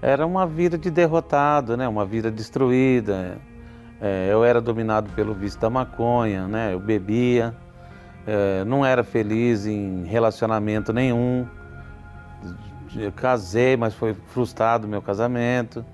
era 0.00 0.26
uma 0.26 0.46
vida 0.46 0.76
de 0.78 0.90
derrotado, 0.90 1.76
né? 1.76 1.86
Uma 1.86 2.04
vida 2.04 2.30
destruída. 2.30 3.38
É, 4.00 4.28
eu 4.30 4.42
era 4.42 4.60
dominado 4.60 5.10
pelo 5.12 5.34
vício 5.34 5.60
da 5.60 5.68
maconha, 5.68 6.48
né? 6.48 6.72
Eu 6.72 6.80
bebia, 6.80 7.54
é, 8.26 8.64
não 8.64 8.84
era 8.84 9.04
feliz 9.04 9.66
em 9.66 10.04
relacionamento 10.04 10.92
nenhum. 10.92 11.46
Eu 12.96 13.12
casei, 13.12 13.76
mas 13.76 13.94
foi 13.94 14.14
frustrado 14.14 14.86
o 14.86 14.90
meu 14.90 15.02
casamento 15.02 15.84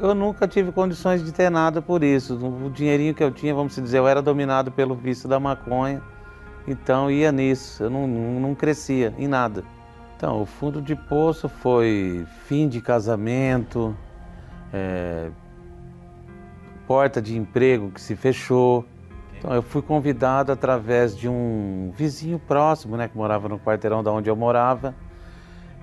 eu 0.00 0.14
nunca 0.14 0.48
tive 0.48 0.72
condições 0.72 1.24
de 1.24 1.32
ter 1.32 1.50
nada 1.50 1.82
por 1.82 2.02
isso. 2.02 2.34
O 2.34 2.70
dinheirinho 2.70 3.14
que 3.14 3.22
eu 3.22 3.30
tinha, 3.30 3.54
vamos 3.54 3.74
dizer, 3.74 3.98
eu 3.98 4.08
era 4.08 4.22
dominado 4.22 4.70
pelo 4.70 4.94
vício 4.94 5.28
da 5.28 5.38
maconha, 5.38 6.02
então 6.66 7.10
ia 7.10 7.32
nisso, 7.32 7.82
eu 7.82 7.90
não, 7.90 8.06
não, 8.06 8.54
crescia 8.54 9.12
em 9.18 9.26
nada. 9.26 9.64
Então, 10.16 10.40
o 10.40 10.46
fundo 10.46 10.80
de 10.80 10.94
poço 10.94 11.48
foi 11.48 12.24
fim 12.46 12.68
de 12.68 12.80
casamento, 12.80 13.96
é, 14.72 15.30
porta 16.86 17.20
de 17.20 17.36
emprego 17.36 17.90
que 17.90 18.00
se 18.00 18.14
fechou. 18.14 18.86
Então, 19.36 19.52
eu 19.52 19.62
fui 19.62 19.82
convidado 19.82 20.52
através 20.52 21.16
de 21.16 21.28
um 21.28 21.92
vizinho 21.96 22.38
próximo, 22.38 22.96
né, 22.96 23.08
que 23.08 23.16
morava 23.16 23.48
no 23.48 23.58
quarteirão 23.58 24.02
da 24.02 24.12
onde 24.12 24.30
eu 24.30 24.36
morava, 24.36 24.94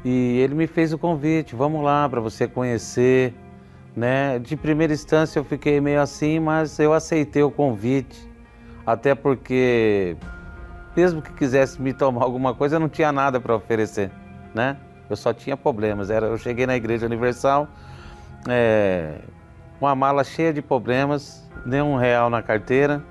e 0.03 0.39
ele 0.39 0.55
me 0.55 0.67
fez 0.67 0.93
o 0.93 0.97
convite: 0.97 1.55
vamos 1.55 1.83
lá 1.83 2.07
para 2.07 2.21
você 2.21 2.47
conhecer 2.47 3.33
né? 3.95 4.39
De 4.39 4.55
primeira 4.55 4.93
instância 4.93 5.39
eu 5.39 5.43
fiquei 5.43 5.81
meio 5.81 6.01
assim, 6.01 6.39
mas 6.39 6.79
eu 6.79 6.93
aceitei 6.93 7.43
o 7.43 7.51
convite, 7.51 8.29
até 8.85 9.13
porque 9.13 10.15
mesmo 10.95 11.21
que 11.21 11.31
quisesse 11.33 11.81
me 11.81 11.93
tomar 11.93 12.23
alguma 12.23 12.53
coisa, 12.53 12.77
eu 12.77 12.79
não 12.79 12.89
tinha 12.89 13.11
nada 13.11 13.39
para 13.39 13.55
oferecer, 13.55 14.11
né? 14.53 14.77
Eu 15.09 15.15
só 15.15 15.33
tinha 15.33 15.57
problemas. 15.57 16.09
Era, 16.09 16.27
eu 16.27 16.37
cheguei 16.37 16.65
na 16.65 16.75
Igreja 16.75 17.05
Universal 17.05 17.67
é, 18.47 19.19
a 19.81 19.95
mala 19.95 20.23
cheia 20.23 20.53
de 20.53 20.61
problemas, 20.61 21.49
nem 21.65 21.81
um 21.81 21.95
real 21.95 22.29
na 22.29 22.41
carteira. 22.41 23.03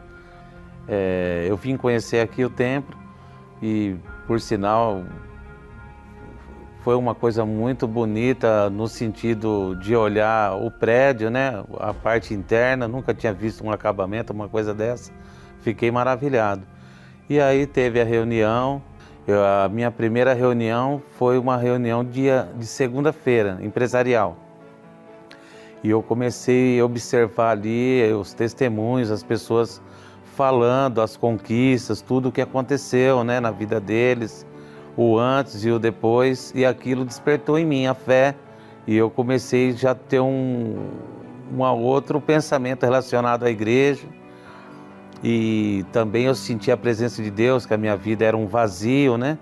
É, 0.87 1.47
eu 1.49 1.57
vim 1.57 1.77
conhecer 1.77 2.21
aqui 2.21 2.45
o 2.45 2.51
templo 2.51 2.97
e, 3.61 3.97
por 4.27 4.41
sinal, 4.41 5.03
foi 6.89 6.97
uma 6.97 7.15
coisa 7.15 7.45
muito 7.45 7.87
bonita 7.87 8.71
no 8.71 8.89
sentido 8.89 9.75
de 9.75 9.95
olhar 9.95 10.57
o 10.57 10.71
prédio, 10.71 11.29
né? 11.29 11.63
A 11.79 11.93
parte 11.93 12.33
interna, 12.33 12.89
nunca 12.89 13.13
tinha 13.13 13.31
visto 13.31 13.63
um 13.63 13.71
acabamento, 13.71 14.33
uma 14.33 14.49
coisa 14.49 14.73
dessa. 14.73 15.13
Fiquei 15.61 15.91
maravilhado. 15.91 16.63
E 17.29 17.39
aí 17.39 17.67
teve 17.67 18.01
a 18.01 18.05
reunião. 18.05 18.81
Eu, 19.27 19.45
a 19.45 19.69
minha 19.69 19.91
primeira 19.91 20.33
reunião 20.33 21.03
foi 21.19 21.37
uma 21.37 21.59
reunião 21.59 22.03
dia 22.03 22.49
de 22.57 22.65
segunda-feira, 22.65 23.59
empresarial. 23.61 24.39
E 25.85 25.91
eu 25.91 26.03
comecei 26.03 26.81
a 26.81 26.87
observar 26.87 27.51
ali 27.51 28.11
os 28.15 28.33
testemunhos, 28.33 29.11
as 29.11 29.23
pessoas 29.23 29.83
falando 30.35 31.03
as 31.03 31.19
conquistas, 31.19 32.01
tudo 32.01 32.31
o 32.31 32.33
que 32.33 32.41
aconteceu, 32.41 33.23
né, 33.25 33.41
na 33.41 33.51
vida 33.51 33.79
deles 33.79 34.47
o 34.99 35.17
antes 35.17 35.65
e 35.65 35.71
o 35.71 35.79
depois, 35.79 36.53
e 36.57 36.67
aquilo 36.67 37.05
despertou 37.05 37.57
em 37.57 37.65
mim 37.65 37.87
a 37.87 37.95
fé, 37.95 38.35
e 38.85 38.97
eu 38.97 39.09
comecei 39.09 39.71
já 39.71 39.93
a 39.93 39.95
ter 39.95 40.19
um, 40.19 40.89
um 41.57 41.63
outro 41.63 42.21
pensamento 42.21 42.83
relacionado 42.83 43.45
à 43.45 43.51
igreja, 43.51 44.09
e 45.23 45.87
também 45.93 46.25
eu 46.25 46.35
senti 46.35 46.73
a 46.73 46.77
presença 46.77 47.23
de 47.23 47.31
Deus, 47.31 47.65
que 47.65 47.73
a 47.73 47.77
minha 47.77 47.97
vida 47.97 48.25
era 48.25 48.37
um 48.37 48.49
vazio, 48.49 49.17
né? 49.17 49.39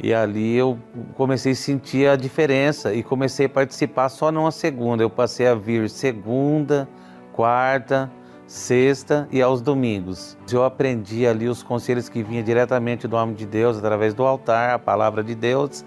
E 0.00 0.14
ali 0.14 0.56
eu 0.56 0.78
comecei 1.14 1.52
a 1.52 1.54
sentir 1.54 2.08
a 2.08 2.16
diferença 2.16 2.94
e 2.94 3.02
comecei 3.02 3.46
a 3.46 3.48
participar 3.50 4.08
só 4.08 4.32
numa 4.32 4.50
segunda. 4.50 5.02
Eu 5.02 5.10
passei 5.10 5.46
a 5.46 5.54
vir 5.54 5.88
segunda, 5.88 6.88
quarta, 7.32 8.10
sexta 8.52 9.26
e 9.32 9.40
aos 9.40 9.62
domingos. 9.62 10.36
Eu 10.52 10.62
aprendi 10.62 11.26
ali 11.26 11.48
os 11.48 11.62
conselhos 11.62 12.10
que 12.10 12.22
vinham 12.22 12.44
diretamente 12.44 13.08
do 13.08 13.16
homem 13.16 13.34
de 13.34 13.46
Deus, 13.46 13.78
através 13.78 14.12
do 14.12 14.26
altar, 14.26 14.74
a 14.74 14.78
palavra 14.78 15.24
de 15.24 15.34
Deus, 15.34 15.82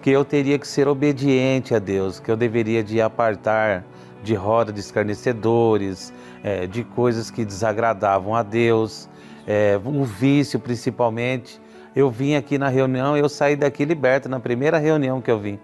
que 0.00 0.08
eu 0.08 0.24
teria 0.24 0.56
que 0.56 0.68
ser 0.68 0.86
obediente 0.86 1.74
a 1.74 1.80
Deus, 1.80 2.20
que 2.20 2.30
eu 2.30 2.36
deveria 2.36 2.84
de 2.84 3.02
apartar 3.02 3.84
de 4.22 4.36
roda 4.36 4.72
de 4.72 4.78
escarnecedores, 4.78 6.12
é, 6.44 6.64
de 6.64 6.84
coisas 6.84 7.28
que 7.28 7.44
desagradavam 7.44 8.36
a 8.36 8.44
Deus, 8.44 9.08
é, 9.44 9.76
o 9.84 10.04
vício 10.04 10.60
principalmente. 10.60 11.60
Eu 11.96 12.08
vim 12.08 12.36
aqui 12.36 12.56
na 12.56 12.68
reunião, 12.68 13.16
eu 13.16 13.28
saí 13.28 13.56
daqui 13.56 13.84
liberto 13.84 14.28
na 14.28 14.38
primeira 14.38 14.78
reunião 14.78 15.20
que 15.20 15.30
eu 15.30 15.40
vim. 15.40 15.58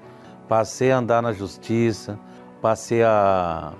Passei 0.49 0.91
a 0.91 0.99
andar 0.99 1.22
na 1.22 1.33
justiça, 1.33 2.18
passei 2.61 3.05
a 3.05 3.74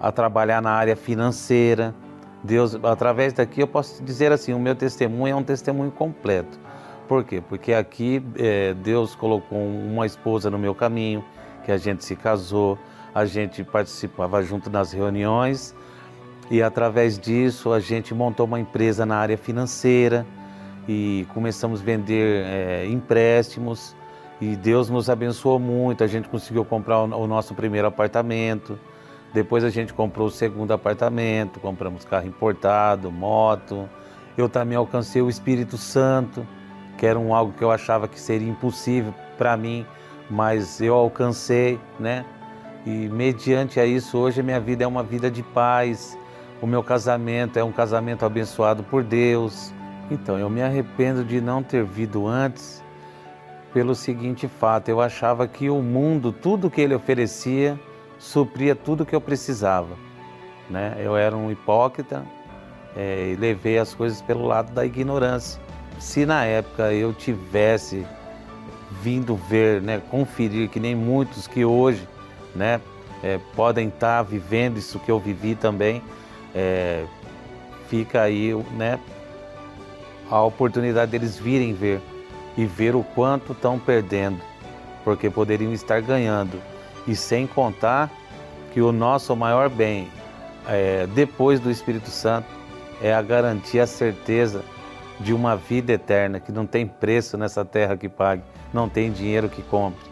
a 0.00 0.10
trabalhar 0.10 0.62
na 0.62 0.70
área 0.70 0.96
financeira. 0.96 1.94
Deus, 2.42 2.74
através 2.82 3.32
daqui, 3.32 3.60
eu 3.60 3.68
posso 3.68 4.02
dizer 4.02 4.32
assim: 4.32 4.54
o 4.54 4.58
meu 4.58 4.74
testemunho 4.74 5.32
é 5.32 5.36
um 5.36 5.42
testemunho 5.42 5.90
completo. 5.90 6.58
Por 7.06 7.24
quê? 7.24 7.42
Porque 7.46 7.72
aqui 7.72 8.24
é, 8.36 8.72
Deus 8.72 9.14
colocou 9.14 9.58
uma 9.58 10.06
esposa 10.06 10.48
no 10.48 10.58
meu 10.58 10.74
caminho, 10.74 11.24
que 11.64 11.72
a 11.72 11.76
gente 11.76 12.04
se 12.04 12.16
casou, 12.16 12.78
a 13.14 13.24
gente 13.24 13.64
participava 13.64 14.42
junto 14.42 14.70
nas 14.70 14.92
reuniões 14.92 15.74
e 16.50 16.62
através 16.62 17.18
disso 17.18 17.72
a 17.72 17.80
gente 17.80 18.14
montou 18.14 18.46
uma 18.46 18.58
empresa 18.58 19.04
na 19.04 19.16
área 19.16 19.36
financeira 19.36 20.26
e 20.88 21.26
começamos 21.34 21.80
a 21.80 21.84
vender 21.84 22.44
é, 22.44 22.86
empréstimos 22.86 23.94
e 24.40 24.56
Deus 24.56 24.88
nos 24.88 25.10
abençoou 25.10 25.58
muito. 25.58 26.02
A 26.02 26.06
gente 26.06 26.28
conseguiu 26.28 26.64
comprar 26.64 27.02
o 27.02 27.26
nosso 27.26 27.54
primeiro 27.54 27.86
apartamento. 27.86 28.78
Depois 29.32 29.62
a 29.62 29.70
gente 29.70 29.94
comprou 29.94 30.26
o 30.26 30.30
segundo 30.30 30.72
apartamento, 30.72 31.60
compramos 31.60 32.04
carro 32.04 32.26
importado, 32.26 33.12
moto. 33.12 33.88
Eu 34.36 34.48
também 34.48 34.76
alcancei 34.76 35.22
o 35.22 35.28
Espírito 35.28 35.76
Santo, 35.76 36.46
que 36.98 37.06
era 37.06 37.18
um 37.18 37.34
algo 37.34 37.52
que 37.52 37.62
eu 37.62 37.70
achava 37.70 38.08
que 38.08 38.18
seria 38.18 38.48
impossível 38.48 39.14
para 39.38 39.56
mim, 39.56 39.86
mas 40.28 40.80
eu 40.80 40.94
alcancei, 40.94 41.78
né? 41.98 42.24
E 42.84 43.08
mediante 43.08 43.78
a 43.78 43.86
isso, 43.86 44.18
hoje 44.18 44.40
a 44.40 44.42
minha 44.42 44.58
vida 44.58 44.84
é 44.84 44.86
uma 44.86 45.02
vida 45.02 45.30
de 45.30 45.42
paz. 45.42 46.18
O 46.60 46.66
meu 46.66 46.82
casamento 46.82 47.58
é 47.58 47.64
um 47.64 47.72
casamento 47.72 48.24
abençoado 48.24 48.82
por 48.82 49.02
Deus. 49.04 49.72
Então, 50.10 50.38
eu 50.38 50.50
me 50.50 50.62
arrependo 50.62 51.24
de 51.24 51.40
não 51.40 51.62
ter 51.62 51.84
vindo 51.84 52.26
antes 52.26 52.82
pelo 53.72 53.94
seguinte 53.94 54.48
fato: 54.48 54.88
eu 54.88 55.00
achava 55.00 55.46
que 55.46 55.70
o 55.70 55.80
mundo, 55.82 56.32
tudo 56.32 56.70
que 56.70 56.80
ele 56.80 56.94
oferecia, 56.94 57.78
supria 58.20 58.76
tudo 58.76 59.06
que 59.06 59.16
eu 59.16 59.20
precisava. 59.20 59.96
Né? 60.68 60.94
Eu 61.00 61.16
era 61.16 61.36
um 61.36 61.50
hipócrita 61.50 62.24
é, 62.94 63.32
e 63.32 63.36
levei 63.36 63.78
as 63.78 63.94
coisas 63.94 64.20
pelo 64.22 64.46
lado 64.46 64.72
da 64.72 64.84
ignorância. 64.84 65.60
Se 65.98 66.24
na 66.24 66.44
época 66.44 66.92
eu 66.92 67.12
tivesse 67.12 68.06
vindo 69.02 69.34
ver, 69.34 69.80
né, 69.80 70.00
conferir, 70.10 70.68
que 70.68 70.78
nem 70.78 70.94
muitos 70.94 71.46
que 71.46 71.64
hoje 71.64 72.06
né, 72.54 72.80
é, 73.22 73.38
podem 73.56 73.88
estar 73.88 74.22
vivendo 74.22 74.76
isso 74.76 74.98
que 74.98 75.10
eu 75.10 75.18
vivi 75.18 75.54
também, 75.54 76.02
é, 76.54 77.04
fica 77.88 78.22
aí 78.22 78.52
né, 78.76 78.98
a 80.30 80.42
oportunidade 80.42 81.10
deles 81.10 81.38
virem 81.38 81.72
ver 81.72 82.00
e 82.56 82.66
ver 82.66 82.94
o 82.94 83.02
quanto 83.02 83.52
estão 83.52 83.78
perdendo, 83.78 84.40
porque 85.04 85.30
poderiam 85.30 85.72
estar 85.72 86.00
ganhando 86.00 86.60
e 87.10 87.16
sem 87.16 87.44
contar 87.44 88.08
que 88.72 88.80
o 88.80 88.92
nosso 88.92 89.34
maior 89.34 89.68
bem, 89.68 90.06
é, 90.68 91.08
depois 91.08 91.58
do 91.58 91.68
Espírito 91.68 92.08
Santo, 92.08 92.46
é 93.02 93.12
a 93.12 93.20
garantia, 93.20 93.82
a 93.82 93.86
certeza 93.86 94.62
de 95.18 95.34
uma 95.34 95.56
vida 95.56 95.92
eterna 95.92 96.38
que 96.38 96.52
não 96.52 96.64
tem 96.64 96.86
preço 96.86 97.36
nessa 97.36 97.64
terra 97.64 97.96
que 97.96 98.08
pague, 98.08 98.44
não 98.72 98.88
tem 98.88 99.10
dinheiro 99.10 99.48
que 99.48 99.60
compre. 99.62 100.08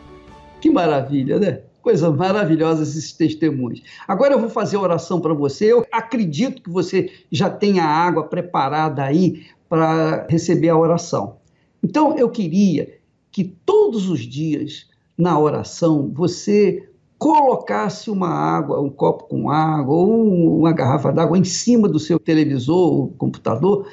Que 0.60 0.68
maravilha, 0.68 1.38
né? 1.38 1.60
Coisa 1.80 2.10
maravilhosa 2.10 2.82
esses 2.82 3.12
testemunhos. 3.12 3.80
Agora 4.08 4.34
eu 4.34 4.40
vou 4.40 4.50
fazer 4.50 4.76
a 4.76 4.80
oração 4.80 5.20
para 5.20 5.32
você. 5.32 5.66
Eu 5.72 5.86
acredito 5.92 6.60
que 6.60 6.68
você 6.68 7.12
já 7.30 7.48
tenha 7.48 7.84
água 7.84 8.24
preparada 8.24 9.04
aí 9.04 9.46
para 9.68 10.26
receber 10.28 10.70
a 10.70 10.76
oração. 10.76 11.36
Então 11.80 12.18
eu 12.18 12.28
queria 12.28 12.98
que 13.30 13.44
todos 13.44 14.10
os 14.10 14.20
dias 14.20 14.88
na 15.18 15.38
oração 15.38 16.10
você 16.14 16.87
colocasse 17.18 18.10
uma 18.10 18.28
água, 18.28 18.80
um 18.80 18.88
copo 18.88 19.24
com 19.24 19.50
água 19.50 19.94
ou 19.94 20.58
uma 20.58 20.72
garrafa 20.72 21.12
d'água 21.12 21.36
em 21.36 21.44
cima 21.44 21.88
do 21.88 21.98
seu 21.98 22.18
televisor 22.18 22.92
ou 22.92 23.08
computador 23.18 23.86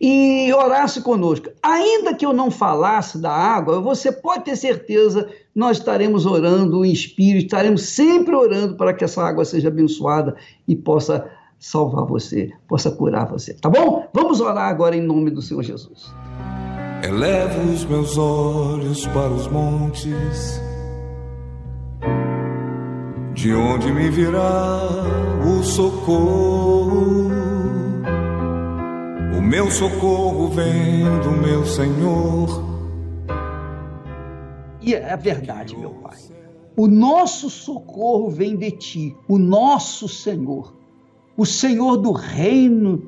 e 0.00 0.52
orasse 0.52 1.02
conosco. 1.02 1.50
Ainda 1.62 2.14
que 2.14 2.26
eu 2.26 2.32
não 2.32 2.50
falasse 2.50 3.18
da 3.18 3.30
água, 3.30 3.80
você 3.80 4.10
pode 4.10 4.44
ter 4.44 4.56
certeza, 4.56 5.28
nós 5.54 5.78
estaremos 5.78 6.26
orando 6.26 6.84
em 6.84 6.90
espírito, 6.90 7.44
estaremos 7.44 7.82
sempre 7.82 8.34
orando 8.34 8.74
para 8.74 8.92
que 8.94 9.04
essa 9.04 9.22
água 9.22 9.44
seja 9.44 9.68
abençoada 9.68 10.34
e 10.66 10.74
possa 10.74 11.30
salvar 11.60 12.04
você, 12.04 12.50
possa 12.66 12.90
curar 12.90 13.26
você. 13.26 13.54
Tá 13.54 13.68
bom? 13.68 14.08
Vamos 14.12 14.40
orar 14.40 14.68
agora 14.68 14.96
em 14.96 15.02
nome 15.02 15.30
do 15.30 15.40
Senhor 15.40 15.62
Jesus. 15.62 16.12
Elevo 17.04 17.72
os 17.72 17.84
meus 17.84 18.16
olhos 18.16 19.06
para 19.08 19.30
os 19.30 19.46
montes 19.46 20.60
de 23.42 23.52
onde 23.52 23.90
me 23.90 24.08
virá 24.08 24.88
o 25.44 25.64
socorro? 25.64 27.26
O 29.36 29.42
meu 29.42 29.68
socorro 29.68 30.46
vem 30.46 31.02
do 31.24 31.32
meu 31.32 31.66
Senhor. 31.66 32.64
E 34.80 34.94
é 34.94 35.16
verdade, 35.16 35.76
meu 35.76 35.90
Pai. 35.90 36.18
O 36.76 36.86
nosso 36.86 37.50
socorro 37.50 38.30
vem 38.30 38.56
de 38.56 38.70
ti, 38.70 39.16
o 39.26 39.36
nosso 39.38 40.06
Senhor, 40.06 40.72
o 41.36 41.44
Senhor 41.44 41.96
do 41.96 42.12
reino 42.12 43.02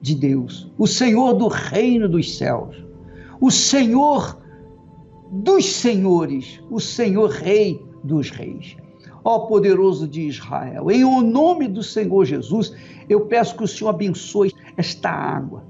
de 0.00 0.14
Deus, 0.14 0.72
o 0.78 0.86
Senhor 0.86 1.34
do 1.34 1.48
reino 1.48 2.08
dos 2.08 2.38
céus, 2.38 2.74
o 3.38 3.50
Senhor 3.50 4.40
dos 5.30 5.66
senhores, 5.66 6.62
o 6.70 6.80
Senhor 6.80 7.28
Rei 7.28 7.78
dos 8.02 8.30
reis 8.30 8.74
ó 9.24 9.40
poderoso 9.40 10.06
de 10.06 10.22
Israel. 10.22 10.90
Em 10.90 11.04
o 11.04 11.20
nome 11.20 11.68
do 11.68 11.82
Senhor 11.82 12.24
Jesus, 12.24 12.72
eu 13.08 13.26
peço 13.26 13.56
que 13.56 13.64
o 13.64 13.68
Senhor 13.68 13.90
abençoe 13.90 14.52
esta 14.76 15.10
água. 15.10 15.69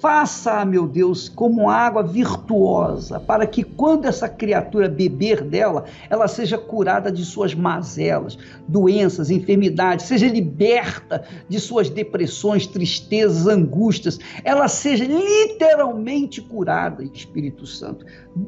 Faça, 0.00 0.64
meu 0.64 0.86
Deus, 0.86 1.28
como 1.28 1.70
água 1.70 2.02
virtuosa, 2.02 3.18
para 3.18 3.46
que 3.46 3.62
quando 3.62 4.06
essa 4.06 4.28
criatura 4.28 4.88
beber 4.88 5.42
dela, 5.42 5.84
ela 6.10 6.28
seja 6.28 6.58
curada 6.58 7.10
de 7.10 7.24
suas 7.24 7.54
mazelas, 7.54 8.36
doenças, 8.68 9.30
enfermidades, 9.30 10.06
seja 10.06 10.28
liberta 10.28 11.24
de 11.48 11.58
suas 11.58 11.88
depressões, 11.88 12.66
tristezas, 12.66 13.46
angústias, 13.46 14.18
ela 14.44 14.68
seja 14.68 15.04
literalmente 15.04 16.42
curada, 16.42 17.02
Espírito 17.02 17.66
Santo, 17.66 18.04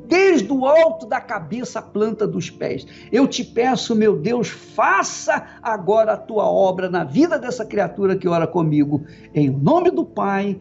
desde 0.06 0.52
o 0.52 0.66
alto 0.66 1.06
da 1.06 1.20
cabeça 1.20 1.78
à 1.78 1.82
planta 1.82 2.26
dos 2.26 2.50
pés. 2.50 2.86
Eu 3.10 3.26
te 3.26 3.42
peço, 3.42 3.94
meu 3.94 4.16
Deus, 4.16 4.48
faça 4.48 5.46
agora 5.62 6.12
a 6.12 6.16
tua 6.16 6.44
obra 6.44 6.90
na 6.90 7.04
vida 7.04 7.38
dessa 7.38 7.64
criatura 7.64 8.16
que 8.16 8.28
ora 8.28 8.46
comigo, 8.46 9.04
em 9.34 9.48
nome 9.48 9.90
do 9.90 10.04
Pai 10.04 10.60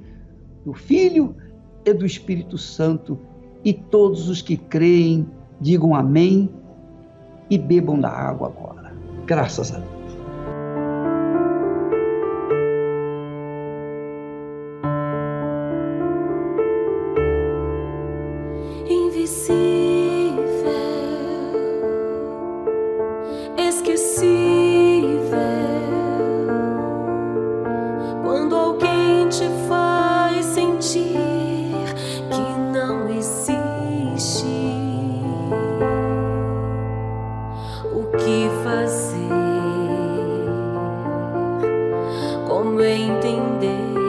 do 0.67 0.73
Filho 0.73 1.33
e 1.85 1.93
do 1.93 2.05
Espírito 2.05 2.57
Santo. 2.57 3.17
E 3.63 3.71
todos 3.71 4.27
os 4.27 4.41
que 4.41 4.57
creem 4.57 5.25
digam 5.61 5.95
amém 5.95 6.49
e 7.49 7.57
bebam 7.57 7.97
da 7.97 8.09
água 8.09 8.47
agora. 8.49 8.93
Graças 9.25 9.73
a 9.73 9.79
Deus. 9.79 9.96
entender. 43.27 44.06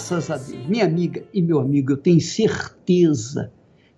Graças 0.00 0.30
a 0.30 0.38
Deus, 0.38 0.66
minha 0.66 0.86
amiga 0.86 1.22
e 1.30 1.42
meu 1.42 1.60
amigo, 1.60 1.92
eu 1.92 1.96
tenho 1.98 2.22
certeza 2.22 3.52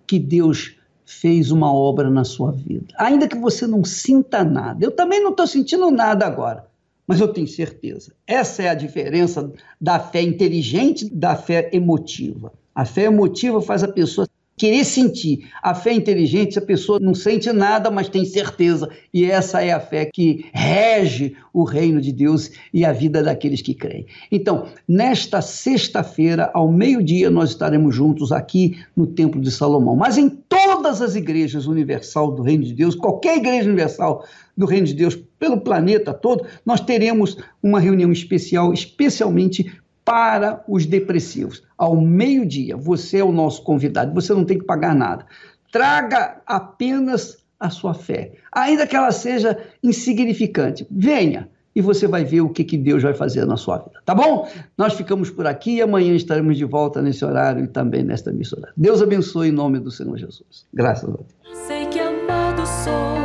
que 0.04 0.18
Deus 0.18 0.76
fez 1.04 1.52
uma 1.52 1.72
obra 1.72 2.10
na 2.10 2.24
sua 2.24 2.50
vida. 2.50 2.92
Ainda 2.98 3.28
que 3.28 3.38
você 3.38 3.68
não 3.68 3.84
sinta 3.84 4.42
nada. 4.42 4.84
Eu 4.84 4.90
também 4.90 5.22
não 5.22 5.30
estou 5.30 5.46
sentindo 5.46 5.92
nada 5.92 6.26
agora, 6.26 6.66
mas 7.06 7.20
eu 7.20 7.28
tenho 7.28 7.46
certeza. 7.46 8.12
Essa 8.26 8.64
é 8.64 8.68
a 8.68 8.74
diferença 8.74 9.52
da 9.80 10.00
fé 10.00 10.22
inteligente 10.22 11.08
da 11.08 11.36
fé 11.36 11.70
emotiva. 11.72 12.52
A 12.74 12.84
fé 12.84 13.04
emotiva 13.04 13.62
faz 13.62 13.84
a 13.84 13.88
pessoa 13.88 14.26
querer 14.56 14.84
sentir. 14.84 15.50
A 15.62 15.74
fé 15.74 15.92
inteligente, 15.92 16.58
a 16.58 16.62
pessoa 16.62 16.98
não 17.00 17.14
sente 17.14 17.50
nada, 17.52 17.90
mas 17.90 18.08
tem 18.08 18.24
certeza. 18.24 18.88
E 19.12 19.24
essa 19.24 19.62
é 19.62 19.72
a 19.72 19.80
fé 19.80 20.06
que 20.06 20.46
rege 20.52 21.34
o 21.52 21.64
reino 21.64 22.00
de 22.00 22.12
Deus 22.12 22.50
e 22.72 22.84
a 22.84 22.92
vida 22.92 23.22
daqueles 23.22 23.62
que 23.62 23.74
creem. 23.74 24.06
Então, 24.30 24.66
nesta 24.88 25.40
sexta-feira, 25.40 26.50
ao 26.54 26.70
meio-dia, 26.70 27.30
nós 27.30 27.50
estaremos 27.50 27.94
juntos 27.94 28.32
aqui 28.32 28.78
no 28.96 29.06
Templo 29.06 29.40
de 29.40 29.50
Salomão. 29.50 29.96
Mas 29.96 30.16
em 30.16 30.28
todas 30.28 31.02
as 31.02 31.14
igrejas 31.14 31.66
universal 31.66 32.32
do 32.32 32.42
reino 32.42 32.64
de 32.64 32.74
Deus, 32.74 32.94
qualquer 32.94 33.36
igreja 33.36 33.68
universal 33.68 34.24
do 34.56 34.66
reino 34.66 34.86
de 34.86 34.94
Deus 34.94 35.18
pelo 35.38 35.60
planeta 35.60 36.14
todo, 36.14 36.46
nós 36.64 36.80
teremos 36.80 37.36
uma 37.62 37.80
reunião 37.80 38.12
especial, 38.12 38.72
especialmente 38.72 39.72
para 40.04 40.62
os 40.68 40.86
depressivos. 40.86 41.62
Ao 41.76 41.96
meio-dia, 41.96 42.76
você 42.76 43.18
é 43.18 43.24
o 43.24 43.32
nosso 43.32 43.62
convidado, 43.62 44.12
você 44.12 44.32
não 44.32 44.44
tem 44.44 44.58
que 44.58 44.64
pagar 44.64 44.94
nada. 44.94 45.26
Traga 45.70 46.42
apenas 46.46 47.38
a 47.58 47.70
sua 47.70 47.94
fé, 47.94 48.32
ainda 48.50 48.86
que 48.86 48.96
ela 48.96 49.12
seja 49.12 49.58
insignificante. 49.82 50.86
Venha 50.90 51.48
e 51.74 51.80
você 51.80 52.06
vai 52.06 52.24
ver 52.24 52.40
o 52.40 52.50
que, 52.50 52.64
que 52.64 52.76
Deus 52.76 53.02
vai 53.02 53.14
fazer 53.14 53.46
na 53.46 53.56
sua 53.56 53.78
vida, 53.78 54.00
tá 54.04 54.14
bom? 54.14 54.48
Nós 54.76 54.92
ficamos 54.94 55.30
por 55.30 55.46
aqui 55.46 55.76
e 55.76 55.82
amanhã 55.82 56.14
estaremos 56.14 56.56
de 56.56 56.64
volta 56.64 57.00
nesse 57.00 57.24
horário 57.24 57.64
e 57.64 57.68
também 57.68 58.02
nesta 58.02 58.30
emissora. 58.30 58.72
Deus 58.76 59.00
abençoe 59.00 59.48
em 59.48 59.52
nome 59.52 59.78
do 59.78 59.90
Senhor 59.90 60.18
Jesus. 60.18 60.66
Graças 60.72 61.08
a 61.08 61.12
Deus. 61.12 61.26
Sei 61.66 61.86
que 61.86 62.00
amado 62.00 62.66
sou, 62.66 63.16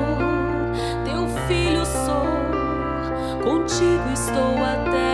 teu 1.04 1.28
filho 1.48 1.86
sou, 1.86 3.44
contigo 3.44 4.14
estou 4.14 4.64
até. 4.64 5.07